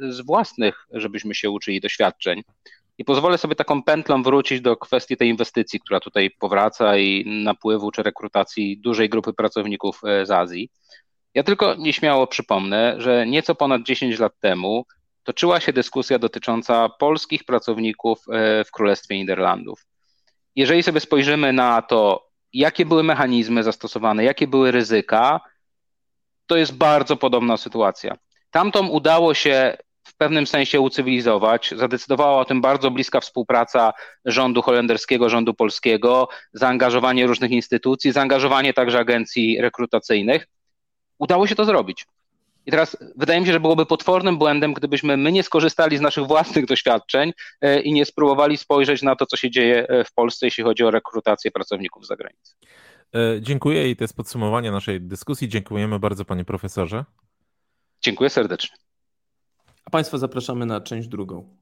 z 0.10 0.22
własnych, 0.26 0.88
żebyśmy 0.92 1.36
się 1.36 1.50
uczyli 1.50 1.82
doświadczeń. 1.82 2.44
I 3.00 3.06
pozwolę 3.06 3.38
sobie 3.38 3.56
taką 3.56 3.84
pętlą 3.84 4.24
wrócić 4.24 4.62
do 4.62 4.78
kwestii 4.78 5.18
tej 5.18 5.30
inwestycji, 5.30 5.80
która 5.80 6.00
tutaj 6.00 6.32
powraca 6.32 6.98
i 6.98 7.26
napływu 7.44 7.92
czy 7.92 8.04
rekrutacji 8.04 8.78
dużej 8.78 9.10
grupy 9.10 9.34
pracowników 9.34 10.02
e, 10.04 10.26
z 10.26 10.32
Azji. 10.32 10.70
Ja 11.34 11.44
tylko 11.44 11.76
nieśmiało 11.76 12.28
przypomnę, 12.28 12.96
że 12.98 13.28
nieco 13.28 13.56
ponad 13.56 13.84
10 13.84 14.20
lat 14.20 14.34
temu 14.40 14.86
toczyła 15.24 15.60
się 15.60 15.74
dyskusja 15.74 16.20
dotycząca 16.20 16.90
polskich 16.90 17.44
pracowników 17.44 18.20
e, 18.32 18.64
w 18.64 18.72
Królestwie 18.72 19.18
Niderlandów. 19.18 19.86
Jeżeli 20.60 20.84
sobie 20.84 21.00
spojrzymy 21.00 21.54
na 21.54 21.82
to, 21.82 22.30
jakie 22.54 22.86
były 22.86 23.04
mechanizmy 23.04 23.64
zastosowane, 23.64 24.24
jakie 24.24 24.48
były 24.48 24.72
ryzyka, 24.72 25.40
to 26.46 26.58
jest 26.58 26.78
bardzo 26.78 27.18
podobna 27.18 27.58
sytuacja. 27.58 28.18
Tamtom 28.52 28.92
udało 28.92 29.34
się 29.34 29.78
w 30.04 30.18
pewnym 30.18 30.48
sensie 30.48 30.80
ucywilizować. 30.80 31.74
Zadecydowała 31.78 32.42
o 32.42 32.46
tym 32.46 32.62
bardzo 32.62 32.92
bliska 32.92 33.20
współpraca 33.20 33.94
rządu 34.26 34.62
holenderskiego, 34.62 35.30
rządu 35.30 35.54
polskiego, 35.54 36.28
zaangażowanie 36.54 37.28
różnych 37.28 37.52
instytucji, 37.52 38.12
zaangażowanie 38.12 38.74
także 38.74 39.00
agencji 39.00 39.62
rekrutacyjnych. 39.62 40.48
Udało 41.20 41.48
się 41.48 41.56
to 41.56 41.66
zrobić. 41.66 42.06
I 42.66 42.72
teraz 42.72 42.98
wydaje 43.16 43.40
mi 43.40 43.46
się, 43.46 43.54
że 43.54 43.60
byłoby 43.60 43.86
potwornym 43.86 44.38
błędem, 44.38 44.74
gdybyśmy 44.74 45.18
my 45.18 45.32
nie 45.32 45.44
skorzystali 45.44 45.98
z 45.98 46.02
naszych 46.02 46.28
własnych 46.28 46.66
doświadczeń 46.66 47.34
e, 47.62 47.82
i 47.82 47.94
nie 47.94 48.06
spróbowali 48.06 48.58
spojrzeć 48.58 49.02
na 49.02 49.16
to, 49.16 49.26
co 49.26 49.38
się 49.38 49.52
dzieje 49.52 49.88
e, 49.88 50.04
w 50.04 50.14
Polsce, 50.14 50.48
jeśli 50.48 50.64
chodzi 50.64 50.84
o 50.84 50.92
rekrutację 50.92 51.52
pracowników 51.52 52.06
z 52.06 52.08
zagranicy. 52.08 52.56
E, 53.16 53.42
dziękuję 53.42 53.90
i 53.90 53.96
to 53.96 54.04
jest 54.04 54.16
podsumowanie 54.16 54.72
naszej 54.72 55.02
dyskusji. 55.02 55.50
Dziękujemy 55.50 56.00
bardzo, 56.00 56.26
panie 56.26 56.46
profesorze. 56.46 57.06
Dziękuję 58.02 58.30
serdecznie. 58.30 58.78
A 59.86 59.90
Państwa 59.90 60.18
zapraszamy 60.18 60.66
na 60.66 60.82
część 60.82 61.08
drugą. 61.08 61.58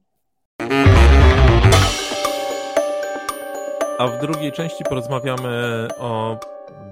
A 3.97 4.07
w 4.07 4.21
drugiej 4.21 4.51
części 4.51 4.83
porozmawiamy 4.83 5.87
o 5.97 6.39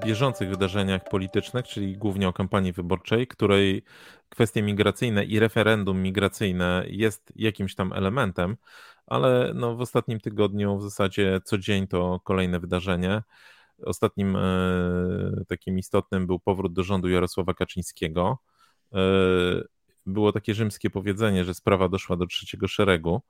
bieżących 0.05 0.49
wydarzeniach 0.49 1.09
politycznych, 1.09 1.67
czyli 1.67 1.97
głównie 1.97 2.27
o 2.27 2.33
kampanii 2.33 2.73
wyborczej, 2.73 3.27
której 3.27 3.83
kwestie 4.29 4.61
migracyjne 4.61 5.25
i 5.25 5.39
referendum 5.39 6.01
migracyjne 6.01 6.85
jest 6.87 7.33
jakimś 7.35 7.75
tam 7.75 7.93
elementem, 7.93 8.57
ale 9.07 9.51
no 9.55 9.75
w 9.75 9.81
ostatnim 9.81 10.19
tygodniu 10.19 10.77
w 10.77 10.83
zasadzie 10.83 11.39
co 11.43 11.57
dzień 11.57 11.87
to 11.87 12.19
kolejne 12.23 12.59
wydarzenie. 12.59 13.21
Ostatnim 13.83 14.35
e, 14.35 14.41
takim 15.47 15.79
istotnym 15.79 16.27
był 16.27 16.39
powrót 16.39 16.73
do 16.73 16.83
rządu 16.83 17.09
Jarosława 17.09 17.53
Kaczyńskiego. 17.53 18.37
E, 18.93 18.97
było 20.05 20.31
takie 20.31 20.53
rzymskie 20.53 20.89
powiedzenie, 20.89 21.45
że 21.45 21.53
sprawa 21.53 21.89
doszła 21.89 22.17
do 22.17 22.27
trzeciego 22.27 22.67
szeregu, 22.67 23.21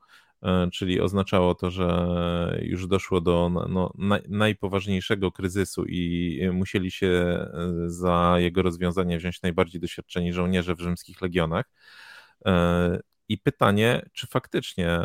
czyli 0.73 1.01
oznaczało 1.01 1.55
to, 1.55 1.71
że 1.71 2.59
już 2.61 2.87
doszło 2.87 3.21
do 3.21 3.51
no, 3.69 3.93
najpoważniejszego 4.27 5.31
kryzysu 5.31 5.85
i 5.85 6.41
musieli 6.53 6.91
się 6.91 7.07
e, 7.07 7.49
za 7.87 8.35
jego 8.37 8.61
rozwiązanie 8.61 9.17
wziąć 9.17 9.41
najbardziej 9.41 9.81
doświadczeni 9.81 10.33
żołnierze 10.33 10.75
w 10.75 10.79
rzymskich 10.79 11.21
legionach. 11.21 11.65
E, 12.45 12.99
I 13.29 13.37
pytanie, 13.37 14.09
czy 14.13 14.27
faktycznie 14.27 14.99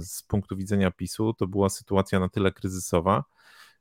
z 0.00 0.22
punktu 0.22 0.56
widzenia 0.56 0.90
PiSu 0.90 1.34
to 1.34 1.46
była 1.46 1.68
sytuacja 1.68 2.20
na 2.20 2.28
tyle 2.28 2.52
kryzysowa, 2.52 3.24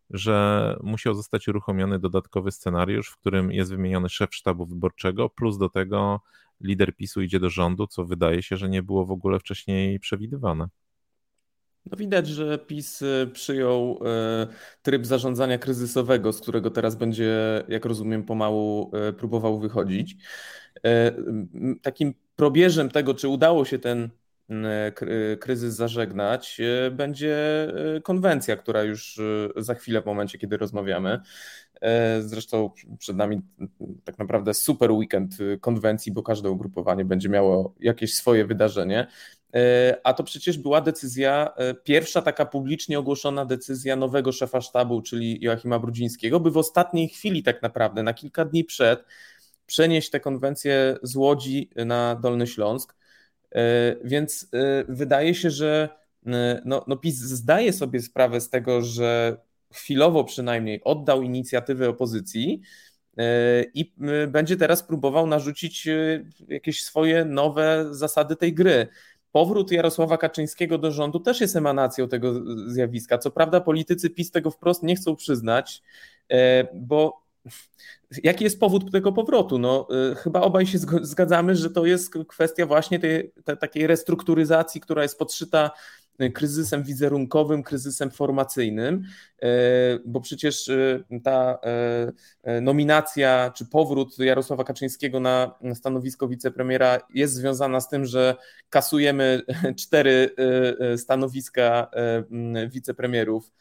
że 0.10 0.78
musiał 0.84 1.14
zostać 1.14 1.48
uruchomiony 1.48 2.00
dodatkowy 2.00 2.52
scenariusz, 2.52 3.10
w 3.10 3.18
którym 3.18 3.52
jest 3.52 3.72
wymieniony 3.72 4.10
szef 4.10 4.36
sztabu 4.36 4.66
wyborczego, 4.66 5.30
plus 5.30 5.58
do 5.58 5.70
tego 5.70 6.22
lider 6.62 6.96
PiSu 6.96 7.22
idzie 7.22 7.40
do 7.40 7.50
rządu, 7.50 7.88
co 7.88 8.06
wydaje 8.06 8.44
się, 8.44 8.58
że 8.58 8.70
nie 8.70 8.84
było 8.84 9.06
w 9.06 9.12
ogóle 9.12 9.40
wcześniej 9.40 10.00
przewidywane. 10.00 10.68
No 11.92 11.98
widać, 11.98 12.28
że 12.28 12.58
PiS 12.58 13.02
y, 13.02 13.30
przyjął 13.34 14.00
y, 14.44 14.48
tryb 14.82 15.06
zarządzania 15.06 15.58
kryzysowego, 15.58 16.34
z 16.34 16.42
którego 16.42 16.72
teraz 16.72 16.96
będzie, 16.96 17.64
jak 17.68 17.86
rozumiem, 17.86 18.24
pomału 18.24 18.92
y, 19.10 19.14
próbował 19.14 19.60
wychodzić. 19.60 20.16
Takim 21.82 22.14
probierzem 22.36 22.90
tego, 22.90 23.14
czy 23.14 23.28
udało 23.28 23.66
się 23.66 23.80
ten 23.80 24.10
kryzys 25.40 25.76
zażegnać, 25.76 26.62
będzie 26.92 27.38
konwencja, 28.04 28.56
która 28.56 28.84
już 28.84 29.22
za 29.56 29.76
chwilę, 29.76 30.02
w 30.02 30.06
momencie, 30.06 30.38
kiedy 30.38 30.58
rozmawiamy. 30.58 31.20
Zresztą 32.22 32.70
przed 33.00 33.18
nami 33.18 33.42
tak 34.04 34.20
naprawdę 34.20 34.54
super 34.54 34.92
weekend 34.92 35.38
konwencji, 35.62 36.12
bo 36.12 36.24
każde 36.24 36.52
ugrupowanie 36.52 37.06
będzie 37.06 37.30
miało 37.30 37.76
jakieś 37.80 38.14
swoje 38.14 38.46
wydarzenie. 38.46 39.08
A 40.04 40.14
to 40.14 40.24
przecież 40.24 40.58
była 40.58 40.82
decyzja, 40.82 41.54
pierwsza 41.84 42.22
taka 42.22 42.46
publicznie 42.46 43.00
ogłoszona 43.00 43.46
decyzja 43.46 43.96
nowego 43.96 44.32
szefa 44.32 44.62
sztabu, 44.62 45.02
czyli 45.02 45.38
Joachima 45.42 45.80
Brudzińskiego, 45.80 46.40
by 46.40 46.52
w 46.52 46.58
ostatniej 46.58 47.10
chwili 47.10 47.44
tak 47.44 47.62
naprawdę, 47.62 48.04
na 48.04 48.14
kilka 48.14 48.46
dni 48.46 48.64
przed, 48.64 49.06
przenieść 49.66 50.10
tę 50.10 50.20
konwencję 50.20 50.98
z 51.04 51.16
Łodzi 51.16 51.70
na 51.76 52.16
Dolny 52.16 52.48
Śląsk. 52.48 52.96
Więc 54.04 54.48
wydaje 54.88 55.36
się, 55.36 55.50
że 55.50 55.90
no, 56.66 56.86
no 56.88 56.98
PiS 56.98 57.16
zdaje 57.16 57.74
sobie 57.74 58.02
sprawę 58.02 58.42
z 58.42 58.50
tego, 58.50 58.82
że 58.82 59.38
chwilowo 59.74 60.24
przynajmniej 60.24 60.82
oddał 60.84 61.22
inicjatywę 61.22 61.90
opozycji 61.90 62.62
e, 63.18 63.64
i 63.74 63.94
e, 64.02 64.28
będzie 64.28 64.58
teraz 64.58 64.84
próbował 64.84 65.28
narzucić 65.28 65.88
e, 65.88 66.26
jakieś 66.48 66.84
swoje 66.84 67.26
nowe 67.26 67.86
zasady 67.92 68.36
tej 68.36 68.54
gry. 68.54 68.88
Powrót 69.34 69.72
Jarosława 69.72 70.18
Kaczyńskiego 70.18 70.78
do 70.78 70.92
rządu 70.92 71.20
też 71.20 71.42
jest 71.42 71.56
emanacją 71.56 72.08
tego 72.08 72.34
zjawiska. 72.68 73.18
Co 73.18 73.32
prawda, 73.32 73.62
politycy 73.62 74.10
PiS 74.10 74.32
tego 74.32 74.52
wprost 74.52 74.84
nie 74.84 74.96
chcą 74.96 75.16
przyznać, 75.16 75.84
bo 76.74 77.24
jaki 78.24 78.44
jest 78.44 78.60
powód 78.60 78.92
tego 78.92 79.12
powrotu? 79.12 79.60
No, 79.60 79.88
chyba 80.18 80.42
obaj 80.42 80.66
się 80.66 80.78
zgadzamy, 81.02 81.56
że 81.56 81.70
to 81.70 81.86
jest 81.86 82.14
kwestia 82.28 82.66
właśnie 82.66 83.00
tej, 83.00 83.32
tej 83.46 83.58
takiej 83.58 83.88
restrukturyzacji, 83.88 84.82
która 84.82 85.04
jest 85.04 85.20
podszyta 85.20 85.72
kryzysem 86.34 86.84
wizerunkowym, 86.84 87.64
kryzysem 87.64 88.12
formacyjnym, 88.12 89.04
e, 89.42 89.48
bo 90.06 90.22
przecież 90.22 90.70
e, 90.70 91.04
ta 91.24 91.60
nominacja 92.62 93.52
czy 93.56 93.66
powrót 93.66 94.20
Jarosława 94.20 94.64
Kaczyńskiego 94.64 95.20
na 95.20 95.56
stanowisko 95.74 96.28
wicepremiera 96.28 97.00
jest 97.14 97.34
związana 97.34 97.80
z 97.80 97.90
tym, 97.90 98.06
że 98.06 98.36
kasujemy 98.70 99.42
cztery 99.82 100.30
stanowiska 100.98 101.88
wicepremierów 102.70 103.52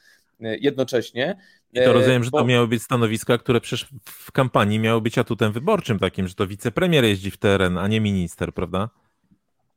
jednocześnie. 0.40 1.36
I 1.72 1.80
to 1.80 1.92
rozumiem, 1.92 2.24
że 2.24 2.30
to 2.30 2.44
miały 2.44 2.68
być 2.68 2.82
stanowiska, 2.82 3.38
które 3.38 3.61
przecież 3.61 3.88
w 4.05 4.32
kampanii 4.32 4.78
miały 4.78 5.00
być 5.00 5.18
atutem 5.18 5.53
wyborczym 5.53 5.98
takim, 5.98 6.28
że 6.28 6.34
to 6.34 6.46
wicepremier 6.46 7.05
jeździ 7.05 7.30
w 7.30 7.36
teren, 7.36 7.78
a 7.78 7.88
nie 7.88 8.00
minister, 8.00 8.55
prawda? 8.55 8.88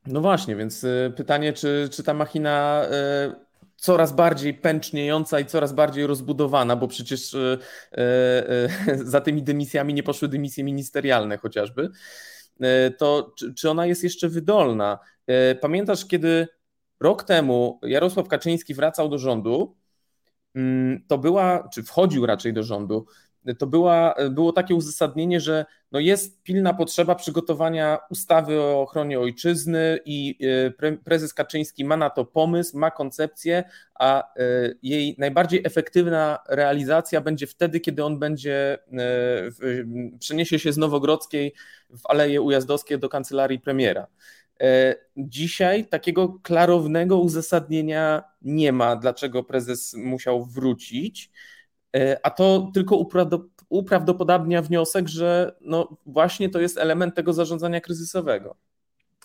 No 0.08 0.22
właśnie, 0.22 0.56
więc 0.56 0.84
y, 0.84 1.14
pytanie, 1.18 1.54
czy, 1.54 1.90
czy 1.92 2.04
ta 2.04 2.14
machina 2.14 2.86
y, 2.86 3.46
coraz 3.76 4.14
bardziej 4.14 4.54
pęczniejąca 4.54 5.40
i 5.40 5.46
coraz 5.46 5.74
bardziej 5.74 6.08
rozbudowana, 6.08 6.76
bo 6.76 6.88
przecież 6.88 7.34
y, 7.34 7.60
za 9.04 9.22
tymi 9.22 9.44
dymisjami 9.44 9.94
nie 9.94 10.04
poszły 10.04 10.28
dymisje 10.28 10.64
ministerialne 10.64 11.38
chociażby, 11.38 11.90
to 12.98 13.34
czy, 13.38 13.54
czy 13.54 13.70
ona 13.70 13.86
jest 13.86 14.04
jeszcze 14.04 14.30
wydolna? 14.30 15.00
Pamiętasz, 15.62 16.06
kiedy 16.06 16.48
rok 17.00 17.24
temu 17.24 17.80
Jarosław 17.84 18.28
Kaczyński 18.28 18.74
wracał 18.74 19.10
do 19.10 19.18
rządu, 19.18 19.76
mm, 20.56 21.04
to 21.08 21.18
była, 21.18 21.70
czy 21.74 21.84
wchodził 21.84 22.26
raczej 22.26 22.54
do 22.54 22.64
rządu, 22.64 23.06
to 23.58 23.68
była, 23.68 24.16
było 24.32 24.54
takie 24.54 24.76
uzasadnienie, 24.76 25.40
że 25.40 25.66
no 25.92 26.00
jest 26.00 26.44
pilna 26.44 26.74
potrzeba 26.74 27.16
przygotowania 27.16 28.00
ustawy 28.10 28.62
o 28.62 28.82
ochronie 28.82 29.20
ojczyzny 29.20 30.00
i 30.06 30.38
e, 30.82 30.96
prezes 30.96 31.34
Kaczyński 31.34 31.86
ma 31.86 31.98
na 31.98 32.10
to 32.10 32.26
pomysł, 32.26 32.78
ma 32.78 32.92
koncepcję, 32.92 33.64
a 33.96 34.34
e, 34.36 34.42
jej 34.84 35.16
najbardziej 35.18 35.62
efektywna 35.64 36.40
realizacja 36.50 37.22
będzie 37.22 37.48
wtedy, 37.48 37.80
kiedy 37.80 38.04
on 38.04 38.20
będzie, 38.20 38.78
e, 38.94 40.18
przeniesie 40.20 40.60
się 40.60 40.74
z 40.74 40.78
Nowogrodzkiej 40.78 41.54
w 41.90 42.02
Aleje 42.06 42.42
Ujazdowskie 42.42 42.98
do 42.98 43.10
kancelarii 43.10 43.60
premiera. 43.60 44.08
Dzisiaj 45.18 45.86
takiego 45.86 46.40
klarownego 46.44 47.18
uzasadnienia 47.18 48.24
nie 48.42 48.72
ma, 48.72 48.96
dlaczego 48.96 49.44
prezes 49.44 49.94
musiał 49.94 50.46
wrócić. 50.46 51.32
A 52.24 52.30
to 52.30 52.72
tylko 52.74 53.06
uprawdopodobnia 53.70 54.62
wniosek, 54.62 55.08
że 55.08 55.56
no 55.62 55.98
właśnie 56.06 56.50
to 56.50 56.60
jest 56.60 56.78
element 56.78 57.16
tego 57.16 57.34
zarządzania 57.34 57.82
kryzysowego. 57.82 58.56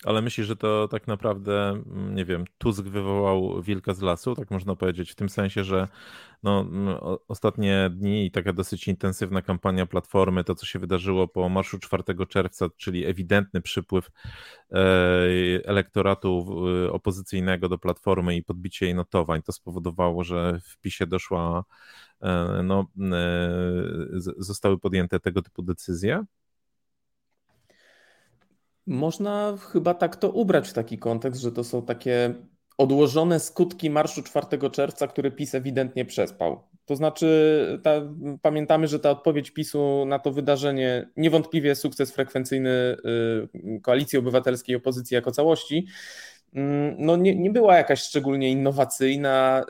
Ale 0.04 0.22
myślisz, 0.22 0.46
że 0.46 0.56
to 0.56 0.88
tak 0.88 1.06
naprawdę, 1.06 1.68
mm, 1.68 2.14
nie 2.14 2.24
wiem, 2.24 2.44
Tusk 2.58 2.82
wywołał 2.84 3.62
wilka 3.62 3.94
z 3.94 4.00
lasu, 4.00 4.34
tak 4.34 4.50
można 4.50 4.76
powiedzieć, 4.76 5.12
w 5.12 5.14
tym 5.14 5.28
sensie, 5.28 5.64
że 5.64 5.88
no, 6.42 6.66
ostatnie 7.28 7.90
dni 7.92 8.26
i 8.26 8.30
taka 8.30 8.52
dosyć 8.52 8.88
intensywna 8.88 9.42
kampania 9.42 9.86
Platformy, 9.86 10.44
to 10.44 10.54
co 10.54 10.66
się 10.66 10.78
wydarzyło 10.78 11.28
po 11.28 11.48
marszu 11.48 11.78
4 11.78 12.02
czerwca, 12.28 12.66
czyli 12.76 13.06
ewidentny 13.06 13.60
przypływ 13.60 14.10
e, 14.72 14.78
elektoratu 15.64 16.56
opozycyjnego 16.92 17.68
do 17.68 17.78
Platformy 17.78 18.36
i 18.36 18.42
podbicie 18.42 18.86
jej 18.86 18.94
notowań, 18.94 19.42
to 19.42 19.52
spowodowało, 19.52 20.24
że 20.24 20.60
w 20.64 20.78
PiSie 20.78 21.06
doszła, 21.06 21.64
e, 22.20 22.60
no, 22.64 22.86
e, 23.12 23.50
zostały 24.38 24.78
podjęte 24.78 25.20
tego 25.20 25.42
typu 25.42 25.62
decyzje? 25.62 26.24
Można 28.90 29.56
chyba 29.72 29.94
tak 29.94 30.16
to 30.16 30.30
ubrać 30.30 30.68
w 30.68 30.72
taki 30.72 30.98
kontekst, 30.98 31.40
że 31.40 31.52
to 31.52 31.64
są 31.64 31.82
takie 31.82 32.34
odłożone 32.78 33.40
skutki 33.40 33.90
marszu 33.90 34.22
4 34.22 34.70
czerwca, 34.70 35.06
który 35.06 35.30
PiS 35.30 35.54
ewidentnie 35.54 36.04
przespał. 36.04 36.62
To 36.84 36.96
znaczy, 36.96 37.80
ta, 37.82 37.90
pamiętamy, 38.42 38.88
że 38.88 38.98
ta 38.98 39.10
odpowiedź 39.10 39.50
PiSu 39.50 40.04
na 40.06 40.18
to 40.18 40.32
wydarzenie 40.32 41.10
niewątpliwie 41.16 41.74
sukces 41.74 42.12
frekwencyjny 42.12 42.96
y, 43.76 43.80
koalicji 43.82 44.18
obywatelskiej 44.18 44.76
opozycji 44.76 45.14
jako 45.14 45.32
całości, 45.32 45.86
no 46.98 47.16
nie, 47.16 47.36
nie 47.36 47.50
była 47.50 47.76
jakaś 47.76 48.02
szczególnie 48.02 48.50
innowacyjna, 48.50 49.64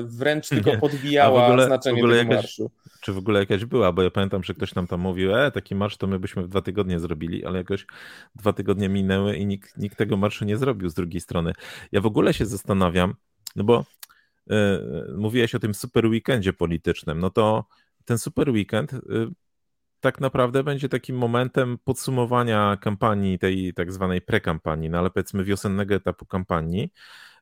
y, 0.00 0.02
wręcz 0.02 0.48
tylko 0.48 0.76
podbijała 0.80 1.46
ogóle, 1.46 1.66
znaczenie 1.66 2.02
tego 2.02 2.14
jakaś, 2.14 2.36
marszu. 2.36 2.70
Czy 3.00 3.12
w 3.12 3.18
ogóle 3.18 3.40
jakaś 3.40 3.64
była, 3.64 3.92
bo 3.92 4.02
ja 4.02 4.10
pamiętam, 4.10 4.44
że 4.44 4.54
ktoś 4.54 4.74
nam 4.74 4.86
tam 4.86 5.00
mówił, 5.00 5.36
e, 5.36 5.50
taki 5.50 5.74
marsz 5.74 5.96
to 5.96 6.06
my 6.06 6.18
byśmy 6.18 6.42
w 6.42 6.48
dwa 6.48 6.62
tygodnie 6.62 7.00
zrobili, 7.00 7.44
ale 7.44 7.58
jakoś 7.58 7.86
dwa 8.34 8.52
tygodnie 8.52 8.88
minęły 8.88 9.36
i 9.36 9.46
nikt, 9.46 9.76
nikt 9.76 9.98
tego 9.98 10.16
marszu 10.16 10.44
nie 10.44 10.56
zrobił 10.56 10.88
z 10.88 10.94
drugiej 10.94 11.20
strony. 11.20 11.52
Ja 11.92 12.00
w 12.00 12.06
ogóle 12.06 12.34
się 12.34 12.46
zastanawiam, 12.46 13.14
no 13.56 13.64
bo 13.64 13.84
y, 14.50 14.54
mówiłeś 15.16 15.54
o 15.54 15.58
tym 15.58 15.74
super 15.74 16.06
weekendzie 16.06 16.52
politycznym, 16.52 17.20
no 17.20 17.30
to 17.30 17.64
ten 18.04 18.18
super 18.18 18.50
weekend 18.50 18.92
y, 18.92 18.98
tak 20.02 20.20
naprawdę 20.20 20.64
będzie 20.64 20.88
takim 20.88 21.16
momentem 21.16 21.78
podsumowania 21.84 22.76
kampanii, 22.80 23.38
tej 23.38 23.74
tak 23.74 23.92
zwanej 23.92 24.20
prekampanii, 24.22 24.90
no 24.90 24.98
ale 24.98 25.10
powiedzmy 25.10 25.44
wiosennego 25.44 25.94
etapu 25.94 26.26
kampanii. 26.26 26.92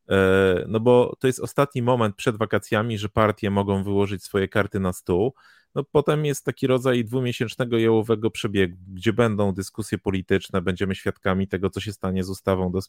E, 0.08 0.64
no 0.68 0.80
bo 0.80 1.16
to 1.20 1.26
jest 1.26 1.40
ostatni 1.40 1.82
moment 1.82 2.16
przed 2.16 2.36
wakacjami, 2.36 2.98
że 2.98 3.08
partie 3.08 3.50
mogą 3.50 3.84
wyłożyć 3.84 4.24
swoje 4.24 4.48
karty 4.48 4.80
na 4.80 4.92
stół. 4.92 5.34
No 5.74 5.84
potem 5.84 6.24
jest 6.24 6.44
taki 6.44 6.66
rodzaj 6.66 7.04
dwumiesięcznego 7.04 7.78
jałowego 7.78 8.30
przebiegu, 8.30 8.76
gdzie 8.88 9.12
będą 9.12 9.52
dyskusje 9.52 9.98
polityczne, 9.98 10.62
będziemy 10.62 10.94
świadkami 10.94 11.48
tego, 11.48 11.70
co 11.70 11.80
się 11.80 11.92
stanie 11.92 12.24
z 12.24 12.30
ustawą 12.30 12.72
do, 12.72 12.80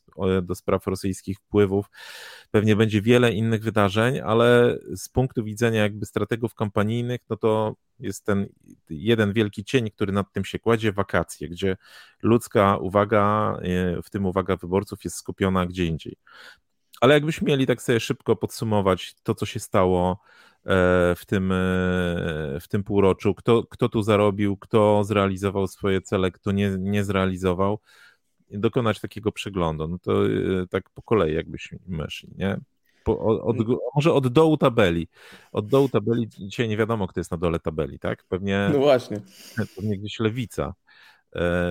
do 0.42 0.56
spraw 0.56 0.88
rosyjskich 0.88 1.38
wpływów. 1.38 1.86
Pewnie 2.52 2.76
będzie 2.76 3.02
wiele 3.02 3.32
innych 3.32 3.64
wydarzeń, 3.64 4.20
ale 4.20 4.78
z 4.96 5.10
punktu 5.10 5.44
widzenia 5.44 5.82
jakby 5.82 6.06
strategów 6.06 6.56
kampanijnych, 6.56 7.22
no 7.30 7.38
to 7.38 7.76
jest 8.00 8.26
ten 8.26 8.48
jeden 8.90 9.34
wielki 9.34 9.64
cień, 9.64 9.92
który 9.92 10.12
nad 10.12 10.32
tym 10.32 10.46
się 10.46 10.60
kładzie, 10.60 10.92
wakacje, 10.92 11.50
gdzie 11.50 11.78
ludzka 12.24 12.78
uwaga, 12.78 13.58
e, 13.62 14.02
w 14.02 14.10
tym 14.10 14.26
uwaga 14.26 14.58
wyborców 14.58 15.04
jest 15.04 15.16
skupiona 15.16 15.66
gdzie 15.66 15.86
indziej. 15.86 16.18
Ale 17.02 17.14
jakbyśmy 17.14 17.48
mieli 17.48 17.68
tak 17.68 17.82
sobie 17.82 18.00
szybko 18.00 18.36
podsumować 18.36 19.16
to, 19.24 19.36
co 19.36 19.46
się 19.46 19.60
stało 19.60 20.20
w 21.16 21.22
tym, 21.28 21.52
e, 21.52 21.56
w 22.62 22.68
tym 22.70 22.84
półroczu, 22.84 23.34
kto, 23.34 23.64
kto 23.64 23.90
tu 23.90 24.04
zarobił, 24.04 24.58
kto 24.58 25.04
zrealizował 25.04 25.68
swoje 25.68 26.02
cele, 26.02 26.32
kto 26.32 26.52
nie, 26.52 26.76
nie 26.80 27.04
zrealizował, 27.04 27.80
dokonać 28.50 29.00
takiego 29.00 29.32
przeglądu. 29.32 29.88
No 29.88 29.98
to 30.00 30.14
tak 30.70 30.90
po 30.90 31.02
kolei 31.02 31.36
jakbyśmy 31.36 31.80
szli, 32.10 32.30
nie? 32.38 32.58
Po, 33.04 33.20
od, 33.20 33.58
może 33.96 34.14
od 34.14 34.28
dołu 34.28 34.58
tabeli. 34.58 35.08
Od 35.52 35.68
dołu 35.68 35.90
tabeli, 35.90 36.28
dzisiaj 36.30 36.70
nie 36.70 36.78
wiadomo, 36.78 37.08
kto 37.08 37.20
jest 37.20 37.32
na 37.32 37.38
dole 37.38 37.60
tabeli, 37.60 38.00
tak? 38.00 38.24
Pewnie, 38.30 38.70
no 38.74 38.80
właśnie. 38.80 39.22
pewnie 39.76 39.98
gdzieś 39.98 40.20
lewica, 40.20 40.64
e, 40.64 40.74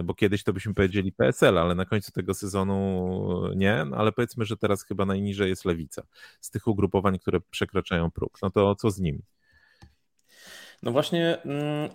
bo 0.04 0.14
kiedyś 0.14 0.44
to 0.44 0.52
byśmy 0.52 0.74
powiedzieli 0.74 1.12
PSL, 1.12 1.58
ale 1.58 1.74
na 1.74 1.84
końcu 1.84 2.12
tego 2.12 2.34
sezonu 2.34 3.54
nie, 3.56 3.84
no 3.84 3.96
ale 3.96 4.12
powiedzmy, 4.12 4.44
że 4.44 4.56
teraz 4.56 4.84
chyba 4.84 5.06
najniżej 5.06 5.48
jest 5.48 5.64
lewica 5.64 6.02
z 6.40 6.50
tych 6.50 6.66
ugrupowań, 6.66 7.18
które 7.18 7.40
przekraczają 7.50 8.10
próg. 8.10 8.38
No 8.42 8.50
to 8.50 8.74
co 8.74 8.90
z 8.90 9.00
nimi? 9.00 9.22
No 10.82 10.92
właśnie 10.92 11.42
mm, 11.42 11.90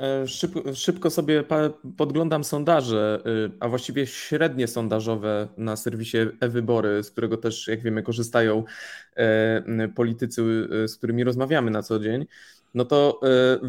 e, 0.66 0.76
szybko, 0.76 1.09
sobie 1.09 1.43
podglądam 1.97 2.43
sondaże, 2.43 3.22
y, 3.28 3.51
a 3.59 3.70
właściwie 3.70 4.07
średnie 4.07 4.68
sondażowe 4.68 5.47
na 5.57 5.76
serwisie 5.76 6.18
e-wybory, 6.39 7.03
z 7.03 7.11
którego 7.11 7.38
też, 7.38 7.68
jak 7.68 7.82
wiemy, 7.82 8.03
korzystają 8.03 8.63
e, 9.16 9.88
politycy, 9.95 10.41
y, 10.84 10.88
z 10.88 10.97
którymi 10.97 11.24
rozmawiamy 11.24 11.72
na 11.72 11.84
co 11.84 11.99
dzień. 11.99 12.26
No 12.74 12.86
to 12.86 13.20
e, 13.24 13.59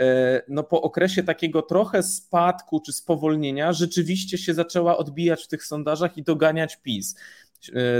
e, 0.00 0.42
no 0.48 0.62
po 0.62 0.82
okresie 0.82 1.22
takiego 1.22 1.62
trochę 1.62 2.02
spadku 2.02 2.80
czy 2.80 2.92
spowolnienia 2.92 3.72
rzeczywiście 3.72 4.38
się 4.38 4.54
zaczęła 4.54 4.96
odbijać 4.96 5.44
w 5.44 5.48
tych 5.48 5.64
sondażach 5.64 6.18
i 6.18 6.22
doganiać 6.22 6.76
PiS. 6.76 7.16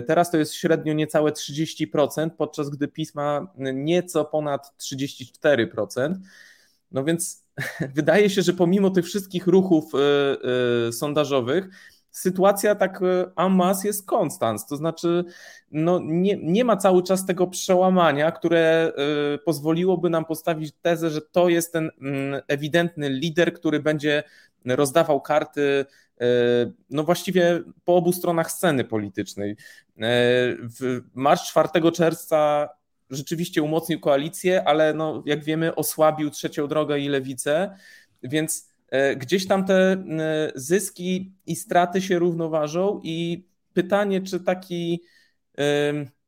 Teraz 0.07 0.31
to 0.31 0.39
jest 0.39 0.55
średnio 0.55 0.93
niecałe 0.93 1.33
30%, 1.33 2.31
podczas 2.31 2.71
gdy 2.71 2.89
PiS 2.89 3.15
ma 3.15 3.53
nieco 3.57 4.25
ponad 4.25 4.75
34%. 4.79 6.15
No 6.93 7.05
więc 7.05 7.45
wydaje 7.95 8.31
się, 8.31 8.43
że 8.43 8.53
pomimo 8.53 8.91
tych 8.91 9.05
wszystkich 9.05 9.47
ruchów 9.47 9.93
sondażowych, 10.93 11.69
sytuacja 12.17 12.75
tak 12.75 13.01
amas 13.37 13.85
e, 13.85 13.89
jest 13.89 14.07
konstans, 14.07 14.67
to 14.67 14.77
znaczy 14.77 15.25
no, 15.71 16.01
nie, 16.05 16.37
nie 16.43 16.65
ma 16.65 16.77
cały 16.77 17.03
czas 17.03 17.27
tego 17.27 17.47
przełamania, 17.47 18.33
które 18.33 18.93
pozwoliłoby 19.45 20.11
nam 20.11 20.25
postawić 20.25 20.73
tezę, 20.83 21.11
że 21.11 21.21
to 21.21 21.49
jest 21.49 21.73
ten 21.73 21.87
y, 21.87 21.91
ewidentny 22.49 23.11
lider, 23.11 23.53
który 23.53 23.81
będzie 23.81 24.23
rozdawał 24.65 25.21
karty 25.21 25.85
no 26.91 27.05
właściwie 27.05 27.61
po 27.85 27.97
obu 27.97 28.13
stronach 28.13 28.53
sceny 28.53 28.85
politycznej. 28.85 29.57
W 30.61 31.01
marsz 31.15 31.51
4 31.51 31.69
czerwca 31.93 32.69
rzeczywiście 33.11 33.63
umocnił 33.63 34.01
koalicję, 34.01 34.69
ale 34.69 34.95
no, 34.95 35.23
jak 35.27 35.45
wiemy 35.45 35.75
osłabił 35.75 36.31
trzecią 36.31 36.69
drogę 36.69 36.99
i 36.99 37.09
lewicę, 37.09 37.77
więc 38.23 38.77
E, 38.89 39.17
gdzieś 39.17 39.47
tam 39.47 39.65
te 39.65 39.93
e, 39.93 39.97
zyski 40.55 41.35
i 41.47 41.57
straty 41.57 42.03
się 42.03 42.19
równoważą 42.19 43.01
i 43.03 43.47
pytanie, 43.73 44.23
czy 44.23 44.41
taki 44.41 45.03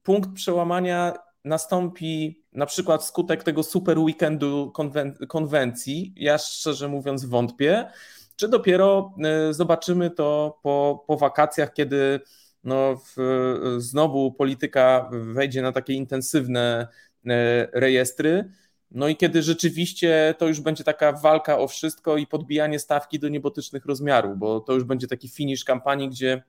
punkt 0.02 0.32
przełamania 0.34 1.14
nastąpi 1.44 2.42
na 2.52 2.66
przykład 2.66 3.04
skutek 3.04 3.44
tego 3.44 3.62
super 3.62 3.98
weekendu 3.98 4.70
konwen 4.74 5.14
konwencji, 5.28 6.14
ja 6.16 6.38
szczerze 6.38 6.88
mówiąc 6.88 7.24
wątpię, 7.24 7.90
czy 8.38 8.48
dopiero 8.48 9.14
y, 9.50 9.54
zobaczymy 9.54 10.10
to 10.10 10.58
po, 10.62 11.04
po 11.06 11.16
wakacjach, 11.16 11.72
kiedy 11.72 12.20
no, 12.64 12.96
w, 12.96 13.16
znowu 13.78 14.32
polityka 14.32 15.10
wejdzie 15.12 15.62
na 15.62 15.72
takie 15.72 15.92
intensywne 15.92 16.88
y, 17.26 17.30
rejestry. 17.72 18.50
No 18.90 19.08
i 19.08 19.16
kiedy 19.16 19.42
rzeczywiście 19.42 20.34
to 20.38 20.48
już 20.48 20.60
będzie 20.60 20.84
taka 20.84 21.12
walka 21.12 21.58
o 21.58 21.68
wszystko 21.68 22.16
i 22.16 22.26
podbijanie 22.26 22.78
stawki 22.78 23.18
do 23.18 23.28
niebotycznych 23.28 23.86
rozmiarów, 23.86 24.38
bo 24.38 24.60
to 24.60 24.72
już 24.72 24.84
będzie 24.84 25.06
taki 25.06 25.28
finisz 25.28 25.64
kampanii, 25.64 26.08
gdzie 26.08 26.42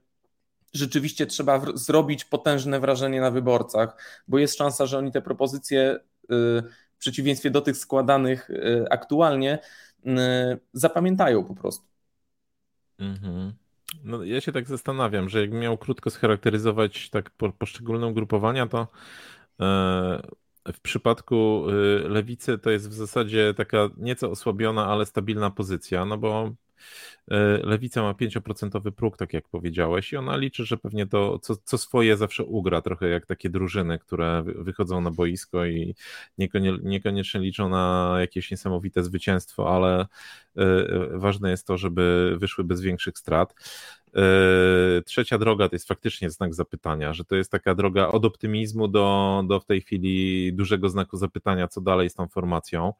rzeczywiście 0.73 1.25
trzeba 1.25 1.61
zrobić 1.73 2.25
potężne 2.25 2.79
wrażenie 2.79 3.21
na 3.21 3.31
wyborcach, 3.31 3.97
bo 4.27 4.39
jest 4.39 4.57
szansa, 4.57 4.85
że 4.85 4.97
oni 4.97 5.11
te 5.11 5.21
propozycje 5.21 5.95
y, 5.95 6.63
w 6.93 6.97
przeciwieństwie 6.99 7.51
do 7.51 7.61
tych 7.61 7.77
składanych 7.77 8.49
y, 8.49 8.85
aktualnie 8.89 9.59
zapamiętają 10.73 11.43
po 11.43 11.55
prostu. 11.55 11.85
Mhm. 12.99 13.53
No, 14.03 14.23
ja 14.23 14.41
się 14.41 14.51
tak 14.51 14.67
zastanawiam, 14.67 15.29
że 15.29 15.41
jakbym 15.41 15.59
miał 15.59 15.77
krótko 15.77 16.09
scharakteryzować 16.09 17.09
tak 17.09 17.29
poszczególne 17.59 18.07
ugrupowania, 18.07 18.67
to 18.67 18.87
e, 19.59 20.21
w 20.73 20.79
przypadku 20.81 21.65
lewicy 22.03 22.57
to 22.57 22.69
jest 22.69 22.89
w 22.89 22.93
zasadzie 22.93 23.53
taka 23.53 23.89
nieco 23.97 24.31
osłabiona, 24.31 24.87
ale 24.87 25.05
stabilna 25.05 25.49
pozycja, 25.49 26.05
no 26.05 26.17
bo 26.17 26.51
E, 26.51 26.68
Lewica 27.63 28.01
ma 28.01 28.13
5% 28.13 28.91
próg, 28.91 29.17
tak 29.17 29.33
jak 29.33 29.47
powiedziałeś, 29.47 30.13
i 30.13 30.17
ona 30.17 30.37
liczy, 30.37 30.65
że 30.65 30.77
pewnie 30.77 31.07
to 31.07 31.39
co, 31.39 31.55
co 31.55 31.77
swoje 31.77 32.17
zawsze 32.17 32.43
ugra, 32.43 32.81
trochę 32.81 33.09
jak 33.09 33.25
takie 33.25 33.49
drużyny, 33.49 33.99
które 33.99 34.43
wychodzą 34.45 35.01
na 35.01 35.11
boisko 35.11 35.65
i 35.65 35.95
niekoniecznie 36.83 37.39
liczą 37.39 37.69
na 37.69 38.15
jakieś 38.19 38.51
niesamowite 38.51 39.03
zwycięstwo, 39.03 39.75
ale 39.75 40.07
e, 40.57 40.67
ważne 41.17 41.51
jest 41.51 41.67
to, 41.67 41.77
żeby 41.77 42.35
wyszły 42.37 42.63
bez 42.63 42.81
większych 42.81 43.17
strat. 43.17 43.55
E, 44.15 44.21
trzecia 45.01 45.37
droga 45.37 45.69
to 45.69 45.75
jest 45.75 45.87
faktycznie 45.87 46.29
znak 46.29 46.53
zapytania, 46.53 47.13
że 47.13 47.25
to 47.25 47.35
jest 47.35 47.51
taka 47.51 47.75
droga 47.75 48.07
od 48.07 48.25
optymizmu 48.25 48.87
do, 48.87 49.43
do 49.47 49.59
w 49.59 49.65
tej 49.65 49.81
chwili 49.81 50.53
dużego 50.53 50.89
znaku 50.89 51.17
zapytania, 51.17 51.67
co 51.67 51.81
dalej 51.81 52.09
z 52.09 52.13
tą 52.13 52.27
formacją, 52.27 52.93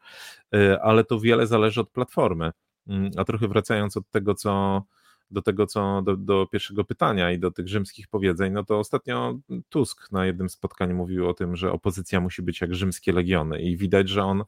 ale 0.82 1.04
to 1.04 1.20
wiele 1.20 1.48
zależy 1.48 1.82
od 1.82 1.90
platformy. 1.90 2.52
Mm, 2.90 3.12
a 3.18 3.24
trochę 3.24 3.48
wracając 3.48 3.98
od 3.98 4.10
tego, 4.10 4.36
co 4.36 4.84
do 5.32 5.42
tego, 5.42 5.68
co 5.68 6.02
do, 6.02 6.18
do, 6.18 6.48
pierwszego 6.48 6.84
pytania 6.84 7.32
i 7.32 7.40
do 7.40 7.52
tych 7.52 7.68
rzymskich 7.68 8.08
powiedzeń, 8.08 8.54
no 8.54 8.64
to 8.64 8.80
ostatnio 8.80 9.40
Tusk 9.70 10.12
na 10.12 10.26
jednym 10.26 10.50
spotkaniu 10.50 10.96
mówił 10.96 11.30
o 11.30 11.34
tym, 11.34 11.56
że 11.56 11.72
opozycja 11.72 12.20
musi 12.20 12.42
być 12.42 12.62
jak 12.62 12.76
rzymskie 12.76 13.12
legiony 13.14 13.62
i 13.62 13.78
widać, 13.78 14.10
że 14.10 14.24
on 14.24 14.44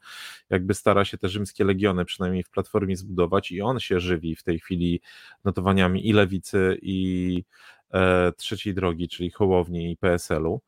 jakby 0.50 0.74
stara 0.74 1.06
się 1.06 1.18
te 1.18 1.30
rzymskie 1.30 1.64
legiony 1.64 2.06
przynajmniej 2.06 2.44
w 2.44 2.50
platformie 2.50 2.98
zbudować 2.98 3.52
i 3.52 3.62
on 3.62 3.80
się 3.80 4.00
żywi 4.00 4.36
w 4.36 4.44
tej 4.44 4.60
chwili 4.60 5.02
notowaniami 5.44 6.08
i 6.10 6.14
lewicy 6.14 6.78
i 6.82 7.44
e, 7.94 8.32
trzeciej 8.38 8.74
drogi, 8.74 9.08
czyli 9.08 9.32
Hołowni 9.32 9.92
i 9.92 9.98
PSL-u 9.98 10.62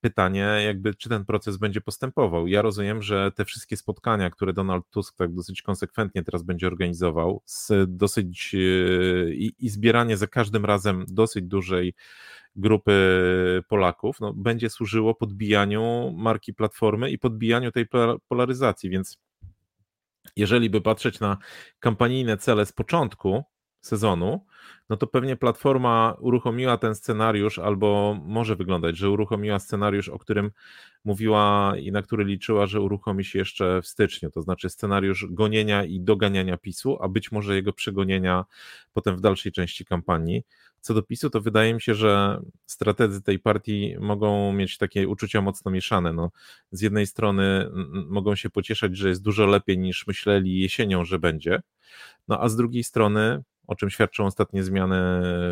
pytanie, 0.00 0.40
jakby 0.64 0.94
czy 0.94 1.08
ten 1.08 1.24
proces 1.24 1.56
będzie 1.56 1.80
postępował. 1.80 2.46
Ja 2.46 2.62
rozumiem, 2.62 3.02
że 3.02 3.32
te 3.32 3.44
wszystkie 3.44 3.76
spotkania, 3.76 4.30
które 4.30 4.52
Donald 4.52 4.84
Tusk 4.90 5.16
tak 5.16 5.34
dosyć 5.34 5.62
konsekwentnie 5.62 6.22
teraz 6.22 6.42
będzie 6.42 6.66
organizował, 6.66 7.42
z 7.44 7.72
dosyć 7.88 8.54
e, 8.54 8.58
i, 9.34 9.54
i 9.58 9.68
zbieranie 9.68 10.16
za 10.16 10.26
każdym 10.26 10.64
razem 10.64 11.04
dosyć 11.08 11.44
dużej 11.44 11.94
grupy 12.56 12.92
Polaków, 13.68 14.20
no, 14.20 14.32
będzie 14.32 14.70
służyło 14.70 15.14
podbijaniu 15.14 16.14
marki 16.16 16.54
Platformy 16.54 17.10
i 17.10 17.18
podbijaniu 17.18 17.72
tej 17.72 17.86
polaryzacji, 18.28 18.90
więc 18.90 19.18
jeżeli 20.36 20.70
by 20.70 20.80
patrzeć 20.80 21.20
na 21.20 21.36
kampanijne 21.78 22.36
cele 22.36 22.66
z 22.66 22.72
początku 22.72 23.44
sezonu, 23.88 24.44
no 24.88 24.96
to 24.96 25.06
pewnie 25.06 25.36
platforma 25.36 26.16
uruchomiła 26.20 26.76
ten 26.76 26.94
scenariusz, 26.94 27.58
albo 27.58 28.20
może 28.24 28.56
wyglądać, 28.56 28.96
że 28.96 29.10
uruchomiła 29.10 29.58
scenariusz, 29.58 30.08
o 30.08 30.18
którym 30.18 30.50
mówiła 31.04 31.72
i 31.80 31.92
na 31.92 32.02
który 32.02 32.24
liczyła, 32.24 32.66
że 32.66 32.80
uruchomi 32.80 33.24
się 33.24 33.38
jeszcze 33.38 33.82
w 33.82 33.86
styczniu, 33.86 34.30
to 34.30 34.42
znaczy 34.42 34.70
scenariusz 34.70 35.26
gonienia 35.30 35.84
i 35.84 36.00
doganiania 36.00 36.56
PiSu, 36.56 36.98
a 37.00 37.08
być 37.08 37.32
może 37.32 37.54
jego 37.54 37.72
przegonienia 37.72 38.44
potem 38.92 39.16
w 39.16 39.20
dalszej 39.20 39.52
części 39.52 39.84
kampanii. 39.84 40.42
Co 40.80 40.94
do 40.94 41.02
PiSu, 41.02 41.30
to 41.30 41.40
wydaje 41.40 41.74
mi 41.74 41.80
się, 41.80 41.94
że 41.94 42.40
strategzy 42.66 43.22
tej 43.22 43.38
partii 43.38 43.96
mogą 44.00 44.52
mieć 44.52 44.78
takie 44.78 45.08
uczucia 45.08 45.40
mocno 45.40 45.70
mieszane. 45.70 46.12
No, 46.12 46.30
z 46.72 46.80
jednej 46.80 47.06
strony 47.06 47.70
mogą 48.08 48.34
się 48.36 48.50
pocieszać, 48.50 48.96
że 48.96 49.08
jest 49.08 49.22
dużo 49.22 49.46
lepiej 49.46 49.78
niż 49.78 50.06
myśleli 50.06 50.60
jesienią, 50.60 51.04
że 51.04 51.18
będzie, 51.18 51.62
no 52.28 52.40
a 52.40 52.48
z 52.48 52.56
drugiej 52.56 52.84
strony 52.84 53.42
o 53.68 53.76
czym 53.76 53.90
świadczą 53.90 54.26
ostatnie 54.26 54.64
zmiany 54.64 54.96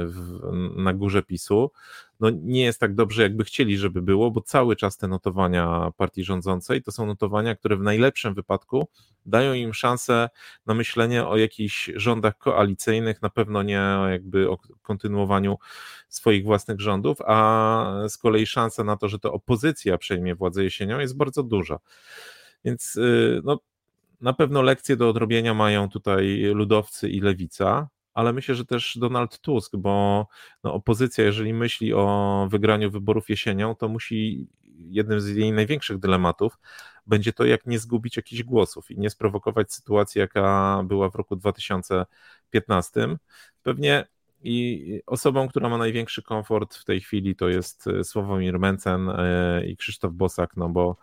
w, 0.07 0.41
na 0.77 0.95
górze 0.95 1.23
PiSu, 1.23 1.71
no 2.21 2.31
nie 2.31 2.64
jest 2.64 2.81
tak 2.81 2.95
dobrze, 2.95 3.23
jakby 3.23 3.45
chcieli, 3.45 3.79
żeby 3.79 4.03
było, 4.03 4.31
bo 4.31 4.41
cały 4.41 4.77
czas 4.77 4.97
te 4.97 5.09
notowania 5.09 5.91
partii 5.97 6.25
rządzącej 6.25 6.83
to 6.83 6.93
są 6.93 7.07
notowania, 7.07 7.55
które 7.55 7.77
w 7.77 7.83
najlepszym 7.83 8.35
wypadku 8.35 8.89
dają 9.27 9.55
im 9.55 9.75
szansę 9.75 10.29
na 10.67 10.75
myślenie 10.75 11.27
o 11.27 11.37
jakichś 11.37 11.91
rządach 11.95 12.39
koalicyjnych, 12.39 13.23
na 13.23 13.31
pewno 13.31 13.62
nie 13.62 13.83
jakby 14.11 14.51
o 14.51 14.59
kontynuowaniu 14.83 15.59
swoich 16.09 16.45
własnych 16.45 16.81
rządów, 16.81 17.19
a 17.27 18.05
z 18.09 18.19
kolei 18.19 18.47
szansa 18.47 18.85
na 18.85 18.97
to, 18.97 19.09
że 19.09 19.19
to 19.19 19.33
opozycja 19.33 19.99
przejmie 19.99 20.35
władzę 20.35 20.64
jesienią 20.64 20.99
jest 20.99 21.17
bardzo 21.17 21.43
duża. 21.43 21.79
Więc 22.64 22.97
y, 22.97 23.41
no, 23.45 23.61
na 24.21 24.33
pewno 24.33 24.62
lekcje 24.62 24.97
do 24.97 25.09
odrobienia 25.09 25.55
mają 25.55 25.89
tutaj 25.89 26.43
ludowcy 26.55 27.09
i 27.09 27.21
lewica 27.21 27.89
ale 28.17 28.33
myślę, 28.33 28.55
że 28.55 28.64
też 28.64 28.99
Donald 28.99 29.39
Tusk, 29.39 29.77
bo 29.77 30.27
no, 30.64 30.75
opozycja, 30.75 31.25
jeżeli 31.25 31.55
myśli 31.55 31.95
o 31.95 32.47
wygraniu 32.51 32.91
wyborów 32.91 33.31
jesienią, 33.31 33.75
to 33.75 33.89
musi 33.89 34.49
jednym 34.79 35.21
z 35.21 35.29
jej 35.29 35.53
największych 35.53 35.99
dylematów 35.99 36.59
będzie 37.07 37.33
to, 37.33 37.45
jak 37.45 37.67
nie 37.67 37.79
zgubić 37.79 38.17
jakichś 38.17 38.43
głosów 38.43 38.91
i 38.91 38.99
nie 38.99 39.11
sprowokować 39.11 39.73
sytuacji, 39.73 40.19
jaka 40.19 40.83
była 40.85 41.11
w 41.11 41.14
roku 41.14 41.37
2015. 41.37 43.09
Pewnie 43.62 44.07
i 44.43 45.01
osobą, 45.07 45.49
która 45.49 45.69
ma 45.69 45.79
największy 45.79 46.23
komfort 46.23 46.75
w 46.75 46.85
tej 46.85 47.01
chwili, 47.01 47.37
to 47.37 47.49
jest 47.49 47.85
Sławomir 48.03 48.59
Mencen 48.59 49.09
e, 49.09 49.67
i 49.67 49.77
Krzysztof 49.77 50.12
Bosak, 50.12 50.57
no 50.57 50.69
bo 50.69 50.97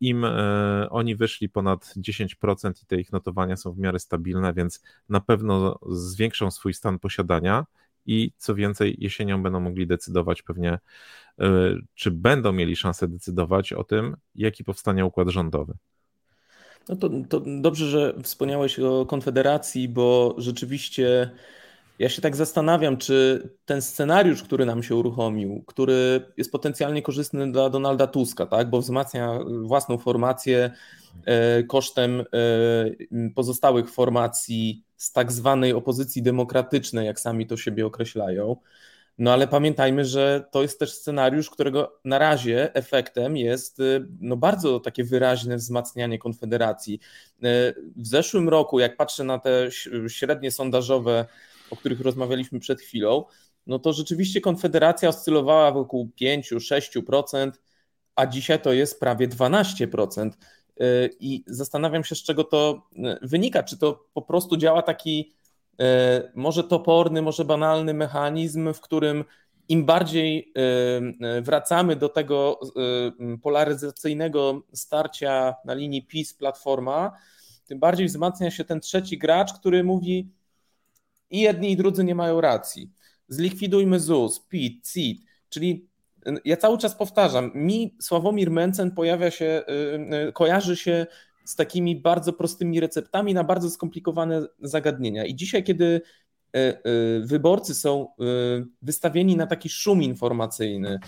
Im 0.00 0.24
e, 0.24 0.86
oni 0.90 1.16
wyszli 1.16 1.48
ponad 1.48 1.94
10% 1.96 2.82
i 2.82 2.86
te 2.86 2.96
ich 2.96 3.12
notowania 3.12 3.56
są 3.56 3.72
w 3.72 3.78
miarę 3.78 3.98
stabilne, 3.98 4.54
więc 4.54 4.82
na 5.08 5.20
pewno 5.20 5.78
zwiększą 5.90 6.50
swój 6.50 6.74
stan 6.74 6.98
posiadania 6.98 7.66
i 8.06 8.32
co 8.36 8.54
więcej, 8.54 8.96
jesienią 8.98 9.42
będą 9.42 9.60
mogli 9.60 9.86
decydować 9.86 10.42
pewnie, 10.42 10.78
e, 11.40 11.74
czy 11.94 12.10
będą 12.10 12.52
mieli 12.52 12.76
szansę 12.76 13.08
decydować 13.08 13.72
o 13.72 13.84
tym, 13.84 14.16
jaki 14.34 14.64
powstanie 14.64 15.04
układ 15.04 15.28
rządowy. 15.28 15.74
No 16.88 16.96
to, 16.96 17.10
to 17.28 17.42
dobrze, 17.60 17.86
że 17.86 18.14
wspomniałeś 18.22 18.78
o 18.80 19.06
Konfederacji, 19.06 19.88
bo 19.88 20.34
rzeczywiście 20.38 21.30
ja 21.98 22.08
się 22.08 22.22
tak 22.22 22.36
zastanawiam, 22.36 22.96
czy 22.96 23.48
ten 23.64 23.82
scenariusz, 23.82 24.42
który 24.42 24.66
nam 24.66 24.82
się 24.82 24.94
uruchomił, 24.94 25.64
który 25.66 26.26
jest 26.36 26.52
potencjalnie 26.52 27.02
korzystny 27.02 27.52
dla 27.52 27.70
Donalda 27.70 28.06
Tuska, 28.06 28.46
tak, 28.46 28.70
bo 28.70 28.80
wzmacnia 28.80 29.38
własną 29.62 29.98
formację 29.98 30.70
e, 31.24 31.62
kosztem 31.62 32.20
e, 32.20 32.24
pozostałych 33.34 33.90
formacji 33.90 34.84
z 34.96 35.12
tak 35.12 35.32
zwanej 35.32 35.72
opozycji 35.72 36.22
demokratycznej, 36.22 37.06
jak 37.06 37.20
sami 37.20 37.46
to 37.46 37.56
siebie 37.56 37.86
określają. 37.86 38.56
No 39.18 39.32
ale 39.32 39.48
pamiętajmy, 39.48 40.04
że 40.04 40.44
to 40.50 40.62
jest 40.62 40.78
też 40.78 40.92
scenariusz, 40.92 41.50
którego 41.50 42.00
na 42.04 42.18
razie 42.18 42.74
efektem 42.74 43.36
jest 43.36 43.80
e, 43.80 43.82
no, 44.20 44.36
bardzo 44.36 44.80
takie 44.80 45.04
wyraźne 45.04 45.56
wzmacnianie 45.56 46.18
Konfederacji. 46.18 47.00
W 47.96 48.06
zeszłym 48.06 48.48
roku, 48.48 48.78
jak 48.78 48.96
patrzę 48.96 49.24
na 49.24 49.38
te 49.38 49.68
średnie 50.08 50.50
sondażowe 50.50 51.26
o 51.70 51.76
których 51.76 52.00
rozmawialiśmy 52.00 52.60
przed 52.60 52.80
chwilą, 52.80 53.24
no 53.66 53.78
to 53.78 53.92
rzeczywiście 53.92 54.40
Konfederacja 54.40 55.08
oscylowała 55.08 55.72
wokół 55.72 56.10
5-6%, 56.20 57.50
a 58.16 58.26
dzisiaj 58.26 58.60
to 58.60 58.72
jest 58.72 59.00
prawie 59.00 59.28
12%. 59.28 60.30
Y, 60.80 61.10
I 61.20 61.44
zastanawiam 61.46 62.04
się, 62.04 62.14
z 62.14 62.22
czego 62.22 62.44
to 62.44 62.88
y, 62.92 62.98
wynika. 63.22 63.62
Czy 63.62 63.78
to 63.78 64.04
po 64.14 64.22
prostu 64.22 64.56
działa 64.56 64.82
taki 64.82 65.32
y, 65.72 65.84
może 66.34 66.64
toporny, 66.64 67.22
może 67.22 67.44
banalny 67.44 67.94
mechanizm, 67.94 68.72
w 68.72 68.80
którym 68.80 69.24
im 69.68 69.84
bardziej 69.84 70.52
wracamy 71.42 71.96
do 71.96 72.08
tego 72.08 72.60
polaryzacyjnego 73.42 74.62
starcia 74.72 75.54
na 75.64 75.74
linii 75.74 76.06
PiS-Platforma, 76.06 77.12
tym 77.66 77.78
bardziej 77.78 78.06
wzmacnia 78.06 78.50
się 78.50 78.64
ten 78.64 78.80
trzeci 78.80 79.18
gracz, 79.18 79.52
który 79.52 79.84
mówi: 79.84 80.30
i 81.30 81.40
jedni 81.40 81.70
i 81.70 81.76
drudzy 81.76 82.04
nie 82.04 82.14
mają 82.14 82.40
racji. 82.40 82.90
Zlikwidujmy 83.28 84.00
ZUS, 84.00 84.46
PIT, 84.48 84.88
CIT, 84.92 85.22
czyli 85.48 85.88
ja 86.44 86.56
cały 86.56 86.78
czas 86.78 86.94
powtarzam, 86.94 87.50
mi 87.54 87.96
Sławomir 88.00 88.50
Mencen 88.50 88.90
pojawia 88.90 89.30
się, 89.30 89.62
kojarzy 90.34 90.76
się 90.76 91.06
z 91.44 91.56
takimi 91.56 92.00
bardzo 92.00 92.32
prostymi 92.32 92.80
receptami 92.80 93.34
na 93.34 93.44
bardzo 93.44 93.70
skomplikowane 93.70 94.46
zagadnienia. 94.62 95.24
I 95.24 95.34
dzisiaj, 95.34 95.64
kiedy 95.64 96.00
wyborcy 97.22 97.74
są 97.74 98.08
wystawieni 98.82 99.36
na 99.36 99.46
taki 99.46 99.68
szum 99.68 100.02
informacyjny, 100.02 100.98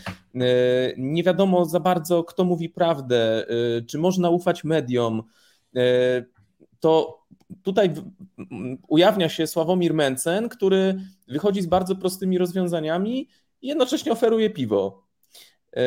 nie 0.96 1.22
wiadomo 1.22 1.64
za 1.64 1.80
bardzo, 1.80 2.24
kto 2.24 2.44
mówi 2.44 2.68
prawdę, 2.68 3.46
czy 3.86 3.98
można 3.98 4.30
ufać 4.30 4.64
mediom, 4.64 5.22
to 6.80 7.22
tutaj 7.62 7.94
ujawnia 8.88 9.28
się 9.28 9.46
Sławomir 9.46 9.94
Mencen, 9.94 10.48
który 10.48 11.00
wychodzi 11.28 11.62
z 11.62 11.66
bardzo 11.66 11.96
prostymi 11.96 12.38
rozwiązaniami 12.38 13.28
i 13.62 13.68
jednocześnie 13.68 14.12
oferuje 14.12 14.50
piwo. 14.50 15.06
E, 15.76 15.82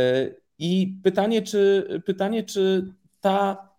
I 0.60 0.98
pytanie, 1.04 1.42
czy, 1.42 1.88
pytanie, 2.06 2.44
czy 2.44 2.94
ta 3.22 3.70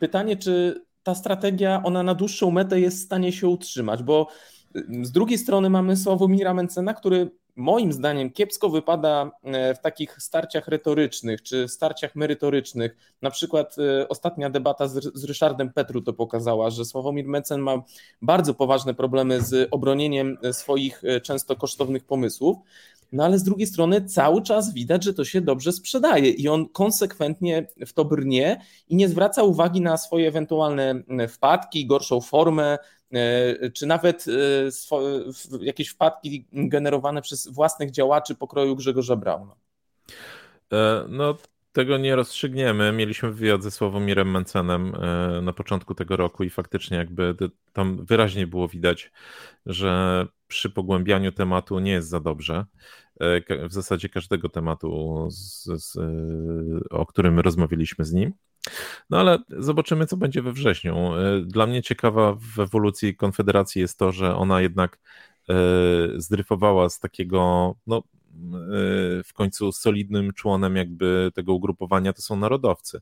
pytanie, 0.00 0.36
czy 0.36 0.84
ta 1.02 1.14
strategia, 1.14 1.82
ona 1.84 2.02
na 2.02 2.14
dłuższą 2.14 2.50
metę 2.50 2.80
jest 2.80 2.98
w 2.98 3.04
stanie 3.04 3.32
się 3.32 3.48
utrzymać, 3.48 4.02
bo 4.02 4.28
z 5.02 5.12
drugiej 5.12 5.38
strony 5.38 5.70
mamy 5.70 5.96
Sławomira 5.96 6.54
Mencena, 6.54 6.94
który 6.94 7.30
moim 7.60 7.92
zdaniem 7.92 8.30
kiepsko 8.30 8.68
wypada 8.68 9.30
e, 9.44 9.74
w 9.74 9.78
takich 9.78 10.22
starciach 10.22 10.68
retorycznych 10.68 11.42
czy 11.42 11.68
starciach 11.68 12.16
merytorycznych. 12.16 12.96
Na 13.22 13.30
przykład 13.30 13.76
e, 13.78 14.08
ostatnia 14.08 14.50
debata 14.50 14.88
z, 14.88 15.14
z 15.14 15.24
Ryszardem 15.24 15.72
Petru 15.72 16.02
to 16.02 16.12
pokazała, 16.12 16.70
że 16.70 16.84
Sławomir 16.84 17.26
Mencen 17.26 17.60
ma 17.60 17.82
bardzo 18.22 18.54
poważne 18.54 18.94
problemy 18.94 19.40
z 19.40 19.68
obronieniem 19.70 20.38
e, 20.42 20.52
swoich 20.52 21.02
często 21.22 21.56
kosztownych 21.56 22.04
pomysłów. 22.04 22.56
No 23.12 23.24
ale 23.24 23.38
z 23.38 23.42
drugiej 23.42 23.66
strony 23.66 24.04
cały 24.04 24.42
czas 24.42 24.74
widać, 24.74 25.04
że 25.04 25.14
to 25.14 25.24
się 25.24 25.40
dobrze 25.40 25.72
sprzedaje 25.72 26.30
i 26.30 26.48
on 26.48 26.68
konsekwentnie 26.68 27.66
w 27.86 27.92
to 27.92 28.04
brnie 28.04 28.60
i 28.88 28.96
nie 28.96 29.08
zwraca 29.08 29.42
uwagi 29.42 29.80
na 29.80 29.96
swoje 29.96 30.28
ewentualne 30.28 30.94
wpadki, 31.28 31.86
gorszą 31.86 32.20
formę, 32.20 32.78
czy 33.74 33.86
nawet 33.86 34.24
e, 34.28 35.64
jakieś 35.64 35.88
wpadki 35.88 36.44
generowane 36.52 37.22
przez 37.22 37.48
własnych 37.48 37.90
działaczy 37.90 38.34
pokroju 38.34 38.76
Grzegorza 38.76 39.16
Brauna? 39.16 39.54
E, 40.72 41.04
no, 41.08 41.36
tego 41.72 41.98
nie 41.98 42.16
rozstrzygniemy. 42.16 42.92
Mieliśmy 42.92 43.32
wywiad 43.32 43.62
ze 43.62 43.70
Sławomirem 43.70 44.30
Mencenem 44.30 44.92
na 45.42 45.52
początku 45.52 45.94
tego 45.94 46.16
roku 46.16 46.44
i 46.44 46.50
faktycznie 46.50 46.96
jakby 46.96 47.34
tam 47.72 48.04
wyraźnie 48.04 48.46
było 48.46 48.68
widać, 48.68 49.12
że 49.66 50.26
przy 50.46 50.70
pogłębianiu 50.70 51.32
tematu 51.32 51.78
nie 51.78 51.92
jest 51.92 52.08
za 52.08 52.20
dobrze. 52.20 52.64
W 53.68 53.72
zasadzie 53.72 54.08
każdego 54.08 54.48
tematu, 54.48 55.28
z, 55.30 55.64
z, 55.64 55.98
o 56.90 57.06
którym 57.06 57.40
rozmawialiśmy 57.40 58.04
z 58.04 58.12
nim. 58.12 58.32
No 59.10 59.18
ale 59.18 59.38
zobaczymy, 59.48 60.06
co 60.06 60.16
będzie 60.16 60.42
we 60.42 60.52
wrześniu. 60.52 61.14
E, 61.14 61.40
dla 61.40 61.66
mnie 61.66 61.82
ciekawa 61.82 62.36
w 62.54 62.60
ewolucji 62.60 63.16
Konfederacji 63.16 63.80
jest 63.80 63.98
to, 63.98 64.12
że 64.12 64.36
ona 64.36 64.60
jednak 64.60 64.98
e, 65.48 65.54
zdryfowała 66.16 66.88
z 66.88 66.98
takiego, 66.98 67.74
no 67.86 67.98
e, 67.98 68.02
w 69.24 69.32
końcu 69.34 69.72
solidnym 69.72 70.32
członem 70.32 70.76
jakby 70.76 71.30
tego 71.34 71.54
ugrupowania 71.54 72.12
to 72.12 72.22
są 72.22 72.36
narodowcy. 72.36 73.00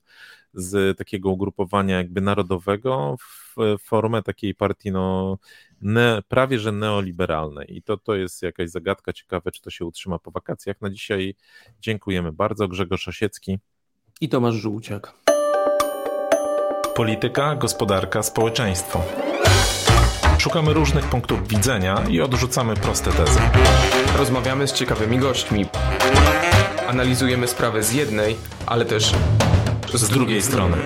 Z 0.54 0.98
takiego 0.98 1.30
ugrupowania 1.30 1.96
jakby 1.96 2.20
narodowego 2.20 3.16
w 3.18 3.76
formę 3.80 4.22
takiej 4.22 4.54
partii 4.54 4.92
no 4.92 5.38
ne, 5.80 6.22
prawie 6.28 6.59
że 6.59 6.72
neoliberalnej 6.72 7.76
i 7.76 7.82
to, 7.82 7.96
to 7.96 8.14
jest 8.14 8.42
jakaś 8.42 8.70
zagadka 8.70 9.12
ciekawe, 9.12 9.50
czy 9.50 9.62
to 9.62 9.70
się 9.70 9.84
utrzyma 9.84 10.18
po 10.18 10.30
wakacjach. 10.30 10.80
Na 10.80 10.90
dzisiaj 10.90 11.34
dziękujemy 11.80 12.32
bardzo. 12.32 12.68
Grzegorz 12.68 13.09
Osiecki 13.09 13.59
i 14.20 14.28
Tomasz 14.28 14.54
Żółciak 14.54 15.28
polityka, 16.99 17.55
gospodarka, 17.55 18.22
społeczeństwo. 18.22 19.03
Szukamy 20.38 20.72
różnych 20.72 21.05
punktów 21.05 21.49
widzenia 21.49 22.03
i 22.09 22.20
odrzucamy 22.20 22.76
proste 22.76 23.11
tezy. 23.12 23.40
Rozmawiamy 24.18 24.68
z 24.68 24.72
ciekawymi 24.72 25.18
gośćmi. 25.18 25.66
Analizujemy 26.88 27.49
sprawę 27.49 27.82
z 27.82 27.92
jednej, 27.92 28.36
ale 28.66 28.84
też 28.84 29.12
z 29.94 30.09
drugiej 30.09 30.42
strony. 30.42 30.76